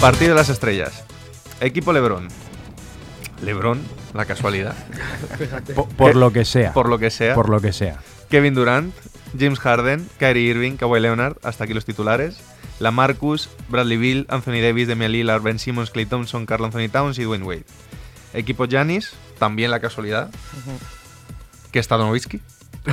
Partido 0.00 0.30
de 0.30 0.36
las 0.36 0.48
estrellas. 0.48 1.04
Equipo 1.60 1.92
Lebron. 1.92 2.28
LeBron, 3.42 3.80
la 4.14 4.24
casualidad. 4.24 4.74
Po- 5.74 5.88
por 5.88 6.12
Que- 6.12 6.18
lo 6.18 6.32
que 6.32 6.44
sea. 6.44 6.72
Por 6.72 6.88
lo 6.88 6.98
que 6.98 7.10
sea. 7.10 7.34
Por 7.34 7.48
lo 7.50 7.60
que 7.60 7.72
sea. 7.72 7.98
Kevin 8.30 8.54
Durant, 8.54 8.94
James 9.38 9.58
Harden, 9.58 10.08
Kyrie 10.18 10.50
Irving, 10.50 10.72
Kawhi 10.76 11.00
Leonard, 11.00 11.36
hasta 11.42 11.64
aquí 11.64 11.74
los 11.74 11.84
titulares. 11.84 12.38
La 12.78 12.90
Marcus, 12.90 13.48
Bradley 13.68 13.96
Bill, 13.96 14.26
Anthony 14.28 14.60
Davis, 14.62 14.88
Damian 14.88 15.12
Lillard, 15.12 15.42
Ben 15.42 15.58
Simmons, 15.58 15.90
Clay 15.90 16.06
Thompson, 16.06 16.44
Carl 16.46 16.64
Anthony 16.64 16.88
Towns 16.90 17.18
y 17.18 17.22
Dwayne 17.24 17.44
Wade. 17.44 17.64
Equipo 18.36 18.66
Giannis, 18.66 19.14
también 19.38 19.70
la 19.70 19.80
casualidad. 19.80 20.28
Que 21.72 21.78
está 21.78 21.96
Nowitzki. 21.96 22.40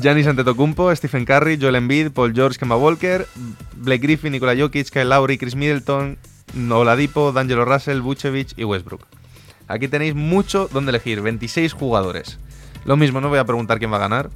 Giannis 0.00 0.26
Antetokounmpo, 0.26 0.94
Stephen 0.94 1.24
Curry, 1.24 1.58
Joel 1.60 1.76
Embiid, 1.76 2.10
Paul 2.10 2.34
George, 2.34 2.58
Kemba 2.58 2.76
Walker, 2.76 3.26
Blake 3.76 4.02
Griffin, 4.02 4.32
Nikola 4.32 4.54
Jokic, 4.56 4.90
Kyle 4.90 5.08
Lowry, 5.08 5.38
Chris 5.38 5.54
Middleton, 5.54 6.18
Oladipo, 6.70 7.32
D'Angelo 7.32 7.64
Russell, 7.64 8.00
Vucevic 8.00 8.52
y 8.56 8.64
Westbrook. 8.64 9.06
Aquí 9.68 9.88
tenéis 9.88 10.14
mucho 10.14 10.68
donde 10.72 10.90
elegir, 10.90 11.20
26 11.20 11.72
jugadores. 11.72 12.38
Lo 12.84 12.96
mismo, 12.96 13.20
no 13.20 13.28
voy 13.28 13.38
a 13.38 13.44
preguntar 13.44 13.78
quién 13.78 13.92
va 13.92 13.96
a 13.96 14.00
ganar, 14.00 14.30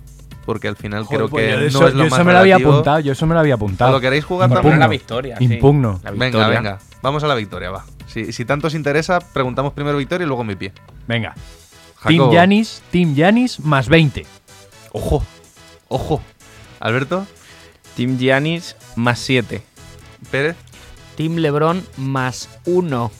porque 0.44 0.68
al 0.68 0.76
final 0.76 1.04
Joder, 1.04 1.18
creo 1.18 1.28
pues 1.28 1.44
que 1.44 1.50
yo 1.50 1.58
no 1.58 1.66
eso, 1.66 1.88
es 1.88 1.94
lo 1.94 2.04
yo 2.04 2.10
más 2.10 2.18
eso 2.18 2.24
me 2.24 2.32
lo 2.32 2.38
había 2.38 2.56
apuntado. 2.56 3.00
Yo 3.00 3.12
eso 3.12 3.26
me 3.26 3.34
lo 3.34 3.40
había 3.40 3.54
apuntado. 3.54 3.92
¿Lo 3.92 4.00
queréis 4.00 4.24
jugar 4.24 4.48
Impugno. 4.48 4.62
también? 4.62 4.80
La 4.80 4.88
victoria, 4.88 5.36
sí. 5.38 5.44
Impugno. 5.44 6.00
La 6.04 6.10
Venga, 6.12 6.48
venga. 6.48 6.78
Vamos 7.02 7.24
a 7.24 7.26
la 7.26 7.34
victoria, 7.34 7.70
va. 7.70 7.84
Si, 8.06 8.32
si 8.32 8.44
tanto 8.44 8.68
os 8.68 8.74
interesa, 8.74 9.20
preguntamos 9.20 9.72
primero 9.72 9.98
victoria 9.98 10.24
y 10.24 10.28
luego 10.28 10.44
mi 10.44 10.54
pie. 10.54 10.72
Venga. 11.06 11.34
Jacobo. 11.96 12.30
Team 12.30 12.32
Yanis, 12.32 12.82
Team 12.90 13.14
Yanis 13.14 13.60
más 13.60 13.88
20. 13.88 14.26
Ojo, 14.92 15.24
ojo. 15.88 16.22
Alberto, 16.80 17.26
Team 17.96 18.18
Giannis 18.18 18.76
más 18.96 19.20
7. 19.20 19.62
Pérez, 20.30 20.56
Team 21.16 21.36
LeBron 21.36 21.86
más 21.96 22.48
uno. 22.64 23.10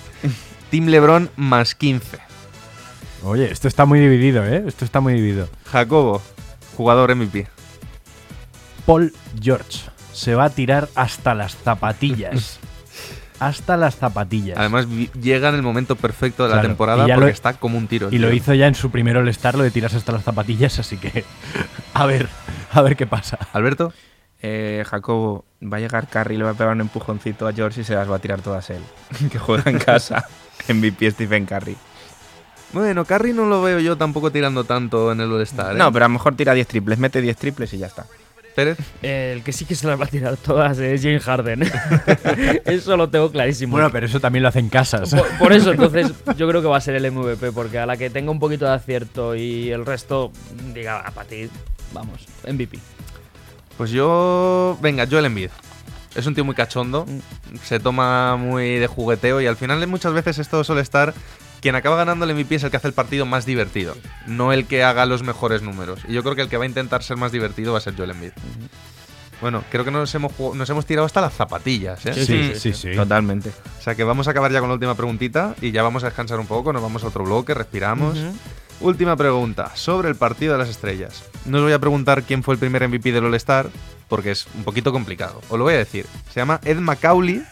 Team 0.70 0.86
LeBron 0.86 1.30
más 1.36 1.74
15. 1.74 2.18
Oye, 3.24 3.50
esto 3.50 3.68
está 3.68 3.84
muy 3.84 3.98
dividido, 4.00 4.44
¿eh? 4.44 4.62
Esto 4.66 4.84
está 4.84 5.00
muy 5.00 5.14
dividido. 5.14 5.48
Jacobo, 5.66 6.22
jugador 6.76 7.14
MVP. 7.14 7.48
Paul 8.86 9.12
George 9.40 9.80
se 10.12 10.34
va 10.34 10.44
a 10.44 10.50
tirar 10.50 10.88
hasta 10.94 11.34
las 11.34 11.56
zapatillas. 11.56 12.60
hasta 13.40 13.76
las 13.76 13.96
zapatillas. 13.96 14.56
Además, 14.58 14.86
llega 15.20 15.48
en 15.48 15.56
el 15.56 15.62
momento 15.62 15.96
perfecto 15.96 16.46
de 16.46 16.54
la 16.54 16.62
temporada 16.62 17.04
porque 17.06 17.20
lo- 17.20 17.26
está 17.26 17.54
como 17.54 17.76
un 17.78 17.88
tiro. 17.88 18.08
y 18.12 18.18
lo 18.18 18.32
hizo 18.32 18.54
ya 18.54 18.66
en 18.68 18.74
su 18.74 18.90
primer 18.90 19.16
All-Star, 19.16 19.56
lo 19.56 19.64
de 19.64 19.70
tirarse 19.70 19.96
hasta 19.96 20.12
las 20.12 20.22
zapatillas, 20.22 20.78
así 20.78 20.96
que 20.98 21.24
a 21.94 22.06
ver, 22.06 22.28
a 22.72 22.82
ver 22.82 22.96
qué 22.96 23.06
pasa. 23.06 23.38
Alberto, 23.52 23.92
Eh, 24.42 24.84
Jacobo, 24.88 25.44
va 25.62 25.76
a 25.76 25.80
llegar 25.80 26.06
Curry, 26.08 26.38
le 26.38 26.44
va 26.44 26.50
a 26.50 26.54
pegar 26.54 26.72
un 26.74 26.80
empujoncito 26.80 27.46
a 27.46 27.52
George 27.52 27.82
y 27.82 27.84
se 27.84 27.94
las 27.94 28.10
va 28.10 28.16
a 28.16 28.18
tirar 28.20 28.40
todas 28.40 28.70
él. 28.70 28.80
que 29.30 29.38
juega 29.38 29.70
en 29.70 29.78
casa. 29.78 30.24
MVP 30.68 31.10
Stephen 31.10 31.44
Curry. 31.46 31.76
bueno, 32.72 33.04
Curry 33.04 33.32
no 33.32 33.44
lo 33.46 33.60
veo 33.62 33.80
yo 33.80 33.96
tampoco 33.96 34.30
tirando 34.30 34.64
tanto 34.64 35.12
en 35.12 35.20
el 35.20 35.30
All-Star. 35.32 35.74
¿eh? 35.74 35.78
No, 35.78 35.92
pero 35.92 36.04
a 36.06 36.08
lo 36.08 36.12
mejor 36.14 36.36
tira 36.36 36.54
10 36.54 36.66
triples, 36.68 36.98
mete 36.98 37.20
10 37.20 37.36
triples 37.36 37.72
y 37.74 37.78
ya 37.78 37.86
está. 37.88 38.06
Pérez, 38.54 38.78
El 39.02 39.42
que 39.42 39.52
sí 39.52 39.64
que 39.64 39.74
se 39.74 39.86
las 39.86 39.98
va 40.00 40.04
a 40.04 40.08
tirar 40.08 40.36
todas 40.36 40.78
es 40.78 41.02
James 41.02 41.22
Harden. 41.22 41.62
eso 42.64 42.96
lo 42.96 43.08
tengo 43.08 43.30
clarísimo. 43.30 43.72
Bueno, 43.72 43.90
pero 43.90 44.06
eso 44.06 44.20
también 44.20 44.42
lo 44.42 44.48
hace 44.48 44.58
en 44.58 44.68
casas. 44.68 45.10
por, 45.14 45.38
por 45.38 45.52
eso, 45.52 45.70
entonces, 45.72 46.12
yo 46.36 46.48
creo 46.48 46.60
que 46.60 46.68
va 46.68 46.76
a 46.76 46.80
ser 46.80 46.94
el 46.96 47.10
MVP, 47.10 47.52
porque 47.52 47.78
a 47.78 47.86
la 47.86 47.96
que 47.96 48.10
tenga 48.10 48.30
un 48.30 48.38
poquito 48.38 48.64
de 48.66 48.72
acierto 48.72 49.34
y 49.34 49.70
el 49.70 49.86
resto 49.86 50.32
diga, 50.74 51.00
a 51.00 51.10
partir, 51.10 51.50
vamos, 51.92 52.26
MVP. 52.46 52.78
pues 53.76 53.90
yo. 53.90 54.78
Venga, 54.80 55.06
Joel 55.10 55.26
Embiid. 55.26 55.50
Es 56.14 56.26
un 56.26 56.34
tío 56.34 56.44
muy 56.44 56.56
cachondo, 56.56 57.06
se 57.62 57.78
toma 57.78 58.36
muy 58.36 58.78
de 58.78 58.88
jugueteo 58.88 59.40
y 59.40 59.46
al 59.46 59.56
final 59.56 59.86
muchas 59.86 60.12
veces 60.12 60.38
esto 60.40 60.64
suele 60.64 60.80
estar. 60.82 61.14
Quien 61.60 61.74
acaba 61.74 61.96
ganando 61.96 62.24
el 62.24 62.34
MVP 62.34 62.54
es 62.54 62.64
el 62.64 62.70
que 62.70 62.78
hace 62.78 62.88
el 62.88 62.94
partido 62.94 63.26
más 63.26 63.44
divertido, 63.44 63.96
no 64.26 64.52
el 64.52 64.66
que 64.66 64.82
haga 64.82 65.04
los 65.06 65.22
mejores 65.22 65.62
números. 65.62 66.00
Y 66.08 66.14
yo 66.14 66.22
creo 66.22 66.34
que 66.34 66.42
el 66.42 66.48
que 66.48 66.56
va 66.56 66.64
a 66.64 66.66
intentar 66.66 67.02
ser 67.02 67.16
más 67.16 67.32
divertido 67.32 67.72
va 67.72 67.78
a 67.78 67.82
ser 67.82 67.96
Joel 67.96 68.10
Embiid. 68.10 68.32
Bueno, 69.40 69.64
creo 69.70 69.84
que 69.84 69.90
nos 69.90 70.14
hemos, 70.14 70.32
nos 70.54 70.68
hemos 70.68 70.84
tirado 70.84 71.06
hasta 71.06 71.20
las 71.20 71.32
zapatillas, 71.32 72.04
¿eh? 72.04 72.12
sí, 72.14 72.52
sí, 72.54 72.72
sí. 72.72 72.94
Totalmente. 72.94 73.50
O 73.78 73.82
sea 73.82 73.94
que 73.94 74.04
vamos 74.04 74.28
a 74.28 74.32
acabar 74.32 74.52
ya 74.52 74.60
con 74.60 74.68
la 74.68 74.74
última 74.74 74.94
preguntita 74.94 75.54
y 75.62 75.70
ya 75.70 75.82
vamos 75.82 76.02
a 76.02 76.06
descansar 76.06 76.38
un 76.38 76.46
poco, 76.46 76.72
nos 76.72 76.82
vamos 76.82 77.04
a 77.04 77.08
otro 77.08 77.24
bloque, 77.24 77.54
respiramos. 77.54 78.18
Última 78.80 79.14
pregunta, 79.16 79.72
sobre 79.74 80.08
el 80.08 80.16
partido 80.16 80.54
de 80.54 80.58
las 80.58 80.68
estrellas. 80.68 81.24
No 81.44 81.58
os 81.58 81.64
voy 81.64 81.72
a 81.72 81.78
preguntar 81.78 82.22
quién 82.22 82.42
fue 82.42 82.54
el 82.54 82.60
primer 82.60 82.86
MVP 82.88 83.12
del 83.12 83.24
All-Star, 83.24 83.68
porque 84.08 84.30
es 84.30 84.46
un 84.54 84.64
poquito 84.64 84.92
complicado. 84.92 85.40
Os 85.50 85.58
lo 85.58 85.64
voy 85.64 85.74
a 85.74 85.78
decir. 85.78 86.06
Se 86.32 86.40
llama 86.40 86.60
Ed 86.64 86.78
Macaulay, 86.78 87.42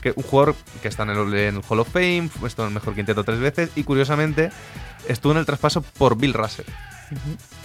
que 0.00 0.12
un 0.16 0.22
jugador 0.22 0.54
que 0.82 0.88
está 0.88 1.02
en 1.04 1.10
el, 1.10 1.34
en 1.34 1.56
el 1.56 1.62
Hall 1.68 1.80
of 1.80 1.88
Fame, 1.88 2.30
estuvo 2.44 2.64
en 2.64 2.68
el 2.68 2.74
mejor 2.74 2.94
quinteto 2.94 3.24
tres 3.24 3.40
veces 3.40 3.70
y 3.76 3.84
curiosamente 3.84 4.50
estuvo 5.08 5.32
en 5.32 5.38
el 5.38 5.46
traspaso 5.46 5.82
por 5.82 6.16
Bill 6.16 6.34
Russell. 6.34 6.66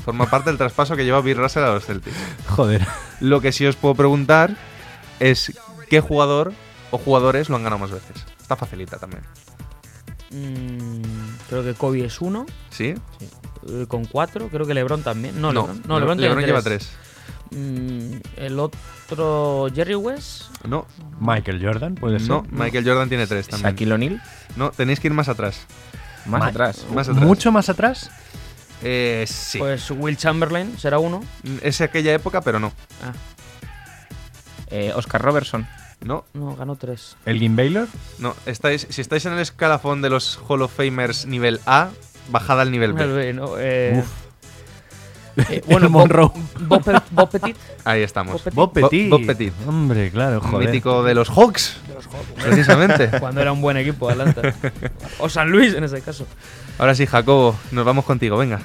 Forma 0.06 0.30
parte 0.30 0.50
del 0.50 0.58
traspaso 0.58 0.96
que 0.96 1.04
lleva 1.06 1.22
Bill 1.22 1.38
Russell 1.38 1.64
a 1.64 1.74
los 1.74 1.86
Celtics. 1.86 2.16
Joder. 2.48 2.86
Lo 3.20 3.42
que 3.42 3.52
sí 3.52 3.66
os 3.66 3.76
puedo 3.76 3.96
preguntar 3.96 4.56
es 5.20 5.54
qué 5.90 6.00
jugador 6.00 6.54
o 6.92 6.98
jugadores 6.98 7.50
lo 7.50 7.56
han 7.56 7.64
ganado 7.64 7.80
más 7.80 7.92
veces. 7.92 8.26
Está 8.42 8.56
facilita 8.56 8.98
también. 8.98 9.24
Mm, 10.32 11.02
creo 11.50 11.64
que 11.64 11.74
Kobe 11.74 12.06
es 12.06 12.20
uno, 12.22 12.46
¿Sí? 12.70 12.96
eh, 13.70 13.86
con 13.88 14.06
cuatro. 14.06 14.50
Creo 14.50 14.66
que 14.66 14.74
LeBron 14.74 15.04
también. 15.04 15.40
No, 15.40 15.54
no, 15.54 15.62
LeBron, 15.62 15.84
no, 15.86 16.00
LeBron, 16.00 16.18
tiene 16.18 16.46
lleva 16.46 16.62
tres. 16.62 16.92
Mm, 17.56 18.16
el 18.38 18.60
otro, 18.60 19.68
Jerry 19.74 19.96
West. 19.96 20.44
No, 20.66 20.88
Michael 21.20 21.64
Jordan, 21.64 21.96
puede 21.96 22.20
ser. 22.20 22.30
no, 22.30 22.46
Michael 22.50 22.86
Jordan 22.86 23.10
tiene 23.10 23.28
tres 23.28 23.48
también. 23.48 23.72
Shaquille 23.72 23.94
O'Neal, 23.94 24.22
No, 24.56 24.72
tenéis 24.72 25.00
que 25.00 25.08
ir 25.08 25.14
más 25.14 25.30
atrás. 25.30 25.66
más 26.26 26.40
Ma- 26.42 26.48
atrás. 26.48 26.86
Más 26.94 27.10
atrás. 27.10 27.26
Mucho 27.26 27.52
más 27.52 27.70
atrás. 27.70 28.10
Eh, 28.82 29.26
sí. 29.28 29.60
Pues 29.60 29.90
Will 29.92 30.18
Chamberlain 30.18 30.78
será 30.78 31.00
uno. 31.00 31.24
Es 31.62 31.80
aquella 31.82 32.14
época, 32.14 32.42
pero 32.42 32.60
no. 32.60 32.72
Ah, 33.04 33.14
Eh, 34.70 34.92
Oscar 34.96 35.22
Robertson. 35.22 35.68
No, 36.02 36.26
no, 36.34 36.56
ganó 36.56 36.76
tres. 36.76 37.16
Elgin 37.26 37.56
Baylor. 37.56 37.88
no. 38.20 38.36
Estáis, 38.46 38.88
si 38.90 39.02
estáis 39.02 39.26
en 39.26 39.34
el 39.34 39.40
escalafón 39.40 40.02
de 40.02 40.10
los 40.10 40.40
Hall 40.48 40.62
of 40.64 40.76
Famers 40.76 41.26
nivel 41.28 41.60
A, 41.66 41.90
bajad 42.30 42.60
al 42.60 42.72
nivel 42.72 42.94
B. 42.94 43.34
¿no? 43.34 43.54
Eh, 43.58 44.00
Uf. 44.00 44.08
Eh, 45.38 45.62
bueno, 45.68 45.90
Bob, 45.90 46.02
Monroe. 46.02 46.32
Bob 46.62 46.84
Pe- 46.84 47.02
Bob 47.12 47.30
Petit. 47.30 47.58
Ahí 47.84 48.02
estamos. 48.02 48.44
Bob 48.54 48.72
Petit. 48.74 48.84
Bob 48.84 48.90
Petit. 48.92 49.10
Bob 49.10 49.26
Petit. 49.26 49.54
Hombre, 49.68 50.12
claro, 50.12 50.42
joder. 50.42 50.68
mítico 50.70 51.04
de 51.04 51.14
los 51.16 51.30
Hawks. 51.30 51.78
Precisamente. 52.42 53.10
Cuando 53.20 53.42
era 53.42 53.52
un 53.52 53.62
buen 53.62 53.78
equipo, 53.78 54.10
Atlanta. 54.10 54.54
o 55.20 55.30
San 55.30 55.50
Luis 55.50 55.74
en 55.74 55.84
ese 55.84 56.02
caso. 56.02 56.26
Ahora 56.78 56.96
sí, 56.96 57.06
Jacobo, 57.06 57.56
nos 57.72 57.86
vamos 57.86 58.06
contigo, 58.06 58.38
venga. 58.38 58.62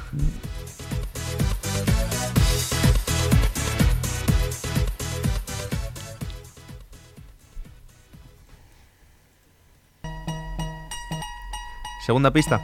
Segunda 12.05 12.31
pista. 12.31 12.61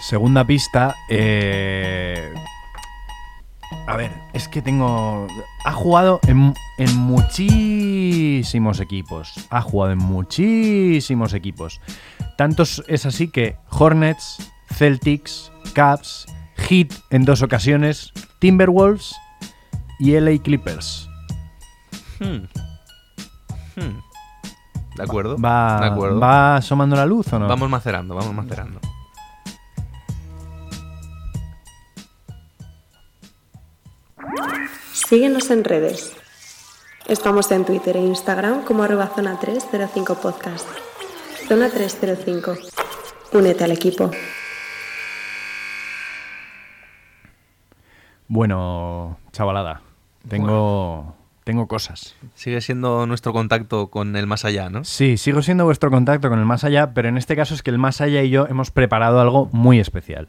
Segunda 0.00 0.44
pista. 0.44 0.94
eh, 1.08 2.32
A 3.86 3.96
ver, 3.96 4.12
es 4.32 4.48
que 4.48 4.62
tengo. 4.62 5.26
Ha 5.64 5.72
jugado 5.72 6.20
en, 6.26 6.54
en 6.78 6.96
muchísimos 6.96 8.80
equipos. 8.80 9.32
Ha 9.50 9.62
jugado 9.62 9.92
en 9.92 9.98
muchísimos 9.98 11.34
equipos. 11.34 11.80
Tantos 12.36 12.84
es 12.86 13.04
así 13.06 13.28
que 13.28 13.56
Hornets, 13.70 14.52
Celtics, 14.72 15.52
Cavs, 15.74 16.26
Heat 16.56 16.92
en 17.10 17.24
dos 17.24 17.42
ocasiones, 17.42 18.12
Timberwolves 18.38 19.14
y 19.98 20.18
LA 20.18 20.38
Clippers. 20.42 21.08
Hmm. 22.20 22.44
Hmm. 23.76 24.00
De 24.96 25.02
acuerdo. 25.02 25.36
¿Va, 25.38 25.80
de 25.80 25.86
acuerdo. 25.86 26.20
¿Va 26.20 26.56
asomando 26.56 26.96
la 26.96 27.06
luz 27.06 27.32
o 27.32 27.38
no? 27.38 27.48
Vamos 27.48 27.68
macerando, 27.70 28.14
vamos 28.14 28.34
macerando. 28.34 28.80
Síguenos 35.10 35.50
en 35.50 35.64
redes. 35.64 36.14
Estamos 37.08 37.50
en 37.50 37.64
Twitter 37.64 37.96
e 37.96 38.00
Instagram 38.00 38.62
como 38.62 38.84
arroba 38.84 39.08
zona 39.08 39.40
305 39.40 40.14
podcast. 40.22 40.68
Zona 41.48 41.68
305. 41.68 42.54
Únete 43.32 43.64
al 43.64 43.72
equipo. 43.72 44.12
Bueno, 48.28 49.18
chavalada. 49.32 49.82
Tengo. 50.28 51.16
Tengo 51.42 51.66
cosas. 51.66 52.14
Sigue 52.36 52.60
siendo 52.60 53.04
nuestro 53.08 53.32
contacto 53.32 53.90
con 53.90 54.14
el 54.14 54.28
más 54.28 54.44
allá, 54.44 54.70
¿no? 54.70 54.84
Sí, 54.84 55.16
sigo 55.16 55.42
siendo 55.42 55.64
vuestro 55.64 55.90
contacto 55.90 56.28
con 56.28 56.38
el 56.38 56.44
más 56.46 56.62
allá, 56.62 56.94
pero 56.94 57.08
en 57.08 57.16
este 57.16 57.34
caso 57.34 57.54
es 57.54 57.64
que 57.64 57.70
el 57.70 57.78
más 57.78 58.00
allá 58.00 58.22
y 58.22 58.30
yo 58.30 58.46
hemos 58.46 58.70
preparado 58.70 59.20
algo 59.20 59.48
muy 59.50 59.80
especial. 59.80 60.28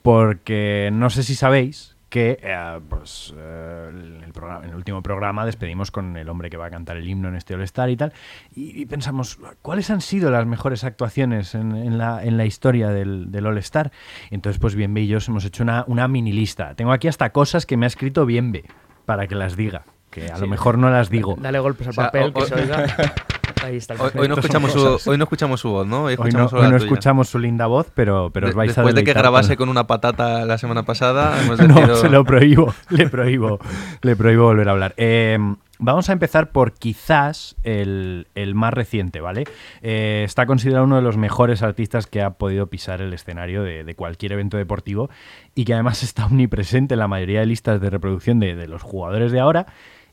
Porque 0.00 0.88
no 0.94 1.10
sé 1.10 1.22
si 1.24 1.34
sabéis 1.34 1.92
que 2.12 2.38
eh, 2.42 2.80
pues, 2.90 3.32
eh, 3.34 3.86
en, 3.90 4.22
el 4.22 4.32
programa- 4.34 4.62
en 4.64 4.68
el 4.68 4.76
último 4.76 5.02
programa 5.02 5.46
despedimos 5.46 5.90
con 5.90 6.18
el 6.18 6.28
hombre 6.28 6.50
que 6.50 6.58
va 6.58 6.66
a 6.66 6.70
cantar 6.70 6.98
el 6.98 7.08
himno 7.08 7.28
en 7.28 7.36
este 7.36 7.54
All-Star 7.54 7.88
y 7.88 7.96
tal. 7.96 8.12
Y, 8.54 8.78
y 8.82 8.84
pensamos, 8.84 9.38
¿cuáles 9.62 9.88
han 9.88 10.02
sido 10.02 10.30
las 10.30 10.44
mejores 10.44 10.84
actuaciones 10.84 11.54
en, 11.54 11.74
en 11.74 11.96
la, 11.96 12.22
en 12.22 12.36
la 12.36 12.44
historia 12.44 12.90
del, 12.90 13.32
del 13.32 13.46
All-Star? 13.46 13.92
Entonces, 14.30 14.60
pues 14.60 14.74
Bienve 14.74 15.00
y 15.00 15.06
yo 15.06 15.16
hemos 15.26 15.42
hecho 15.46 15.62
una, 15.62 15.84
una 15.88 16.06
mini 16.06 16.32
lista. 16.32 16.74
Tengo 16.74 16.92
aquí 16.92 17.08
hasta 17.08 17.30
cosas 17.30 17.64
que 17.64 17.78
me 17.78 17.86
ha 17.86 17.88
escrito 17.88 18.26
Bienve 18.26 18.64
para 19.06 19.26
que 19.26 19.34
las 19.34 19.56
diga, 19.56 19.84
que 20.10 20.26
a 20.26 20.36
lo 20.36 20.46
mejor 20.48 20.76
no 20.76 20.90
las 20.90 21.08
digo. 21.08 21.36
Dale 21.40 21.60
golpes 21.60 21.86
al 21.86 21.92
O 21.92 21.94
sea, 21.94 22.04
papel, 22.04 22.30
o- 22.34 22.40
que 22.40 22.44
se 22.44 22.54
oiga. 22.56 22.84
Ahí 23.62 23.76
está 23.76 23.94
el 23.94 24.00
Hoy, 24.00 24.28
no 24.28 24.34
escuchamos 24.34 24.72
su, 24.72 25.10
hoy 25.10 25.18
no 25.18 25.24
escuchamos 25.24 25.60
su 25.60 25.70
voz, 25.70 25.86
¿no? 25.86 26.04
Hoy 26.04 26.16
no, 26.16 26.24
escuchamos 26.24 26.50
solo 26.50 26.62
hoy 26.62 26.66
la 26.66 26.72
no 26.72 26.78
tuya. 26.78 26.86
escuchamos 26.88 27.28
su 27.28 27.38
linda 27.38 27.66
voz, 27.66 27.86
pero, 27.94 28.30
pero 28.30 28.48
os 28.48 28.52
De- 28.52 28.56
vais 28.56 28.70
a 28.76 28.80
Después 28.82 28.94
de 28.94 29.04
que 29.04 29.12
grabase 29.12 29.56
con- 29.56 29.68
una 29.68 29.86
patata 29.86 30.44
la 30.44 30.58
semana 30.58 30.82
pasada, 30.84 31.40
hemos 31.42 31.58
No, 31.60 31.66
decidido... 31.68 31.96
se 31.96 32.08
lo 32.08 32.24
prohíbo, 32.24 32.74
le 32.90 33.08
prohíbo, 33.08 33.58
le 34.02 34.16
prohíbo 34.16 34.44
volver 34.44 34.68
a 34.68 34.72
hablar. 34.72 34.94
Eh, 34.96 35.38
vamos 35.78 36.08
a 36.10 36.12
empezar 36.12 36.50
por 36.50 36.72
quizás 36.72 37.54
el, 37.62 38.26
el 38.34 38.54
más 38.54 38.74
reciente, 38.74 39.20
¿vale? 39.20 39.44
Eh, 39.82 40.22
está 40.24 40.46
considerado 40.46 40.84
uno 40.84 40.96
de 40.96 41.02
los 41.02 41.16
mejores 41.16 41.62
artistas 41.62 42.06
que 42.06 42.20
ha 42.22 42.30
podido 42.30 42.66
pisar 42.66 43.00
el 43.00 43.12
escenario 43.12 43.62
de, 43.62 43.84
de 43.84 43.94
cualquier 43.94 44.32
evento 44.32 44.56
deportivo 44.56 45.08
y 45.54 45.64
que 45.64 45.74
además 45.74 46.02
está 46.02 46.26
omnipresente 46.26 46.94
en 46.94 47.00
la 47.00 47.08
mayoría 47.08 47.40
de 47.40 47.46
listas 47.46 47.80
de 47.80 47.90
reproducción 47.90 48.40
de, 48.40 48.54
de 48.56 48.66
los 48.66 48.82
jugadores 48.82 49.30
de 49.32 49.40
ahora 49.40 49.66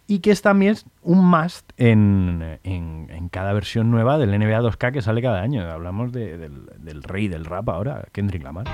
y 0.09 0.19
que 0.19 0.31
es 0.31 0.41
también 0.41 0.75
un 1.03 1.23
must 1.29 1.69
en, 1.77 2.57
en- 2.63 3.07
en 3.11 3.29
cada 3.29 3.53
versión 3.53 3.91
nueva 3.91 4.17
del 4.17 4.31
NBA 4.31 4.59
2K 4.61 4.91
que 4.91 5.01
sale 5.03 5.21
cada 5.21 5.41
año. 5.41 5.61
Hablamos 5.71 6.11
de- 6.11 6.37
del, 6.37 6.65
del 6.79 7.03
rey 7.03 7.27
del 7.27 7.45
rap 7.45 7.69
ahora, 7.69 8.05
Kendrick 8.11 8.43
Lamar. 8.43 8.65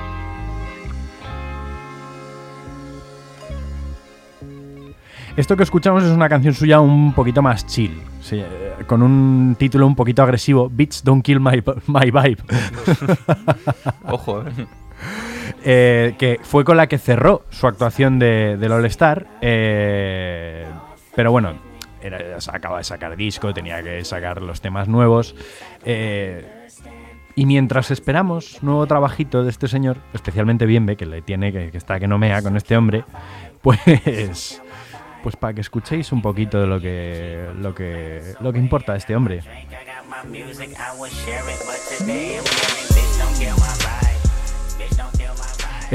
Esto 5.36 5.58
que 5.58 5.64
escuchamos 5.64 6.04
es 6.04 6.12
una 6.12 6.30
canción 6.30 6.54
suya 6.54 6.80
un 6.80 7.12
poquito 7.14 7.42
más 7.42 7.66
chill, 7.68 8.00
sí, 8.22 8.38
eh, 8.40 8.74
con 8.88 9.02
un 9.04 9.56
título 9.60 9.86
un 9.86 9.96
poquito 9.96 10.24
agresivo, 10.24 10.70
Beats 10.72 11.04
Don't 11.04 11.24
Kill 11.26 11.42
My, 11.42 11.62
my 11.88 12.06
Vibe, 12.12 12.38
Ojo, 14.10 14.42
¿eh? 14.44 14.52
eh, 15.66 16.16
que 16.18 16.40
fue 16.42 16.64
con 16.64 16.78
la 16.78 16.88
que 16.88 16.98
cerró 16.98 17.44
su 17.50 17.68
actuación 17.68 18.18
de, 18.18 18.56
del 18.56 18.72
All 18.72 18.86
Star, 18.86 19.28
eh, 19.42 20.66
pero 21.16 21.32
bueno, 21.32 21.54
era, 22.02 22.38
acaba 22.52 22.80
de 22.80 22.84
sacar 22.84 23.16
disco, 23.16 23.54
tenía 23.54 23.82
que 23.82 24.04
sacar 24.04 24.42
los 24.42 24.62
temas 24.62 24.88
nuevos, 24.88 25.36
eh, 25.84 26.68
y 27.36 27.46
mientras 27.46 27.92
esperamos 27.92 28.64
nuevo 28.64 28.88
trabajito 28.88 29.44
de 29.44 29.50
este 29.50 29.68
señor, 29.68 29.98
especialmente 30.14 30.66
Bienve, 30.66 30.96
que 30.96 31.06
le 31.06 31.22
tiene, 31.22 31.52
que, 31.52 31.70
está 31.78 32.00
que 32.00 32.08
no 32.08 32.18
mea 32.18 32.42
con 32.42 32.56
este 32.56 32.78
hombre, 32.78 33.04
pues 33.62 34.62
pues 35.22 35.36
para 35.36 35.56
que 35.56 35.62
escuchéis 35.62 36.12
un 36.12 36.22
poquito 36.22 36.62
de 36.62 36.68
lo 36.68 36.80
que 36.80 37.50
lo 37.60 37.74
que 37.74 38.36
lo 38.40 38.54
que 38.54 38.60
importa 38.60 38.94
a 38.94 38.96
este 38.96 39.16
hombre. 39.16 39.42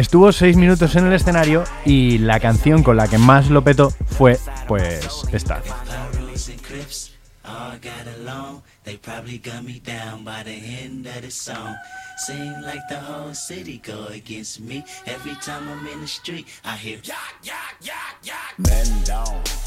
Estuvo 0.00 0.32
seis 0.32 0.56
minutos 0.56 0.96
en 0.96 1.08
el 1.08 1.12
escenario 1.12 1.62
y 1.84 2.16
la 2.16 2.40
canción 2.40 2.82
con 2.82 2.96
la 2.96 3.06
que 3.06 3.18
más 3.18 3.50
lo 3.50 3.62
petó 3.62 3.90
fue 4.06 4.38
pues 4.66 5.26
esta. 5.30 5.62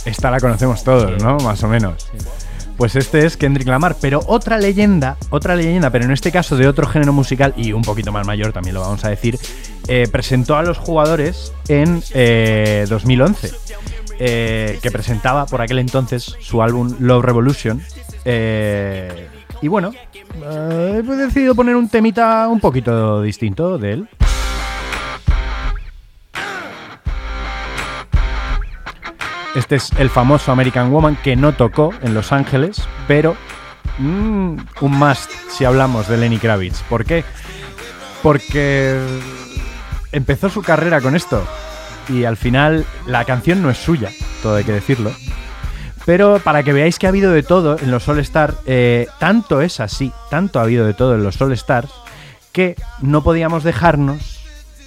Esta 0.03 0.31
la 0.31 0.39
conocemos 0.39 0.83
todos, 0.83 1.21
¿no? 1.21 1.37
Más 1.37 1.61
o 1.61 1.67
menos. 1.67 2.07
Pues 2.77 2.95
este 2.95 3.25
es 3.25 3.37
Kendrick 3.37 3.67
Lamar, 3.67 3.95
pero 4.01 4.21
otra 4.27 4.57
leyenda, 4.57 5.17
otra 5.29 5.55
leyenda, 5.55 5.89
pero 5.89 6.05
en 6.05 6.11
este 6.11 6.31
caso 6.31 6.57
de 6.57 6.67
otro 6.67 6.87
género 6.87 7.13
musical 7.13 7.53
y 7.55 7.71
un 7.71 7.83
poquito 7.83 8.11
más 8.11 8.25
mayor, 8.25 8.51
también 8.51 8.73
lo 8.73 8.81
vamos 8.81 9.05
a 9.05 9.09
decir, 9.09 9.37
eh, 9.87 10.07
presentó 10.11 10.57
a 10.57 10.63
los 10.63 10.77
jugadores 10.77 11.53
en 11.67 12.03
eh, 12.13 12.85
2011, 12.89 13.51
eh, 14.19 14.79
que 14.81 14.91
presentaba 14.91 15.45
por 15.45 15.61
aquel 15.61 15.79
entonces 15.79 16.35
su 16.41 16.61
álbum 16.61 16.95
Love 16.99 17.23
Revolution. 17.23 17.81
eh, 18.25 19.27
y 19.61 19.69
bueno, 19.69 19.93
eh, 20.43 21.01
he 21.01 21.15
decidido 21.15 21.55
poner 21.55 21.77
un 21.77 21.87
temita 21.87 22.49
un 22.49 22.59
poquito 22.59 23.21
distinto 23.21 23.77
de 23.77 23.93
él. 23.93 24.09
Este 29.55 29.75
es 29.75 29.91
el 29.97 30.09
famoso 30.09 30.51
American 30.51 30.91
Woman 30.91 31.15
que 31.23 31.35
no 31.35 31.53
tocó 31.53 31.93
en 32.01 32.15
Los 32.15 32.31
Ángeles, 32.31 32.87
pero 33.07 33.35
mm, 33.99 34.57
un 34.81 34.91
must 34.91 35.29
si 35.49 35.63
hablamos 35.63 36.07
de 36.07 36.17
Lenny 36.17 36.39
Kravitz. 36.39 36.81
¿Por 36.89 37.05
qué? 37.05 37.23
Porque 38.23 38.99
empezó 40.11 40.49
su 40.49 40.63
carrera 40.63 41.01
con 41.01 41.15
esto 41.15 41.45
y 42.09 42.23
al 42.23 42.35
final 42.35 42.85
la 43.05 43.25
canción 43.25 43.61
no 43.61 43.69
es 43.69 43.77
suya, 43.77 44.09
todo 44.41 44.55
hay 44.55 44.63
que 44.63 44.71
decirlo. 44.71 45.11
Pero 46.05 46.39
para 46.39 46.63
que 46.63 46.73
veáis 46.73 46.97
que 46.97 47.05
ha 47.05 47.09
habido 47.09 47.31
de 47.31 47.43
todo 47.43 47.77
en 47.79 47.91
los 47.91 48.07
All 48.09 48.19
Stars, 48.19 48.55
eh, 48.65 49.07
tanto 49.19 49.61
es 49.61 49.79
así, 49.79 50.11
tanto 50.31 50.59
ha 50.59 50.63
habido 50.63 50.85
de 50.85 50.93
todo 50.93 51.13
en 51.15 51.23
los 51.23 51.39
All 51.41 51.53
Stars, 51.53 51.91
que 52.51 52.75
no 53.01 53.23
podíamos 53.23 53.63
dejarnos, 53.63 54.32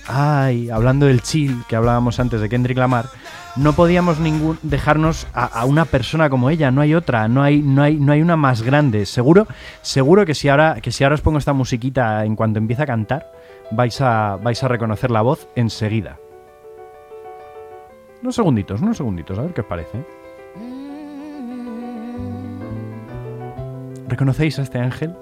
ay, 0.09 0.71
hablando 0.71 1.07
del 1.07 1.23
chill 1.23 1.65
que 1.69 1.77
hablábamos 1.77 2.21
antes 2.21 2.41
de 2.41 2.49
Kendrick 2.49 2.79
Lamar, 2.79 3.07
no 3.57 3.73
podíamos 3.73 4.21
ningún 4.21 4.59
dejarnos 4.63 5.27
a, 5.33 5.65
una 5.65 5.87
persona 5.87 6.29
como 6.29 6.51
ella, 6.51 6.71
no 6.71 6.81
hay 6.81 6.95
otra, 6.95 7.27
no 7.29 7.43
hay, 7.43 7.63
no 7.63 7.83
hay, 7.83 7.97
no 7.97 8.13
hay 8.13 8.21
una 8.21 8.37
más 8.37 8.63
grande. 8.63 9.07
Seguro, 9.07 9.47
seguro 9.83 10.27
que 10.27 10.35
si 10.35 10.49
ahora, 10.49 10.81
que 10.83 10.93
si 10.93 11.05
ahora 11.05 11.15
os 11.15 11.23
pongo 11.23 11.39
esta 11.39 11.53
musiquita 11.53 12.25
en 12.25 12.37
cuanto 12.37 12.59
empiece 12.59 12.83
a 12.83 12.87
cantar, 12.87 13.33
vais 13.71 14.01
a, 14.01 14.37
vais 14.37 14.63
a 14.63 14.69
reconocer 14.69 15.11
la 15.11 15.23
voz 15.23 15.49
enseguida. 15.57 16.19
Unos 18.23 18.35
segunditos, 18.35 18.81
unos 18.81 18.97
segunditos, 18.97 19.39
a 19.39 19.43
ver 19.43 19.55
qué 19.55 19.61
os 19.63 19.67
parece. 19.67 20.05
¿Reconocéis 24.09 24.59
a 24.59 24.63
este 24.63 24.79
ángel? 24.79 25.15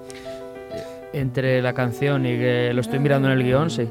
Entre 1.17 1.61
la 1.61 1.71
canción 1.73 2.25
y 2.25 2.37
que 2.37 2.71
lo 2.73 2.81
estoy 2.81 2.99
mirando 2.99 3.31
en 3.31 3.37
el 3.39 3.43
guion, 3.45 3.69
sí. 3.69 3.83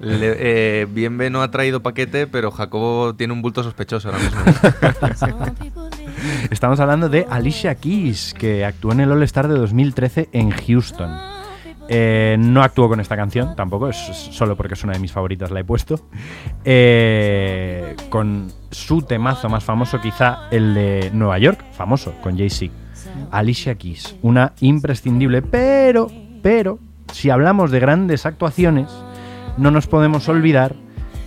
Le- 0.00 0.36
eh, 0.82 0.86
Bienve 0.90 1.30
no 1.30 1.40
ha 1.40 1.50
traído 1.52 1.80
paquete, 1.82 2.26
pero 2.26 2.50
Jacobo 2.50 3.14
tiene 3.14 3.32
un 3.32 3.42
bulto 3.42 3.62
sospechoso 3.62 4.08
ahora 4.08 4.18
mismo. 4.20 4.40
Estamos 6.50 6.80
hablando 6.80 7.08
de 7.08 7.26
Alicia 7.30 7.76
Keys, 7.76 8.34
que 8.34 8.64
actuó 8.64 8.90
en 8.92 9.00
el 9.00 9.12
All 9.12 9.22
Star 9.22 9.46
de 9.48 9.54
2013 9.54 10.28
en 10.32 10.50
Houston. 10.50 11.16
Eh, 11.88 12.34
no 12.40 12.62
actuó 12.64 12.88
con 12.88 12.98
esta 12.98 13.14
canción, 13.16 13.54
tampoco, 13.54 13.88
es 13.88 13.96
solo 13.96 14.56
porque 14.56 14.74
es 14.74 14.82
una 14.82 14.94
de 14.94 14.98
mis 14.98 15.12
favoritas, 15.12 15.52
la 15.52 15.60
he 15.60 15.64
puesto. 15.64 16.08
Eh, 16.64 17.94
con 18.10 18.48
su 18.72 19.02
temazo 19.02 19.48
más 19.48 19.62
famoso, 19.62 20.00
quizá 20.00 20.48
el 20.50 20.74
de 20.74 21.10
Nueva 21.14 21.38
York, 21.38 21.60
famoso, 21.72 22.14
con 22.20 22.36
Jay-Z. 22.36 22.72
Alicia 23.30 23.74
Keys, 23.76 24.16
una 24.22 24.52
imprescindible, 24.60 25.42
pero, 25.42 26.10
pero, 26.42 26.78
si 27.12 27.30
hablamos 27.30 27.70
de 27.70 27.80
grandes 27.80 28.26
actuaciones, 28.26 28.88
no 29.56 29.70
nos 29.70 29.86
podemos 29.86 30.28
olvidar 30.28 30.74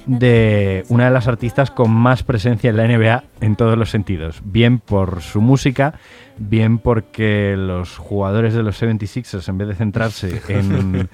de 0.06 0.86
una 0.90 1.06
de 1.06 1.12
las 1.12 1.28
artistas 1.28 1.70
con 1.70 1.92
más 1.92 2.24
presencia 2.24 2.72
en 2.72 2.78
la 2.78 2.88
NBA 2.88 3.24
en 3.42 3.56
todos 3.56 3.78
los 3.78 3.92
sentidos. 3.92 4.42
Bien 4.44 4.80
por 4.80 5.22
su 5.22 5.40
música, 5.40 6.00
bien 6.38 6.80
porque 6.80 7.56
los 7.56 7.98
jugadores 7.98 8.54
de 8.56 8.64
los 8.64 8.82
76ers, 8.82 9.48
en 9.48 9.58
vez 9.60 9.68
de 9.68 9.76
centrarse 9.76 10.42
en, 10.48 11.10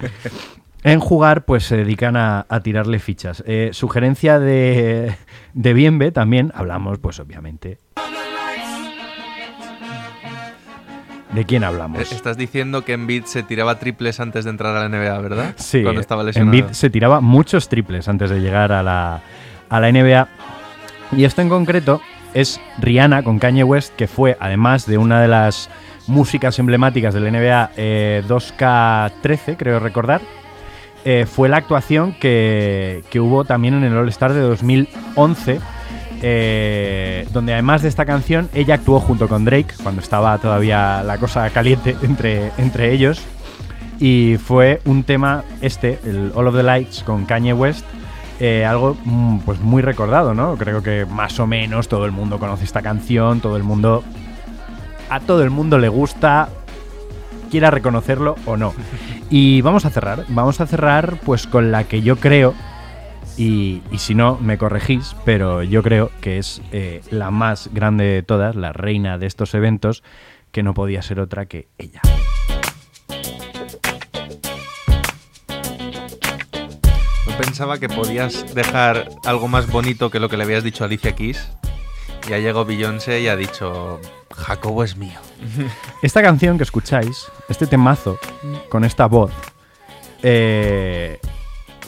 en 0.82 1.00
jugar, 1.00 1.44
pues 1.44 1.64
se 1.64 1.76
dedican 1.76 2.16
a, 2.16 2.46
a 2.48 2.60
tirarle 2.60 2.98
fichas. 2.98 3.44
Eh, 3.46 3.70
sugerencia 3.72 4.38
de, 4.38 5.14
de 5.52 5.74
Bienve 5.74 6.10
también, 6.10 6.52
hablamos, 6.54 6.98
pues 6.98 7.20
obviamente. 7.20 7.78
¿De 11.32 11.44
quién 11.44 11.64
hablamos? 11.64 12.00
Eh, 12.00 12.14
Estás 12.14 12.36
diciendo 12.36 12.84
que 12.84 12.92
Embiid 12.92 13.24
se 13.24 13.42
tiraba 13.42 13.78
triples 13.78 14.20
antes 14.20 14.44
de 14.44 14.50
entrar 14.50 14.76
a 14.76 14.88
la 14.88 14.88
NBA, 14.88 15.18
¿verdad? 15.18 15.54
Sí, 15.56 15.82
Cuando 15.82 16.00
estaba 16.00 16.22
lesionado. 16.22 16.56
Embiid 16.56 16.72
se 16.72 16.88
tiraba 16.90 17.20
muchos 17.20 17.68
triples 17.68 18.08
antes 18.08 18.30
de 18.30 18.40
llegar 18.40 18.72
a 18.72 18.82
la, 18.82 19.22
a 19.68 19.80
la 19.80 19.90
NBA. 19.92 20.28
Y 21.16 21.24
esto 21.24 21.42
en 21.42 21.48
concreto 21.48 22.00
es 22.34 22.60
Rihanna 22.78 23.22
con 23.22 23.38
Kanye 23.38 23.64
West, 23.64 23.94
que 23.96 24.06
fue, 24.06 24.36
además 24.40 24.86
de 24.86 24.98
una 24.98 25.20
de 25.20 25.28
las 25.28 25.68
músicas 26.06 26.58
emblemáticas 26.58 27.14
del 27.14 27.30
NBA 27.32 27.70
eh, 27.76 28.22
2K13, 28.28 29.56
creo 29.56 29.80
recordar, 29.80 30.20
eh, 31.04 31.26
fue 31.26 31.48
la 31.48 31.56
actuación 31.58 32.14
que, 32.14 33.04
que 33.10 33.20
hubo 33.20 33.44
también 33.44 33.74
en 33.74 33.84
el 33.84 33.96
All-Star 33.96 34.32
de 34.32 34.40
2011. 34.40 35.60
Eh, 36.22 37.28
donde 37.32 37.52
además 37.52 37.82
de 37.82 37.88
esta 37.88 38.04
canción, 38.04 38.48
ella 38.54 38.74
actuó 38.74 39.00
junto 39.00 39.28
con 39.28 39.44
Drake, 39.44 39.74
cuando 39.82 40.00
estaba 40.00 40.38
todavía 40.38 41.02
la 41.02 41.18
cosa 41.18 41.48
caliente 41.50 41.96
entre, 42.02 42.52
entre 42.58 42.92
ellos. 42.92 43.22
Y 43.98 44.36
fue 44.36 44.80
un 44.84 45.04
tema, 45.04 45.44
este, 45.60 45.98
el 46.04 46.32
All 46.34 46.46
of 46.48 46.54
the 46.54 46.62
Lights 46.62 47.02
con 47.02 47.24
Kanye 47.24 47.54
West, 47.54 47.84
eh, 48.38 48.66
algo 48.66 48.96
mm, 49.04 49.38
pues 49.40 49.60
muy 49.60 49.82
recordado, 49.82 50.34
¿no? 50.34 50.56
Creo 50.56 50.82
que 50.82 51.06
más 51.06 51.40
o 51.40 51.46
menos 51.46 51.88
todo 51.88 52.04
el 52.04 52.12
mundo 52.12 52.38
conoce 52.38 52.64
esta 52.64 52.82
canción, 52.82 53.40
todo 53.40 53.56
el 53.56 53.62
mundo... 53.62 54.04
A 55.08 55.20
todo 55.20 55.44
el 55.44 55.50
mundo 55.50 55.78
le 55.78 55.88
gusta, 55.88 56.48
quiera 57.50 57.70
reconocerlo 57.70 58.36
o 58.44 58.56
no. 58.56 58.74
Y 59.30 59.60
vamos 59.62 59.84
a 59.84 59.90
cerrar, 59.90 60.24
vamos 60.28 60.60
a 60.60 60.66
cerrar 60.66 61.18
pues 61.24 61.48
con 61.48 61.72
la 61.72 61.84
que 61.84 62.00
yo 62.00 62.16
creo, 62.16 62.54
y, 63.36 63.82
y 63.90 63.98
si 63.98 64.14
no 64.14 64.38
me 64.40 64.58
corregís, 64.58 65.14
pero 65.24 65.62
yo 65.62 65.82
creo 65.82 66.10
que 66.20 66.38
es 66.38 66.62
eh, 66.72 67.02
la 67.10 67.30
más 67.30 67.70
grande 67.72 68.04
de 68.04 68.22
todas, 68.22 68.56
la 68.56 68.72
reina 68.72 69.18
de 69.18 69.26
estos 69.26 69.54
eventos, 69.54 70.02
que 70.52 70.62
no 70.62 70.74
podía 70.74 71.02
ser 71.02 71.20
otra 71.20 71.46
que 71.46 71.68
ella. 71.76 72.00
No 77.26 77.36
pensaba 77.36 77.78
que 77.78 77.88
podías 77.88 78.54
dejar 78.54 79.10
algo 79.24 79.48
más 79.48 79.70
bonito 79.70 80.10
que 80.10 80.20
lo 80.20 80.28
que 80.28 80.36
le 80.36 80.44
habías 80.44 80.64
dicho 80.64 80.84
a 80.84 80.86
Alicia 80.86 81.14
Keys. 81.14 81.50
Ya 82.28 82.38
llegó 82.38 82.64
Beyoncé 82.64 83.20
y 83.20 83.28
ha 83.28 83.36
dicho, 83.36 84.00
Jacobo 84.34 84.82
es 84.82 84.96
mío. 84.96 85.20
Esta 86.02 86.22
canción 86.22 86.56
que 86.56 86.64
escucháis, 86.64 87.26
este 87.48 87.66
temazo, 87.66 88.18
con 88.68 88.84
esta 88.84 89.06
voz, 89.06 89.30
eh, 90.22 91.20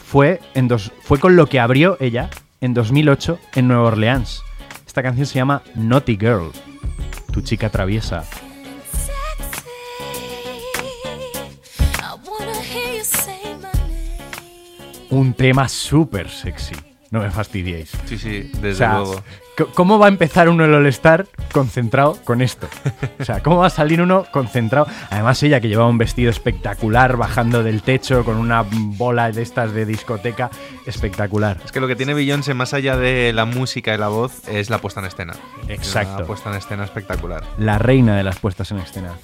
fue, 0.09 0.41
en 0.55 0.69
dos, 0.69 0.91
fue 1.03 1.21
con 1.21 1.37
lo 1.37 1.49
que 1.49 1.61
abrió 1.61 1.99
ella 2.01 2.31
en 2.63 2.73
2008 2.73 3.39
en 3.57 3.69
Nueva 3.69 3.83
Orleans. 3.89 4.43
Esta 4.87 5.03
canción 5.03 5.27
se 5.27 5.35
llama 5.35 5.61
Naughty 5.75 6.17
Girl, 6.19 6.51
tu 7.31 7.43
chica 7.43 7.69
traviesa. 7.69 8.25
Un 15.11 15.35
tema 15.35 15.69
súper 15.69 16.31
sexy. 16.31 16.75
No 17.11 17.21
me 17.21 17.31
fastidiéis. 17.31 17.93
Sí, 18.07 18.17
sí, 18.17 18.51
desde 18.61 18.71
O 18.71 18.75
sea, 18.77 18.95
luego. 18.95 19.23
¿Cómo 19.67 19.99
va 19.99 20.07
a 20.07 20.09
empezar 20.09 20.49
uno 20.49 20.65
el 20.65 20.75
All-Star 20.75 21.27
concentrado 21.53 22.17
con 22.25 22.43
esto? 22.43 22.69
O 23.19 23.25
sea, 23.25 23.43
¿cómo 23.43 23.59
va 23.59 23.67
a 23.67 23.71
salir 23.71 24.01
uno 24.01 24.25
concentrado? 24.31 24.87
Además, 25.11 25.43
ella 25.43 25.61
que 25.61 25.69
llevaba 25.69 25.89
un 25.89 25.99
vestido 25.99 26.31
espectacular 26.31 27.17
bajando 27.17 27.63
del 27.63 27.83
techo 27.83 28.25
con 28.25 28.37
una 28.37 28.65
bola 28.71 29.31
de 29.33 29.43
estas 29.43 29.73
de 29.73 29.85
discoteca 29.85 30.51
espectacular. 30.87 31.59
Es 31.65 31.73
que 31.73 31.81
lo 31.81 31.89
que 31.89 31.97
tiene 31.97 32.15
Beyoncé, 32.15 32.55
más 32.55 32.75
allá 32.75 32.97
de 32.97 33.33
la 33.33 33.45
música 33.45 33.95
y 33.95 33.99
la 33.99 34.09
voz, 34.09 34.47
es 34.49 34.71
la 34.71 34.79
puesta 34.79 35.01
en 35.01 35.07
escena. 35.07 35.35
Exacto. 35.69 36.17
Una 36.17 36.27
puesta 36.27 36.51
en 36.51 36.57
escena 36.57 36.85
espectacular. 36.85 37.43
La 37.59 37.79
reina 37.79 38.17
de 38.17 38.23
las 38.23 38.39
puestas 38.39 38.71
en 38.71 38.79
escena. 38.79 39.15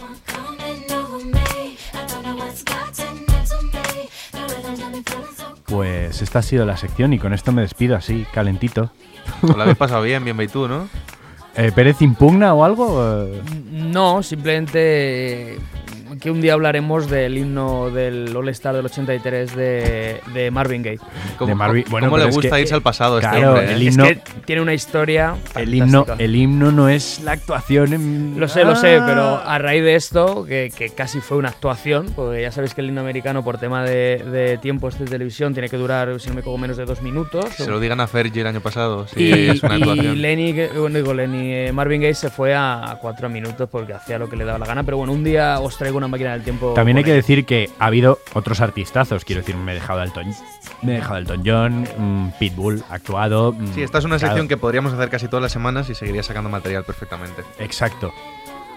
Pues 5.67 6.23
esta 6.23 6.41
ha 6.41 6.43
sido 6.43 6.65
la 6.67 6.77
sección 6.77 7.13
y 7.13 7.19
con 7.19 7.33
esto 7.33 7.53
me 7.53 7.63
despido 7.63 7.97
así, 7.97 8.27
calentito. 8.33 8.91
Os 9.43 9.57
la 9.57 9.63
habéis 9.65 9.79
pasado 9.79 10.03
bien, 10.03 10.25
bien, 10.25 10.41
y 10.41 10.49
tú, 10.49 10.69
¿no? 10.69 10.89
Eh, 11.57 11.71
¿Pérez 11.75 12.03
impugna 12.03 12.53
o 12.55 12.65
algo? 12.65 13.01
Eh, 13.25 13.43
No, 13.71 14.23
simplemente 14.23 15.59
que 16.21 16.31
un 16.31 16.41
día 16.41 16.53
hablaremos 16.55 17.09
del 17.09 17.37
himno 17.39 17.91
del 17.91 18.35
All-Star 18.37 18.75
del 18.75 18.87
83 18.87 19.55
de, 19.57 20.21
de 20.33 20.51
Marvin 20.51 20.83
Gaye. 20.83 20.99
¿Cómo, 21.39 21.55
Marvin- 21.55 21.85
bueno, 21.91 22.09
cómo 22.09 22.19
le 22.19 22.29
es 22.29 22.35
gusta 22.35 22.57
que- 22.57 22.63
irse 22.63 22.75
al 22.75 22.83
pasado 22.83 23.17
a 23.17 23.21
este 23.21 23.31
claro, 23.31 23.49
hombre? 23.55 23.73
el 23.73 23.83
eh? 23.83 23.85
himno- 23.91 24.05
Es 24.07 24.19
que 24.19 24.33
tiene 24.45 24.63
una 24.63 24.75
historia. 24.75 25.37
el, 25.57 25.75
himno, 25.75 26.07
el 26.19 26.37
himno 26.37 26.73
no 26.73 26.89
es 26.89 27.21
la 27.23 27.33
actuación 27.33 27.93
en... 27.93 28.35
Lo 28.39 28.49
sé, 28.49 28.65
lo 28.65 28.77
sé, 28.77 28.97
Ah. 28.97 29.05
pero 29.07 29.23
a 29.51 29.59
raíz 29.59 29.83
de 29.83 29.95
esto, 29.95 30.45
que, 30.45 30.73
que 30.77 30.91
casi 30.91 31.21
fue 31.21 31.37
una 31.39 31.49
actuación, 31.51 32.13
porque 32.15 32.43
ya 32.43 32.53
sabéis 32.53 32.75
que 32.75 32.81
el 32.81 32.89
himno 32.89 33.01
americano 33.01 33.43
por 33.45 33.59
tema 33.59 33.83
de, 33.85 34.19
de 34.31 34.59
tiempos 34.59 34.99
de 34.99 35.05
televisión 35.07 35.53
tiene 35.53 35.69
que 35.69 35.77
durar, 35.77 36.19
si 36.21 36.29
no 36.29 36.35
me 36.35 36.41
equivoco, 36.41 36.59
menos 36.59 36.77
de 36.77 36.85
dos 36.85 37.03
minutos. 37.03 37.47
Se 37.57 37.67
lo 37.71 37.81
digan 37.81 38.01
a 38.01 38.07
Fergie 38.07 38.41
el 38.43 38.47
año 38.47 38.61
pasado. 38.61 39.07
Sí, 39.09 39.25
y, 39.25 39.49
es 39.51 39.63
una 39.63 39.79
y 39.79 39.83
actuación. 39.83 40.21
Lenny, 40.23 40.53
que- 40.55 40.69
bueno, 40.69 40.99
digo, 40.99 41.15
Lenny, 41.15 41.53
eh, 41.53 41.73
Marvin 41.73 42.01
Gaye 42.03 42.15
se 42.15 42.31
fue 42.31 42.55
a 42.55 42.99
cuatro 43.01 43.29
minutos 43.29 43.69
porque 43.71 43.93
hacía 43.95 44.19
lo 44.19 44.29
que 44.29 44.37
le 44.37 44.45
daba 44.45 44.59
la 44.59 44.67
gana, 44.67 44.83
pero 44.85 44.97
bueno, 44.97 45.13
un 45.13 45.25
día 45.25 45.59
os 45.61 45.77
traigo 45.77 45.97
una 45.97 46.04
máquina 46.09 46.33
del 46.33 46.43
tiempo. 46.43 46.73
También 46.75 46.99
hay 46.99 47.05
que 47.05 47.13
decir 47.13 47.45
que 47.45 47.71
ha 47.79 47.87
habido 47.87 48.19
otros 48.35 48.61
artistazos. 48.61 49.25
Quiero 49.25 49.43
decir, 49.43 49.57
me 49.57 49.73
he 49.73 49.75
dejado 49.77 50.03
Elton, 50.03 50.33
me 50.83 50.93
he 50.93 50.95
dejado 50.97 51.17
Elton 51.19 51.43
John, 51.45 51.89
mm, 51.99 52.33
Pitbull 52.39 52.83
actuado. 52.91 53.53
mm, 53.53 53.75
Sí, 53.75 53.83
esta 53.83 53.99
es 53.99 54.05
una 54.05 54.19
claro, 54.19 54.33
sección 54.33 54.49
que 54.49 54.57
podríamos 54.57 54.93
hacer 54.93 55.09
casi 55.11 55.29
todas 55.29 55.43
las 55.43 55.53
semanas 55.53 55.89
y 55.91 55.95
seguiría 55.95 56.23
sacando 56.23 56.49
material 56.51 56.85
perfectamente. 56.85 57.43
Exacto. 57.59 58.13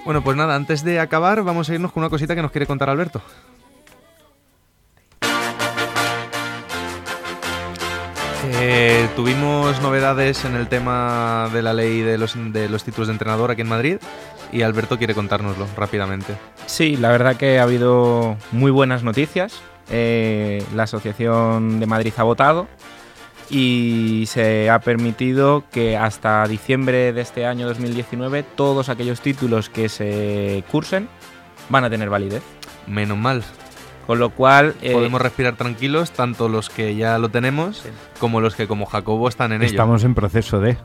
Bueno, 0.05 0.23
pues 0.23 0.37
nada, 0.37 0.55
antes 0.55 0.83
de 0.83 0.99
acabar, 0.99 1.43
vamos 1.43 1.69
a 1.69 1.73
irnos 1.73 1.91
con 1.91 2.01
una 2.01 2.09
cosita 2.09 2.33
que 2.35 2.41
nos 2.41 2.51
quiere 2.51 2.65
contar 2.65 2.89
Alberto. 2.89 3.21
Eh, 8.49 9.07
tuvimos 9.15 9.81
novedades 9.81 10.45
en 10.45 10.55
el 10.55 10.67
tema 10.67 11.49
de 11.53 11.61
la 11.61 11.73
ley 11.73 12.01
de 12.01 12.17
los, 12.17 12.35
de 12.53 12.69
los 12.69 12.83
títulos 12.83 13.07
de 13.07 13.13
entrenador 13.13 13.51
aquí 13.51 13.61
en 13.61 13.67
Madrid 13.67 13.97
y 14.51 14.61
Alberto 14.61 14.97
quiere 14.97 15.13
contárnoslo 15.13 15.67
rápidamente. 15.75 16.35
Sí, 16.65 16.95
la 16.95 17.09
verdad 17.11 17.35
que 17.35 17.59
ha 17.59 17.63
habido 17.63 18.37
muy 18.51 18.71
buenas 18.71 19.03
noticias. 19.03 19.61
Eh, 19.89 20.63
la 20.75 20.83
Asociación 20.83 21.79
de 21.79 21.85
Madrid 21.85 22.13
ha 22.17 22.23
votado 22.23 22.67
y 23.49 24.25
se 24.27 24.69
ha 24.69 24.79
permitido 24.79 25.63
que 25.71 25.97
hasta 25.97 26.45
diciembre 26.47 27.13
de 27.13 27.21
este 27.21 27.45
año 27.45 27.67
2019 27.67 28.43
todos 28.43 28.89
aquellos 28.89 29.21
títulos 29.21 29.69
que 29.69 29.89
se 29.89 30.63
cursen 30.71 31.09
van 31.69 31.83
a 31.83 31.89
tener 31.89 32.09
validez. 32.09 32.43
Menos 32.87 33.17
mal. 33.17 33.43
Con 34.07 34.19
lo 34.19 34.29
cual... 34.31 34.73
eh, 34.81 34.93
Podemos 34.93 35.21
respirar 35.21 35.57
tranquilos, 35.57 36.11
tanto 36.11 36.49
los 36.49 36.69
que 36.69 36.95
ya 36.95 37.17
lo 37.19 37.29
tenemos 37.29 37.83
como 38.19 38.41
los 38.41 38.55
que 38.55 38.65
como 38.67 38.85
Jacobo 38.85 39.27
están 39.27 39.51
en 39.51 39.61
ello. 39.61 39.69
Estamos 39.69 40.03
en 40.03 40.15
proceso 40.15 40.59
de. 40.59 40.77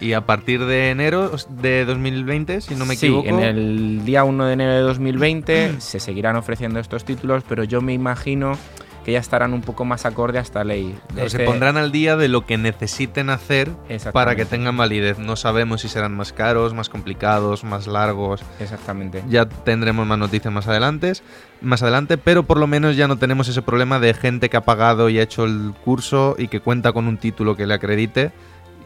Y 0.00 0.12
a 0.12 0.26
partir 0.26 0.64
de 0.64 0.90
enero 0.90 1.30
de 1.48 1.84
2020, 1.84 2.60
si 2.60 2.74
no 2.74 2.84
me 2.84 2.96
sí, 2.96 3.06
equivoco, 3.06 3.28
en 3.28 3.38
el 3.38 4.04
día 4.04 4.24
1 4.24 4.44
de 4.46 4.52
enero 4.52 4.72
de 4.72 4.80
2020 4.80 5.74
se 5.80 6.00
seguirán 6.00 6.36
ofreciendo 6.36 6.80
estos 6.80 7.04
títulos, 7.04 7.44
pero 7.48 7.64
yo 7.64 7.80
me 7.80 7.94
imagino 7.94 8.58
que 9.04 9.12
ya 9.12 9.18
estarán 9.18 9.52
un 9.52 9.60
poco 9.60 9.84
más 9.84 10.06
acorde 10.06 10.38
a 10.38 10.42
esta 10.42 10.64
ley. 10.64 10.98
Pero 11.14 11.28
se 11.28 11.40
pondrán 11.40 11.76
al 11.76 11.92
día 11.92 12.16
de 12.16 12.28
lo 12.28 12.46
que 12.46 12.56
necesiten 12.56 13.28
hacer 13.30 13.70
para 14.12 14.34
que 14.34 14.46
tengan 14.46 14.76
validez. 14.76 15.18
No 15.18 15.36
sabemos 15.36 15.82
si 15.82 15.88
serán 15.88 16.16
más 16.16 16.32
caros, 16.32 16.72
más 16.72 16.88
complicados, 16.88 17.64
más 17.64 17.86
largos. 17.86 18.42
Exactamente. 18.58 19.22
Ya 19.28 19.46
tendremos 19.46 20.06
más 20.06 20.18
noticias 20.18 20.52
más 20.52 20.66
adelante, 20.66 21.12
más 21.60 21.82
adelante, 21.82 22.16
pero 22.16 22.44
por 22.44 22.58
lo 22.58 22.66
menos 22.66 22.96
ya 22.96 23.06
no 23.06 23.18
tenemos 23.18 23.48
ese 23.48 23.62
problema 23.62 24.00
de 24.00 24.14
gente 24.14 24.48
que 24.48 24.56
ha 24.56 24.62
pagado 24.62 25.10
y 25.10 25.18
ha 25.18 25.22
hecho 25.22 25.44
el 25.44 25.74
curso 25.84 26.34
y 26.38 26.48
que 26.48 26.60
cuenta 26.60 26.92
con 26.92 27.06
un 27.06 27.18
título 27.18 27.56
que 27.56 27.66
le 27.66 27.74
acredite 27.74 28.32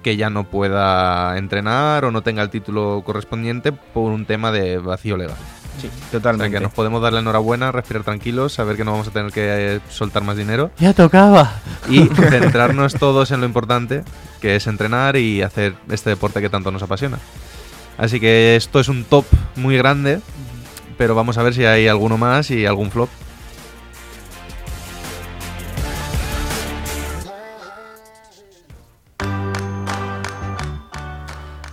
que 0.03 0.17
ya 0.17 0.31
no 0.31 0.45
pueda 0.45 1.37
entrenar 1.39 2.05
o 2.05 2.11
no 2.11 2.23
tenga 2.23 2.43
el 2.43 2.51
título 2.51 3.03
correspondiente 3.05 3.73
por 3.73 4.13
un 4.13 4.27
tema 4.27 4.53
de 4.53 4.79
vacío 4.79 5.17
legal. 5.17 5.37
Sí, 5.81 5.87
O 5.89 5.91
sea 5.99 6.11
totalmente. 6.13 6.57
que 6.57 6.61
nos 6.63 6.73
podemos 6.73 7.01
dar 7.01 7.13
la 7.13 7.21
enhorabuena, 7.21 7.71
respirar 7.73 8.03
tranquilos, 8.05 8.53
saber 8.53 8.77
que 8.77 8.85
no 8.85 8.93
vamos 8.93 9.09
a 9.09 9.11
tener 9.11 9.31
que 9.33 9.77
eh, 9.77 9.81
soltar 9.89 10.23
más 10.25 10.37
dinero 10.37 10.71
Ya 10.79 10.93
tocaba. 10.93 11.53
y 11.89 12.07
centrarnos 12.07 12.95
todos 12.95 13.31
en 13.31 13.41
lo 13.41 13.47
importante, 13.47 14.03
que 14.41 14.57
es 14.57 14.67
entrenar 14.67 15.17
y 15.17 15.43
hacer 15.43 15.75
este 15.91 16.11
deporte 16.11 16.41
que 16.41 16.51
tanto 16.51 16.71
nos 16.71 16.83
apasiona. 16.83 17.19
Así 17.97 18.21
que 18.21 18.57
esto 18.57 18.81
es 18.81 18.89
un 18.89 19.05
top 19.05 19.25
muy 19.57 19.77
grande, 19.77 20.21
pero 20.97 21.15
vamos 21.15 21.39
a 21.39 21.43
ver 21.43 21.55
si 21.55 21.65
hay 21.65 21.89
alguno 21.89 22.17
más 22.19 22.51
y 22.51 22.67
algún 22.67 22.91
flop. 22.91 23.09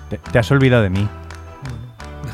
Te, 0.09 0.17
te 0.17 0.39
has 0.39 0.51
olvidado 0.51 0.83
de 0.83 0.89
mí. 0.89 1.07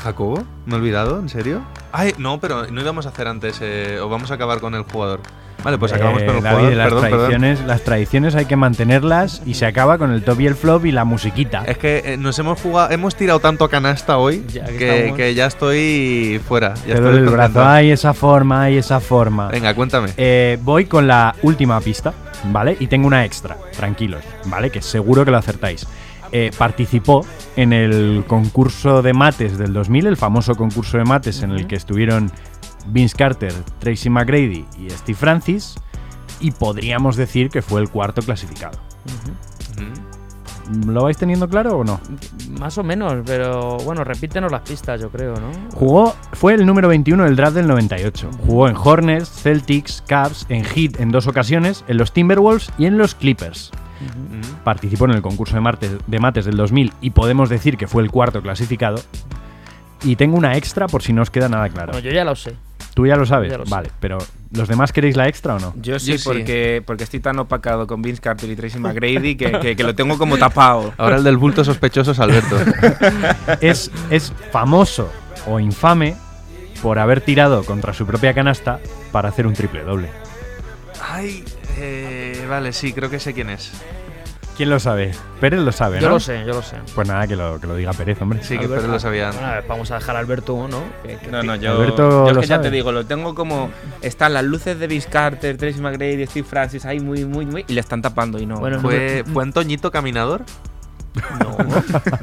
¿De 0.01 0.05
Jacobo? 0.05 0.43
¿Me 0.65 0.73
he 0.73 0.77
olvidado? 0.77 1.19
¿En 1.19 1.29
serio? 1.29 1.61
Ay, 1.91 2.15
no, 2.17 2.39
pero 2.39 2.65
no 2.71 2.81
íbamos 2.81 3.05
a 3.05 3.09
hacer 3.09 3.27
antes, 3.27 3.59
eh, 3.61 3.99
o 4.01 4.09
vamos 4.09 4.31
a 4.31 4.33
acabar 4.33 4.59
con 4.59 4.73
el 4.73 4.81
jugador. 4.81 5.19
Vale, 5.63 5.77
pues 5.77 5.93
acabamos 5.93 6.23
Eh, 6.23 6.25
con 6.25 6.37
el 6.37 6.41
David, 6.41 6.55
jugador. 6.57 6.73
las 6.75 6.85
perdón, 6.87 7.01
perdón. 7.03 7.19
tradiciones, 7.19 7.59
las 7.67 7.81
tradiciones 7.83 8.33
hay 8.35 8.45
que 8.45 8.55
mantenerlas 8.55 9.43
y 9.45 9.53
se 9.53 9.67
acaba 9.67 9.99
con 9.99 10.11
el 10.11 10.23
top 10.23 10.39
y 10.41 10.47
el 10.47 10.55
flop 10.55 10.87
y 10.87 10.91
la 10.91 11.05
musiquita. 11.05 11.63
Es 11.67 11.77
que 11.77 12.01
eh, 12.03 12.17
nos 12.17 12.39
hemos 12.39 12.59
jugado, 12.59 12.89
hemos 12.89 13.15
tirado 13.15 13.39
tanto 13.41 13.63
a 13.65 13.69
canasta 13.69 14.17
hoy 14.17 14.43
Ya 14.51 14.65
que 14.65 14.77
que, 14.77 14.95
estamos. 14.97 15.17
que 15.17 15.33
ya 15.35 15.45
estoy 15.45 16.41
fuera. 16.47 16.73
Ya 16.73 16.81
Te 16.85 16.93
estoy 16.93 17.17
el 17.17 17.29
brazo. 17.29 17.63
Hay 17.63 17.91
esa 17.91 18.15
forma, 18.15 18.63
hay 18.63 18.77
esa 18.77 18.99
forma. 18.99 19.49
Venga, 19.49 19.75
cuéntame. 19.75 20.09
Eh, 20.17 20.57
voy 20.63 20.85
con 20.85 21.05
la 21.05 21.35
última 21.43 21.79
pista, 21.79 22.11
¿vale? 22.45 22.75
Y 22.79 22.87
tengo 22.87 23.05
una 23.05 23.23
extra, 23.23 23.55
tranquilos, 23.77 24.23
¿vale? 24.45 24.71
Que 24.71 24.81
seguro 24.81 25.23
que 25.25 25.29
lo 25.29 25.37
acertáis. 25.37 25.85
Eh, 26.33 26.51
participó 26.57 27.25
en 27.57 27.73
el 27.73 28.23
concurso 28.25 29.01
de 29.01 29.13
mates 29.13 29.57
del 29.57 29.73
2000, 29.73 30.07
el 30.07 30.17
famoso 30.17 30.55
concurso 30.55 30.97
de 30.97 31.03
mates 31.03 31.43
en 31.43 31.51
el 31.51 31.67
que 31.67 31.75
estuvieron 31.75 32.31
Vince 32.87 33.17
Carter, 33.17 33.53
Tracy 33.79 34.09
McGrady 34.09 34.65
y 34.79 34.89
Steve 34.89 35.17
Francis, 35.17 35.75
y 36.39 36.51
podríamos 36.51 37.17
decir 37.17 37.49
que 37.49 37.61
fue 37.61 37.81
el 37.81 37.89
cuarto 37.89 38.21
clasificado. 38.21 38.79
¿Lo 40.87 41.03
vais 41.03 41.17
teniendo 41.17 41.49
claro 41.49 41.79
o 41.79 41.83
no? 41.83 41.99
Más 42.59 42.77
o 42.77 42.83
menos, 42.83 43.15
pero 43.25 43.77
bueno, 43.79 44.03
repítenos 44.05 44.51
las 44.51 44.61
pistas, 44.61 45.01
yo 45.01 45.09
creo, 45.09 45.33
¿no? 45.35 45.51
Jugó, 45.73 46.15
fue 46.31 46.53
el 46.53 46.65
número 46.65 46.87
21 46.87 47.25
del 47.25 47.35
draft 47.35 47.55
del 47.55 47.67
98. 47.67 48.29
Jugó 48.45 48.69
en 48.69 48.75
Hornets, 48.77 49.29
Celtics, 49.29 50.01
Cavs, 50.07 50.45
en 50.47 50.63
Heat 50.63 50.99
en 50.99 51.11
dos 51.11 51.27
ocasiones, 51.27 51.83
en 51.87 51.97
los 51.97 52.13
Timberwolves 52.13 52.71
y 52.77 52.85
en 52.85 52.97
los 52.97 53.15
Clippers. 53.15 53.71
Participó 54.63 55.05
en 55.05 55.11
el 55.11 55.21
concurso 55.21 55.55
de, 55.55 55.61
martes- 55.61 55.97
de 56.05 56.19
mates 56.19 56.45
del 56.45 56.55
2000 56.57 56.93
y 57.01 57.11
podemos 57.11 57.49
decir 57.49 57.77
que 57.77 57.87
fue 57.87 58.03
el 58.03 58.11
cuarto 58.11 58.41
clasificado. 58.41 58.99
Y 60.03 60.15
tengo 60.15 60.37
una 60.37 60.57
extra 60.57 60.87
por 60.87 61.03
si 61.03 61.13
no 61.13 61.21
os 61.21 61.29
queda 61.29 61.47
nada 61.49 61.69
claro. 61.69 61.91
Bueno, 61.93 62.05
yo 62.07 62.11
ya 62.11 62.23
lo 62.23 62.35
sé. 62.35 62.55
¿Tú 62.93 63.05
ya 63.07 63.15
lo 63.15 63.25
sabes? 63.25 63.51
Ya 63.51 63.57
lo 63.57 63.65
sé. 63.65 63.71
vale, 63.71 63.89
pero 63.99 64.17
¿los 64.51 64.67
demás 64.67 64.91
queréis 64.91 65.15
la 65.15 65.27
extra 65.29 65.55
o 65.55 65.59
no? 65.59 65.73
Yo 65.81 65.97
sí, 65.99 66.11
Yo 66.13 66.17
sí. 66.17 66.23
Porque, 66.25 66.83
porque 66.85 67.03
estoy 67.05 67.19
tan 67.21 67.39
opacado 67.39 67.87
con 67.87 68.01
Vince 68.01 68.19
Carter 68.21 68.49
y 68.49 68.55
Tracy 68.55 68.79
McGrady 68.79 69.35
que, 69.35 69.51
que- 69.61 69.75
que 69.75 69.83
lo 69.83 69.95
tengo 69.95 70.17
como 70.17 70.37
tapado. 70.37 70.93
Ahora 70.97 71.15
el 71.17 71.23
del 71.23 71.37
bulto 71.37 71.63
sospechoso 71.63 72.11
es 72.11 72.19
Alberto. 72.19 72.57
es, 73.61 73.91
es 74.09 74.33
famoso 74.51 75.09
o 75.47 75.59
infame 75.59 76.15
por 76.81 76.99
haber 76.99 77.21
tirado 77.21 77.63
contra 77.63 77.93
su 77.93 78.05
propia 78.05 78.33
canasta 78.33 78.79
para 79.11 79.29
hacer 79.29 79.45
un 79.47 79.53
triple 79.53 79.83
doble. 79.83 80.09
Ay, 81.01 81.43
eh, 81.77 82.45
vale, 82.49 82.73
sí, 82.73 82.93
creo 82.93 83.09
que 83.09 83.19
sé 83.19 83.33
quién 83.33 83.49
es. 83.49 83.71
¿Quién 84.57 84.69
lo 84.69 84.79
sabe? 84.79 85.11
Pérez 85.39 85.61
lo 85.61 85.71
sabe, 85.71 85.99
Yo 86.01 86.07
¿no? 86.09 86.15
lo 86.15 86.19
sé, 86.19 86.41
yo 86.41 86.53
lo 86.53 86.61
sé. 86.61 86.75
Pues 86.93 87.07
nada, 87.07 87.25
que 87.25 87.35
lo, 87.35 87.59
que 87.59 87.65
lo 87.67 87.75
diga 87.75 87.93
Pérez, 87.93 88.21
hombre. 88.21 88.43
Sí, 88.43 88.49
que 88.57 88.65
Alberto- 88.65 88.75
Pérez 88.75 88.89
lo 88.91 88.99
sabía. 88.99 89.31
Bueno, 89.31 89.47
a 89.47 89.55
ver, 89.55 89.63
vamos 89.67 89.89
a 89.91 89.95
dejar 89.95 90.15
a 90.17 90.19
Alberto, 90.19 90.67
¿no? 90.69 90.83
Que- 91.03 91.17
que- 91.17 91.27
No, 91.31 91.41
no, 91.41 91.55
yo, 91.55 91.71
Alberto 91.71 92.25
yo 92.25 92.27
es 92.29 92.35
lo 92.35 92.41
que 92.41 92.47
ya 92.47 92.55
sabe. 92.57 92.69
te 92.69 92.75
digo, 92.75 92.91
lo 92.91 93.05
tengo 93.05 93.33
como. 93.33 93.71
Están 94.01 94.33
las 94.33 94.43
luces 94.43 94.77
de 94.77 94.87
Vince 94.87 95.09
Carter, 95.09 95.57
Tracy 95.57 95.79
McGrady, 95.79 96.27
Steve 96.27 96.47
Francis 96.47 96.85
ahí 96.85 96.99
muy, 96.99 97.25
muy, 97.25 97.45
muy. 97.45 97.65
Y 97.67 97.73
le 97.73 97.79
están 97.79 98.01
tapando 98.01 98.37
y 98.39 98.45
no. 98.45 98.57
Bueno, 98.57 98.75
no, 98.77 98.81
¿Fue, 98.83 99.23
¿Fue 99.33 99.41
Antoñito 99.41 99.89
Caminador? 99.89 100.43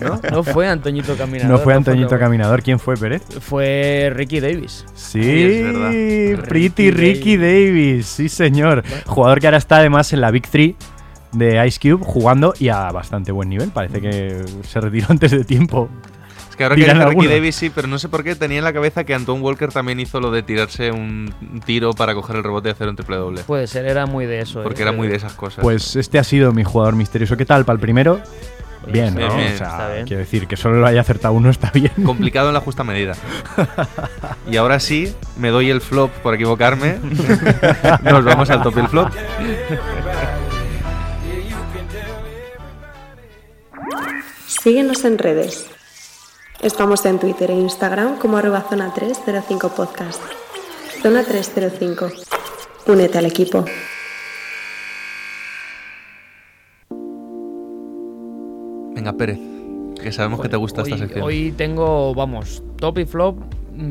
No, 0.01 0.20
no 0.30 0.43
fue 0.43 0.68
Antoñito 0.68 1.16
Caminador. 1.16 1.51
No 1.51 1.59
fue 1.59 1.74
Antoñito 1.74 2.09
Caminador. 2.09 2.28
Caminador, 2.28 2.62
¿quién 2.62 2.78
fue 2.78 2.97
Pérez? 2.97 3.22
Fue 3.41 4.11
Ricky 4.14 4.41
Davis. 4.41 4.84
Sí, 4.95 5.20
es 5.20 5.64
verdad. 5.64 6.45
Pretty 6.47 6.91
Ricky 6.91 7.36
Davis, 7.36 8.07
sí 8.07 8.28
señor. 8.28 8.82
Jugador 9.07 9.41
que 9.41 9.47
ahora 9.47 9.59
está 9.59 9.76
además 9.76 10.12
en 10.12 10.20
la 10.20 10.30
Big 10.30 10.49
Three 10.49 10.76
de 11.32 11.66
Ice 11.66 11.78
Cube 11.80 12.05
jugando 12.05 12.55
y 12.59 12.68
a 12.68 12.91
bastante 12.91 13.32
buen 13.32 13.49
nivel. 13.49 13.70
Parece 13.70 14.01
que 14.01 14.45
se 14.66 14.80
retiró 14.80 15.07
antes 15.11 15.30
de 15.30 15.45
tiempo. 15.45 15.89
Es 16.51 16.57
que 16.57 16.64
ahora 16.64 16.76
que 16.76 16.93
Ricky. 16.93 17.26
Davis 17.26 17.57
sí, 17.57 17.70
pero 17.70 17.86
no 17.89 17.99
sé 17.99 18.09
por 18.09 18.24
qué 18.24 18.34
tenía 18.34 18.59
en 18.59 18.64
la 18.64 18.72
cabeza 18.72 19.05
que 19.05 19.14
Anton 19.14 19.43
Walker 19.43 19.70
también 19.70 20.01
hizo 20.01 20.20
lo 20.20 20.30
de 20.30 20.43
tirarse 20.43 20.91
un 20.91 21.32
un 21.53 21.61
tiro 21.61 21.93
para 21.93 22.14
coger 22.14 22.36
el 22.36 22.45
rebote 22.45 22.68
y 22.68 22.72
hacer 22.72 22.89
un 22.89 22.97
triple 22.97 23.16
doble. 23.16 23.43
Puede 23.43 23.66
ser, 23.66 23.86
era 23.86 24.07
muy 24.07 24.26
de 24.26 24.41
eso. 24.41 24.62
Porque 24.62 24.80
¿eh? 24.80 24.84
era 24.84 24.93
muy 24.93 25.09
de 25.09 25.16
esas 25.16 25.34
cosas. 25.34 25.62
Pues 25.62 25.97
este 25.97 26.18
ha 26.18 26.24
sido 26.24 26.53
mi 26.53 26.64
jugador 26.64 26.97
misterioso. 26.97 27.36
¿Qué 27.36 27.45
tal 27.45 27.64
para 27.64 27.74
el 27.74 27.80
primero? 27.80 28.20
Bien, 28.93 29.14
¿no? 29.14 29.34
bien, 29.34 29.55
o 29.55 29.57
sea, 29.59 29.89
bien. 29.93 30.07
quiero 30.07 30.20
decir 30.20 30.47
que 30.47 30.57
solo 30.57 30.80
lo 30.80 30.86
haya 30.86 31.01
acertado 31.01 31.34
uno 31.34 31.51
está 31.51 31.70
bien. 31.70 31.93
Complicado 32.05 32.49
en 32.49 32.55
la 32.55 32.61
justa 32.61 32.84
medida. 32.84 33.14
y 34.51 34.57
ahora 34.57 34.80
sí, 34.80 35.14
me 35.36 35.49
doy 35.49 35.70
el 35.70 35.80
flop 35.80 36.11
por 36.22 36.34
equivocarme. 36.34 36.99
Nos 38.03 38.24
vamos 38.24 38.51
al 38.51 38.62
top 38.62 38.74
del 38.74 38.89
flop. 38.89 39.11
Síguenos 44.47 45.05
en 45.05 45.18
redes. 45.18 45.66
Estamos 46.61 47.05
en 47.07 47.18
Twitter 47.18 47.51
e 47.51 47.55
Instagram 47.55 48.18
como 48.18 48.36
arroba 48.36 48.64
zona 48.68 48.93
305 48.93 49.68
podcast. 49.70 50.20
Zona 51.03 51.22
305. 51.22 52.11
Únete 52.86 53.18
al 53.18 53.26
equipo. 53.26 53.64
Venga, 58.99 59.12
Pérez, 59.12 59.38
que 60.03 60.11
sabemos 60.11 60.40
que 60.40 60.49
te 60.49 60.57
gusta 60.57 60.82
hoy, 60.82 60.90
esta 60.90 60.99
sección. 60.99 61.24
Hoy 61.24 61.55
tengo, 61.57 62.12
vamos, 62.16 62.64
top 62.78 62.99
y 62.99 63.05
flop 63.05 63.38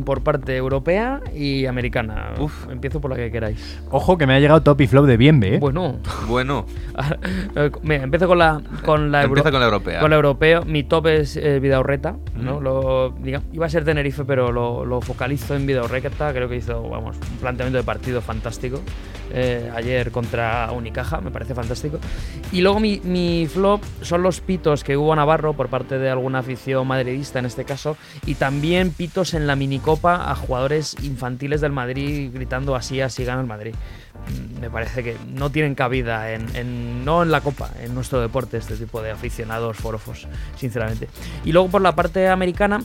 por 0.05 0.21
parte 0.23 0.55
europea 0.55 1.21
y 1.35 1.65
americana. 1.65 2.33
Uf. 2.39 2.69
Empiezo 2.69 2.99
por 3.01 3.11
la 3.11 3.17
que 3.17 3.31
queráis. 3.31 3.79
Ojo 3.91 4.17
que 4.17 4.27
me 4.27 4.33
ha 4.33 4.39
llegado 4.39 4.61
top 4.61 4.81
y 4.81 4.87
flop 4.87 5.05
de 5.05 5.17
Bienve, 5.17 5.55
¿eh? 5.55 5.59
Bueno, 5.59 5.97
Bueno, 6.27 6.65
eh, 7.55 7.71
mira, 7.83 8.03
empiezo 8.03 8.27
con 8.27 8.37
la 8.37 8.61
con 8.85 9.11
la 9.11 9.23
empieza 9.23 9.49
euro- 9.49 9.51
con 9.51 9.59
la 9.59 9.65
europea. 9.65 9.99
Con 9.99 10.09
la 10.09 10.15
europeo, 10.15 10.65
mi 10.65 10.83
top 10.83 11.07
es 11.07 11.37
eh, 11.37 11.59
Vidaurreta, 11.59 12.15
¿no? 12.35 12.59
Mm. 12.59 12.63
Lo, 12.63 13.11
diga- 13.17 13.41
iba 13.53 13.65
a 13.65 13.69
ser 13.69 13.83
Tenerife, 13.85 14.25
pero 14.25 14.51
lo, 14.51 14.85
lo 14.85 15.01
focalizo 15.01 15.55
en 15.55 15.65
Vidaurreta, 15.65 16.31
creo 16.33 16.49
que 16.49 16.57
hizo, 16.57 16.81
vamos, 16.89 17.17
un 17.31 17.37
planteamiento 17.37 17.77
de 17.77 17.83
partido 17.83 18.21
fantástico. 18.21 18.81
eh, 19.33 19.69
ayer 19.75 20.11
contra 20.11 20.69
Unicaja, 20.71 21.19
me 21.19 21.31
parece 21.31 21.53
fantástico. 21.53 21.99
Y 22.53 22.61
luego 22.61 22.79
mi, 22.79 23.01
mi 23.03 23.45
flop 23.47 23.83
son 24.01 24.23
los 24.23 24.39
pitos 24.39 24.85
que 24.85 24.95
hubo 24.95 25.11
a 25.11 25.17
Navarro 25.17 25.53
por 25.53 25.67
parte 25.67 25.97
de 25.99 26.09
alguna 26.09 26.39
afición 26.39 26.87
madridista 26.87 27.39
en 27.39 27.45
este 27.45 27.65
caso, 27.65 27.97
y 28.25 28.35
también 28.35 28.91
pitos 28.91 29.33
en 29.33 29.45
la 29.45 29.55
minicopa 29.81 30.31
a 30.31 30.35
jugadores 30.35 30.95
infantiles 31.03 31.61
del 31.61 31.71
Madrid 31.71 32.31
gritando 32.33 32.75
así, 32.75 32.99
así 33.01 33.23
gana 33.23 33.41
el 33.41 33.47
Madrid. 33.47 33.75
Mm, 34.55 34.61
Me 34.61 34.69
parece 34.69 35.03
que 35.03 35.15
no 35.35 35.51
tienen 35.51 35.75
cabida 35.75 36.31
en, 36.31 36.47
en- 36.55 37.05
no 37.05 37.21
en 37.23 37.31
la 37.31 37.41
copa, 37.41 37.69
en 37.81 37.93
nuestro 37.93 38.19
deporte, 38.19 38.57
este 38.57 38.75
tipo 38.75 39.01
de 39.01 39.11
aficionados 39.11 39.77
forofos, 39.77 40.27
sinceramente. 40.57 41.07
Y 41.45 41.51
luego 41.51 41.69
por 41.69 41.81
la 41.81 41.93
parte 41.95 42.27
americana, 42.27 42.83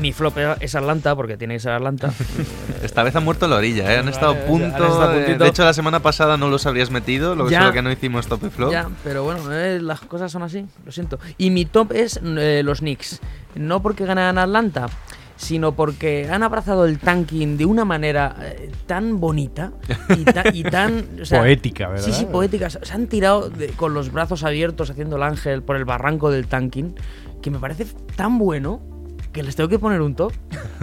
mi 0.00 0.12
flop 0.12 0.36
es 0.60 0.74
Atlanta, 0.74 1.14
porque 1.14 1.36
tiene 1.36 1.54
que 1.54 1.60
ser 1.60 1.72
Atlanta. 1.72 2.12
Esta 2.82 3.02
vez 3.02 3.14
han 3.16 3.24
muerto 3.24 3.44
en 3.46 3.50
la 3.52 3.56
orilla, 3.58 3.92
¿eh? 3.92 3.98
Han 3.98 4.08
estado 4.08 4.32
a 4.32 4.46
punto. 4.46 5.08
de- 5.08 5.48
hecho, 5.48 5.64
la 5.64 5.72
semana 5.72 6.00
pasada 6.00 6.36
no 6.36 6.48
los 6.48 6.64
habrías 6.66 6.90
metido, 6.90 7.34
lo 7.34 7.46
que 7.46 7.52
Ya. 7.52 7.72
que 7.72 7.82
no 7.82 7.90
hicimos 7.90 8.26
top 8.28 8.44
y 8.46 8.50
flop. 8.50 8.72
Ya, 8.72 8.88
pero 9.02 9.24
bueno, 9.24 9.52
eh, 9.52 9.80
las 9.80 10.00
cosas 10.00 10.30
son 10.32 10.42
así, 10.42 10.64
lo 10.84 10.92
siento. 10.92 11.18
Y 11.38 11.50
mi 11.50 11.64
top 11.64 11.92
es 11.92 12.20
eh, 12.24 12.62
los 12.64 12.78
Knicks. 12.80 13.20
No 13.56 13.80
porque 13.82 14.04
ganan 14.04 14.36
Atlanta, 14.36 14.86
sino 15.36 15.72
porque 15.74 16.28
han 16.30 16.42
abrazado 16.42 16.86
el 16.86 16.98
tanking 16.98 17.56
de 17.56 17.66
una 17.66 17.84
manera 17.84 18.36
eh, 18.40 18.70
tan 18.86 19.18
bonita 19.20 19.72
y, 20.16 20.24
ta- 20.24 20.44
y 20.52 20.62
tan... 20.62 21.06
o 21.22 21.24
sea, 21.24 21.40
Poética, 21.40 21.88
¿verdad? 21.88 22.04
Sí, 22.04 22.12
sí, 22.12 22.24
poética. 22.26 22.70
Se 22.70 22.92
han 22.92 23.06
tirado 23.08 23.50
de- 23.50 23.68
con 23.70 23.94
los 23.94 24.12
brazos 24.12 24.44
abiertos 24.44 24.90
haciendo 24.90 25.16
el 25.16 25.22
ángel 25.22 25.62
por 25.62 25.76
el 25.76 25.84
barranco 25.84 26.30
del 26.30 26.46
tanking, 26.46 26.94
que 27.42 27.50
me 27.50 27.58
parece 27.58 27.86
tan 28.16 28.38
bueno 28.38 28.80
que 29.32 29.42
les 29.42 29.56
tengo 29.56 29.68
que 29.68 29.80
poner 29.80 30.00
un 30.00 30.14
top. 30.14 30.32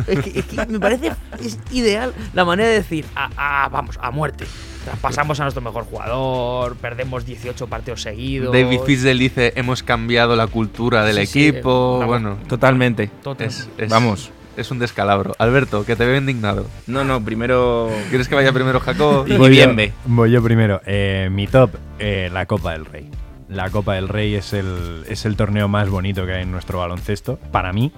Es 0.07 0.19
que, 0.19 0.39
es 0.39 0.45
que 0.45 0.65
me 0.65 0.79
parece 0.79 1.13
es 1.39 1.57
ideal 1.71 2.13
la 2.33 2.43
manera 2.43 2.67
de 2.67 2.75
decir, 2.75 3.05
"Ah, 3.15 3.29
ah, 3.37 3.69
vamos, 3.71 3.97
a 4.01 4.11
muerte. 4.11 4.43
Traspasamos 4.83 5.39
a 5.39 5.43
nuestro 5.43 5.61
mejor 5.61 5.85
jugador, 5.85 6.75
perdemos 6.75 7.25
18 7.25 7.67
partidos 7.67 8.01
seguidos. 8.01 8.51
David 8.51 8.79
Fizdale 8.85 9.17
dice: 9.19 9.53
Hemos 9.55 9.83
cambiado 9.83 10.35
la 10.35 10.47
cultura 10.47 11.05
del 11.05 11.15
Sí, 11.19 11.25
sí, 11.27 11.47
equipo. 11.47 11.97
una- 11.99 12.05
bueno, 12.07 12.37
Totalmente. 12.49 13.07
Total. 13.23 13.47
es, 13.47 13.69
es- 13.77 13.89
Vamos. 13.89 14.31
Es 14.57 14.69
un 14.71 14.79
descalabro. 14.79 15.33
Alberto, 15.39 15.85
que 15.85 15.95
te 15.95 16.05
veo 16.05 16.17
indignado. 16.17 16.65
No, 16.87 17.03
no, 17.03 17.23
primero. 17.23 17.89
¿Quieres 18.09 18.27
que 18.27 18.35
vaya 18.35 18.51
primero 18.51 18.79
Jacob? 18.79 19.25
Y 19.29 19.37
Voy 19.37 19.49
yo, 19.55 19.65
Bienve. 19.67 19.93
voy 20.05 20.31
yo 20.31 20.43
primero. 20.43 20.81
Eh, 20.85 21.29
mi 21.31 21.47
top, 21.47 21.71
eh, 21.99 22.29
la 22.33 22.45
Copa 22.45 22.73
del 22.73 22.85
Rey. 22.85 23.09
La 23.47 23.69
Copa 23.69 23.95
del 23.95 24.07
Rey 24.09 24.35
es 24.35 24.53
el, 24.53 25.03
es 25.09 25.25
el 25.25 25.35
torneo 25.35 25.67
más 25.67 25.89
bonito 25.89 26.25
que 26.25 26.33
hay 26.33 26.43
en 26.43 26.51
nuestro 26.51 26.79
baloncesto, 26.79 27.37
para 27.51 27.71
mí. 27.73 27.91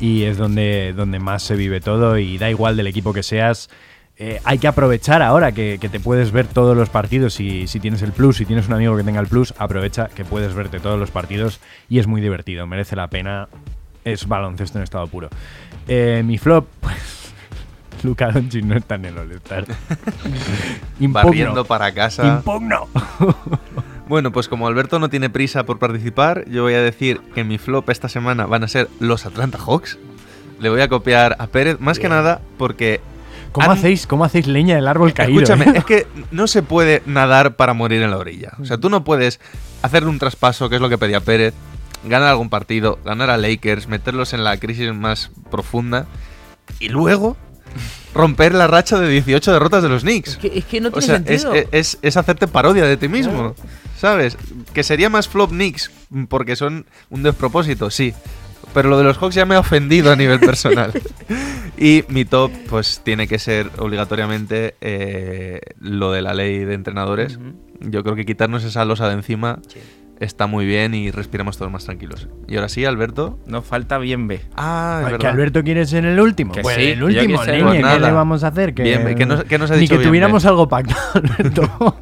Y 0.00 0.24
es 0.24 0.36
donde, 0.36 0.92
donde 0.96 1.18
más 1.18 1.42
se 1.42 1.56
vive 1.56 1.80
todo 1.80 2.18
y 2.18 2.38
da 2.38 2.50
igual 2.50 2.76
del 2.76 2.86
equipo 2.86 3.12
que 3.12 3.22
seas. 3.24 3.68
eh, 4.16 4.40
hay 4.44 4.58
que 4.58 4.66
aprovechar 4.68 5.22
ahora 5.22 5.52
que, 5.52 5.78
que 5.80 5.88
te 5.88 5.98
puedes 6.00 6.30
ver 6.32 6.46
todos 6.48 6.76
los 6.76 6.88
partidos 6.90 7.38
y 7.40 7.66
si 7.68 7.78
tienes 7.80 8.02
el 8.02 8.12
plus, 8.12 8.36
si 8.38 8.44
tienes 8.44 8.66
un 8.68 8.74
amigo 8.74 8.96
que 8.96 9.02
tenga 9.04 9.20
el 9.20 9.26
plus, 9.28 9.54
aprovecha 9.58 10.08
que 10.08 10.24
puedes 10.24 10.54
verte 10.54 10.78
todos 10.80 10.98
los 10.98 11.10
partidos 11.12 11.60
y 11.88 11.98
es 12.00 12.06
muy 12.08 12.20
divertido, 12.20 12.66
merece 12.66 12.94
la 12.96 13.08
pena. 13.08 13.48
Es 14.04 14.26
baloncesto 14.26 14.78
en 14.78 14.84
estado 14.84 15.06
puro. 15.08 15.28
Eh, 15.88 16.22
mi 16.24 16.38
flop, 16.38 16.66
pues 16.80 17.32
Luka 18.02 18.30
Doncic 18.30 18.64
no 18.64 18.76
está 18.76 18.94
en 18.96 19.06
el 19.06 19.18
All-Star. 19.18 19.64
Barriendo 21.00 21.64
para 21.64 21.92
casa. 21.92 22.26
Impugno. 22.26 22.88
Bueno, 24.08 24.32
pues 24.32 24.48
como 24.48 24.66
Alberto 24.66 24.98
no 24.98 25.10
tiene 25.10 25.28
prisa 25.28 25.64
por 25.66 25.78
participar, 25.78 26.46
yo 26.48 26.62
voy 26.62 26.72
a 26.72 26.80
decir 26.80 27.20
que 27.34 27.44
mi 27.44 27.58
flop 27.58 27.90
esta 27.90 28.08
semana 28.08 28.46
van 28.46 28.64
a 28.64 28.68
ser 28.68 28.88
los 29.00 29.26
Atlanta 29.26 29.58
Hawks. 29.58 29.98
Le 30.60 30.70
voy 30.70 30.80
a 30.80 30.88
copiar 30.88 31.36
a 31.38 31.46
Pérez, 31.48 31.78
más 31.78 31.98
que 31.98 32.08
nada 32.08 32.40
porque. 32.56 33.02
¿Cómo, 33.52 33.70
han- 33.70 33.76
hacéis, 33.76 34.06
¿Cómo 34.06 34.24
hacéis 34.24 34.46
leña 34.46 34.76
del 34.76 34.88
árbol 34.88 35.12
caído? 35.12 35.42
Escúchame, 35.42 35.72
eh? 35.72 35.78
es 35.80 35.84
que 35.84 36.06
no 36.30 36.46
se 36.46 36.62
puede 36.62 37.02
nadar 37.04 37.56
para 37.56 37.74
morir 37.74 38.00
en 38.00 38.10
la 38.10 38.16
orilla. 38.16 38.52
O 38.58 38.64
sea, 38.64 38.78
tú 38.78 38.88
no 38.88 39.04
puedes 39.04 39.40
hacer 39.82 40.06
un 40.06 40.18
traspaso, 40.18 40.70
que 40.70 40.76
es 40.76 40.80
lo 40.80 40.88
que 40.88 40.96
pedía 40.96 41.20
Pérez, 41.20 41.52
ganar 42.04 42.28
algún 42.28 42.48
partido, 42.50 42.98
ganar 43.04 43.30
a 43.30 43.36
Lakers, 43.36 43.88
meterlos 43.88 44.32
en 44.32 44.44
la 44.44 44.56
crisis 44.58 44.92
más 44.94 45.30
profunda 45.50 46.06
y 46.80 46.88
luego 46.88 47.36
romper 48.14 48.54
la 48.54 48.66
racha 48.66 48.98
de 48.98 49.08
18 49.08 49.52
derrotas 49.52 49.82
de 49.82 49.88
los 49.88 50.02
Knicks. 50.02 50.30
Es 50.30 50.36
que, 50.38 50.58
es 50.58 50.64
que 50.64 50.80
no 50.80 50.88
O 50.88 50.92
tiene 50.92 51.06
sea, 51.06 51.16
sentido. 51.16 51.54
es- 51.54 51.66
es- 51.72 51.98
es 52.02 52.16
hacerte 52.16 52.46
parodia 52.48 52.84
de 52.84 52.96
ti 52.96 53.08
mismo. 53.08 53.54
¿Sabes? 53.98 54.36
Que 54.72 54.82
sería 54.84 55.10
más 55.10 55.28
flop 55.28 55.50
Knicks 55.50 55.90
porque 56.28 56.54
son 56.56 56.86
un 57.10 57.22
despropósito, 57.24 57.90
sí. 57.90 58.14
Pero 58.74 58.90
lo 58.90 58.98
de 58.98 59.04
los 59.04 59.16
Hawks 59.18 59.34
ya 59.34 59.44
me 59.46 59.54
ha 59.56 59.60
ofendido 59.60 60.12
a 60.12 60.16
nivel 60.16 60.38
personal. 60.40 60.92
y 61.78 62.04
mi 62.08 62.24
top, 62.24 62.52
pues 62.68 63.00
tiene 63.04 63.26
que 63.26 63.38
ser 63.38 63.70
obligatoriamente 63.78 64.76
eh, 64.80 65.60
lo 65.80 66.12
de 66.12 66.22
la 66.22 66.32
ley 66.34 66.58
de 66.64 66.74
entrenadores. 66.74 67.38
Yo 67.80 68.02
creo 68.04 68.14
que 68.14 68.24
quitarnos 68.24 68.62
esa 68.64 68.84
losa 68.84 69.08
de 69.08 69.14
encima 69.14 69.58
está 70.20 70.46
muy 70.46 70.66
bien 70.66 70.94
y 70.94 71.10
respiramos 71.10 71.56
todos 71.58 71.70
más 71.70 71.84
tranquilos. 71.84 72.28
Y 72.48 72.56
ahora 72.56 72.68
sí, 72.68 72.84
Alberto. 72.84 73.38
Nos 73.46 73.64
falta 73.64 73.98
Bienve. 73.98 74.40
Ah, 74.56 74.98
es 75.00 75.06
Ay, 75.06 75.12
verdad. 75.12 75.18
que 75.18 75.26
Alberto 75.28 75.62
quiere 75.64 75.86
ser 75.86 76.04
el 76.04 76.18
último. 76.20 76.52
Que 76.52 76.60
pues 76.62 76.76
sí, 76.76 76.86
el 76.90 77.02
último, 77.02 77.40
que 77.40 77.46
Pues 77.46 77.72
¿qué 77.76 77.80
nada. 77.82 77.98
le 77.98 78.12
vamos 78.12 78.42
a 78.44 78.48
hacer? 78.48 78.74
Que, 78.74 78.82
Bien, 78.82 79.14
¿qué 79.14 79.26
nos- 79.26 79.44
qué 79.44 79.58
nos 79.58 79.70
ha 79.70 79.74
Ni 79.74 79.80
dicho 79.82 79.94
que 79.94 79.98
bien, 79.98 80.08
tuviéramos 80.10 80.44
algo 80.44 80.68
pactado, 80.68 81.00
Alberto. 81.14 81.96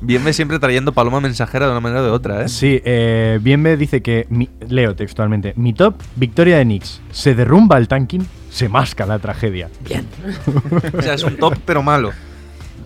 Bienve 0.00 0.32
siempre 0.32 0.58
trayendo 0.58 0.92
paloma 0.92 1.20
mensajera 1.20 1.66
de 1.66 1.72
una 1.72 1.80
manera 1.80 2.02
o 2.02 2.04
de 2.04 2.10
otra, 2.10 2.42
¿eh? 2.44 2.48
Sí, 2.48 2.80
eh, 2.84 3.38
Bienve 3.42 3.76
dice 3.76 4.00
que, 4.02 4.26
mi- 4.30 4.48
leo 4.68 4.94
textualmente, 4.94 5.52
mi 5.56 5.72
top, 5.72 5.94
victoria 6.16 6.58
de 6.58 6.64
Knicks. 6.64 7.00
Se 7.10 7.34
derrumba 7.34 7.78
el 7.78 7.88
tanking, 7.88 8.26
se 8.50 8.68
masca 8.68 9.06
la 9.06 9.18
tragedia. 9.18 9.68
Bien. 9.86 10.06
O 10.98 11.02
sea, 11.02 11.14
es 11.14 11.22
un 11.24 11.36
top, 11.36 11.54
pero 11.64 11.82
malo. 11.82 12.12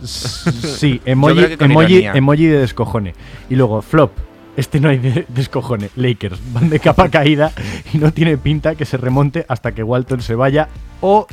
Sí, 0.03 1.01
emoji, 1.05 1.57
que 1.57 1.65
emoji, 1.65 1.93
ironía. 1.95 2.13
emoji 2.15 2.47
de 2.47 2.59
descojone. 2.59 3.15
Y 3.49 3.55
luego, 3.57 3.81
flop. 3.83 4.13
Este 4.57 4.79
no 4.81 4.89
hay 4.89 4.99
de 4.99 5.27
descojone. 5.29 5.91
Lakers 5.97 6.39
van 6.53 6.71
de 6.71 6.79
capa 6.81 7.09
caída 7.09 7.53
y 7.93 7.99
no 7.99 8.13
tiene 8.13 8.37
pinta 8.39 8.75
que 8.75 8.85
se 8.85 8.97
remonte 8.97 9.45
hasta 9.49 9.73
que 9.73 9.83
Walton 9.83 10.23
se 10.23 10.35
vaya 10.35 10.69
o, 11.01 11.27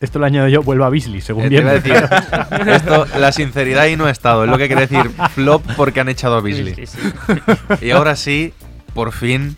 esto 0.00 0.18
lo 0.18 0.26
añado 0.26 0.46
yo, 0.48 0.62
vuelva 0.62 0.86
a 0.86 0.90
Beasley, 0.90 1.22
según 1.22 1.44
Eh, 1.44 1.48
bien. 1.48 1.62
iba 1.62 1.70
a 1.70 1.74
decir, 1.74 1.94
esto, 2.68 3.06
la 3.18 3.32
sinceridad 3.32 3.84
ahí 3.84 3.96
no 3.96 4.04
ha 4.04 4.10
estado. 4.10 4.44
Es 4.44 4.50
lo 4.50 4.58
que 4.58 4.66
quiere 4.66 4.86
decir 4.86 5.10
flop 5.34 5.62
porque 5.76 6.00
han 6.00 6.08
echado 6.10 6.36
a 6.36 6.40
Beasley. 6.42 6.74
Sí, 6.74 6.86
sí. 6.86 6.98
Y 7.80 7.90
ahora 7.92 8.14
sí, 8.14 8.52
por 8.92 9.12
fin, 9.12 9.56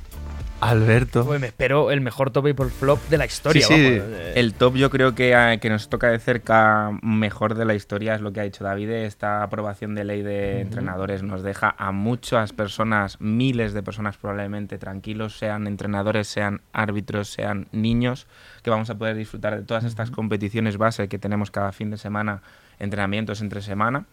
Alberto. 0.61 1.25
Pues 1.25 1.41
me 1.41 1.47
espero 1.47 1.91
el 1.91 2.01
mejor 2.01 2.31
top 2.31 2.49
y 2.49 2.53
por 2.53 2.71
flop 2.71 2.99
de 3.09 3.19
la 3.19 3.27
historia. 3.27 3.67
Sí, 3.67 4.01
El 4.35 4.55
top 4.55 4.75
yo 4.75 4.91
creo 4.91 5.15
que, 5.15 5.33
eh, 5.33 5.59
que 5.61 5.71
nos 5.71 5.89
toca 5.89 6.11
de 6.11 6.19
cerca 6.19 6.91
mejor 7.03 7.55
de 7.55 7.65
la 7.65 7.75
historia 7.75 8.15
es 8.15 8.21
lo 8.21 8.33
que 8.33 8.41
ha 8.41 8.45
hecho 8.45 8.65
David. 8.65 8.91
Esta 8.91 9.43
aprobación 9.43 9.95
de 9.95 10.05
ley 10.05 10.23
de 10.23 10.61
entrenadores 10.61 11.23
nos 11.23 11.43
deja 11.43 11.75
a 11.79 11.93
muchas 11.93 12.53
personas, 12.53 13.21
miles 13.21 13.73
de 13.73 13.83
personas 13.83 14.17
probablemente 14.17 14.79
tranquilos, 14.79 15.39
sean 15.39 15.67
entrenadores, 15.67 16.27
sean 16.27 16.61
árbitros, 16.73 17.29
sean 17.29 17.69
niños, 17.71 18.27
que 18.63 18.71
vamos 18.71 18.91
a 18.91 18.99
poder 18.99 19.17
disfrutar 19.17 19.57
de 19.57 19.63
todas 19.63 19.85
estas 19.85 20.11
competiciones 20.11 20.77
base 20.77 21.09
que 21.09 21.19
tenemos 21.19 21.51
cada 21.51 21.71
fin 21.73 21.91
de 21.91 21.99
semana, 21.99 22.43
entrenamientos 22.81 23.41
entre 23.41 23.63
semana. 23.63 24.07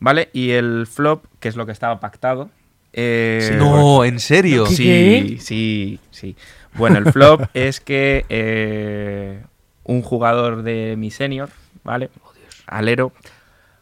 ¿Vale? 0.00 0.30
Y 0.32 0.50
el 0.50 0.86
flop, 0.86 1.24
que 1.40 1.48
es 1.48 1.56
lo 1.56 1.66
que 1.66 1.72
estaba 1.72 1.98
pactado. 2.00 2.50
Eh, 3.00 3.56
No, 3.58 4.04
¿en 4.04 4.18
serio? 4.18 4.64
¿Qué, 4.64 4.74
Sí, 4.74 4.84
qué? 4.84 5.36
sí, 5.40 6.00
sí. 6.10 6.36
Bueno, 6.74 6.98
el 6.98 7.12
flop 7.12 7.42
es 7.54 7.80
que 7.80 8.24
eh, 8.28 9.42
un 9.84 10.02
jugador 10.02 10.62
de 10.62 10.96
mi 10.98 11.10
senior, 11.10 11.48
¿vale? 11.84 12.10
Alero, 12.66 13.12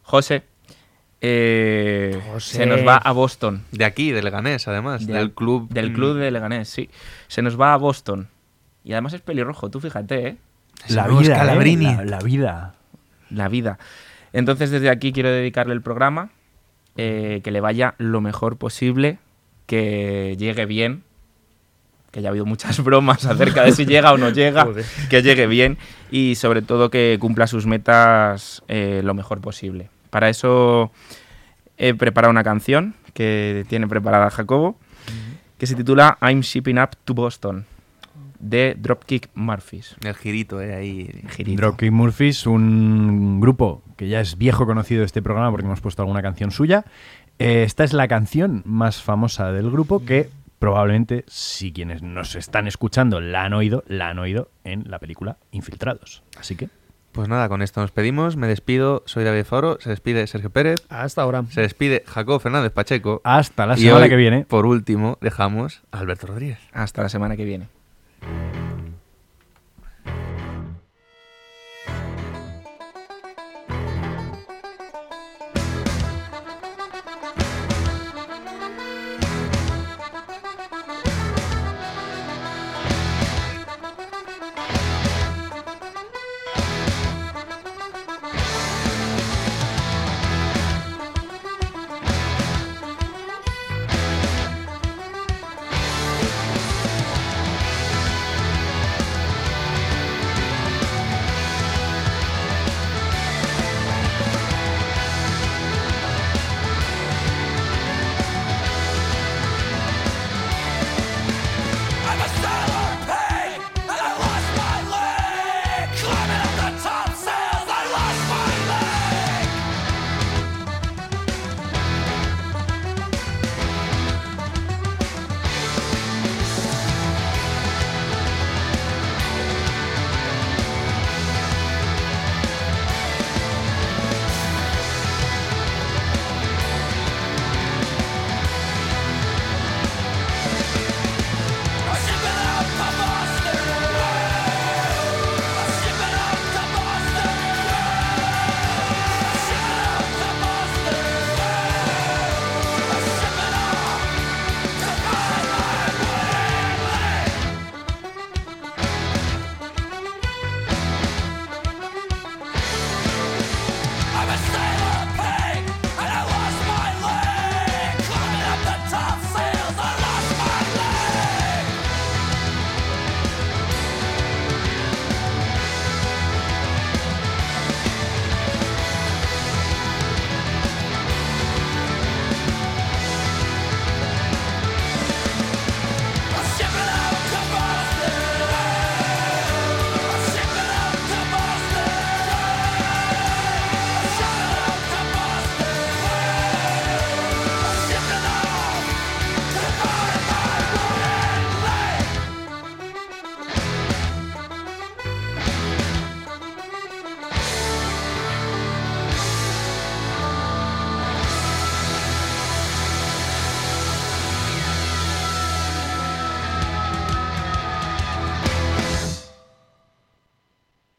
José, 0.03 0.43
eh, 1.21 2.19
José. 2.31 2.57
se 2.57 2.65
nos 2.65 2.85
va 2.85 2.97
a 2.97 3.11
Boston. 3.11 3.63
De 3.71 3.85
aquí, 3.85 4.11
de 4.11 4.21
Leganés, 4.21 4.67
además. 4.67 5.05
Del- 5.07 5.15
del 5.17 5.31
club. 5.33 5.67
Del 5.69 5.91
mm, 5.91 5.93
club 5.93 6.17
de 6.17 6.31
Leganés, 6.31 6.69
sí. 6.69 6.89
Se 7.27 7.41
nos 7.41 7.59
va 7.59 7.73
a 7.73 7.77
Boston. 7.77 8.29
Y 8.83 8.93
además 8.93 9.13
es 9.13 9.21
pelirrojo, 9.21 9.69
tú 9.69 9.79
fíjate, 9.79 10.27
¿eh? 10.27 10.37
La 10.89 11.07
vida, 11.07 11.21
¿eh? 11.33 11.35
Scalabrini. 11.35 11.85
la, 11.95 12.05
la 12.05 12.19
vida. 12.19 12.75
La 13.29 13.49
vida. 13.49 13.79
Entonces 14.31 14.69
desde 14.69 14.89
aquí 14.89 15.11
quiero 15.11 15.29
dedicarle 15.29 15.73
el 15.73 15.81
programa, 15.81 16.29
eh, 16.97 17.41
que 17.43 17.51
le 17.51 17.61
vaya 17.61 17.95
lo 17.97 18.21
mejor 18.21 18.57
posible, 18.57 19.19
que 19.65 20.35
llegue 20.37 20.65
bien, 20.65 21.03
que 22.11 22.21
ya 22.21 22.29
ha 22.29 22.31
habido 22.31 22.45
muchas 22.45 22.79
bromas 22.83 23.25
acerca 23.25 23.63
de 23.63 23.71
si 23.71 23.85
llega 23.85 24.11
o 24.11 24.17
no 24.17 24.29
llega, 24.29 24.65
Joder. 24.65 24.85
que 25.09 25.21
llegue 25.21 25.47
bien 25.47 25.77
y 26.11 26.35
sobre 26.35 26.61
todo 26.61 26.89
que 26.89 27.17
cumpla 27.19 27.47
sus 27.47 27.65
metas 27.65 28.63
eh, 28.67 29.01
lo 29.03 29.13
mejor 29.13 29.41
posible. 29.41 29.89
Para 30.09 30.29
eso 30.29 30.91
he 31.77 31.93
preparado 31.93 32.31
una 32.31 32.43
canción 32.43 32.95
que 33.13 33.65
tiene 33.69 33.87
preparada 33.87 34.29
Jacobo, 34.29 34.77
que 35.57 35.67
se 35.67 35.75
titula 35.75 36.17
I'm 36.21 36.41
Shipping 36.41 36.79
Up 36.79 36.91
to 37.03 37.13
Boston, 37.13 37.65
de 38.39 38.75
Dropkick 38.77 39.29
Murphys. 39.33 39.95
El 40.03 40.15
girito, 40.15 40.61
eh, 40.61 40.73
ahí. 40.75 41.23
Girito. 41.29 41.61
Dropkick 41.61 41.91
Murphys, 41.91 42.45
un 42.47 43.39
grupo 43.39 43.83
que 43.95 44.07
ya 44.07 44.19
es 44.21 44.37
viejo 44.37 44.65
conocido 44.65 44.99
de 45.01 45.05
este 45.05 45.21
programa 45.21 45.51
porque 45.51 45.65
hemos 45.65 45.81
puesto 45.81 46.01
alguna 46.01 46.21
canción 46.21 46.51
suya. 46.51 46.85
Eh, 47.39 47.63
esta 47.63 47.83
es 47.83 47.93
la 47.93 48.07
canción 48.07 48.63
más 48.65 49.01
famosa 49.01 49.51
del 49.51 49.69
grupo 49.71 50.03
que 50.05 50.29
probablemente, 50.59 51.23
si 51.27 51.71
quienes 51.71 52.01
nos 52.01 52.35
están 52.35 52.67
escuchando 52.67 53.21
la 53.21 53.43
han 53.43 53.53
oído, 53.53 53.83
la 53.87 54.09
han 54.09 54.17
oído 54.19 54.49
en 54.63 54.89
la 54.89 54.97
película 54.99 55.37
Infiltrados. 55.51 56.23
Así 56.39 56.55
que, 56.55 56.69
Pues 57.11 57.27
nada, 57.29 57.47
con 57.49 57.61
esto 57.61 57.81
nos 57.81 57.91
pedimos. 57.91 58.37
Me 58.37 58.47
despido. 58.47 59.01
Soy 59.05 59.23
David 59.23 59.43
Foro. 59.45 59.77
Se 59.81 59.89
despide 59.89 60.25
Sergio 60.27 60.49
Pérez. 60.51 60.77
Hasta 60.89 61.21
ahora. 61.23 61.43
Se 61.49 61.61
despide 61.61 62.03
Jacob 62.07 62.39
Fernández 62.41 62.71
Pacheco. 62.71 63.21
hasta 63.23 63.65
la 63.65 63.75
Y 63.75 63.81
semana 63.81 64.03
hoy, 64.05 64.09
que 64.09 64.15
viene. 64.15 64.45
Por 64.45 64.65
último, 64.67 65.17
dejamos 65.21 65.81
a 65.91 65.99
Alberto 65.99 66.27
Rodríguez. 66.27 66.59
Hasta 66.73 67.01
la 67.03 67.09
semana 67.09 67.35
que 67.35 67.45
viene. 67.45 67.67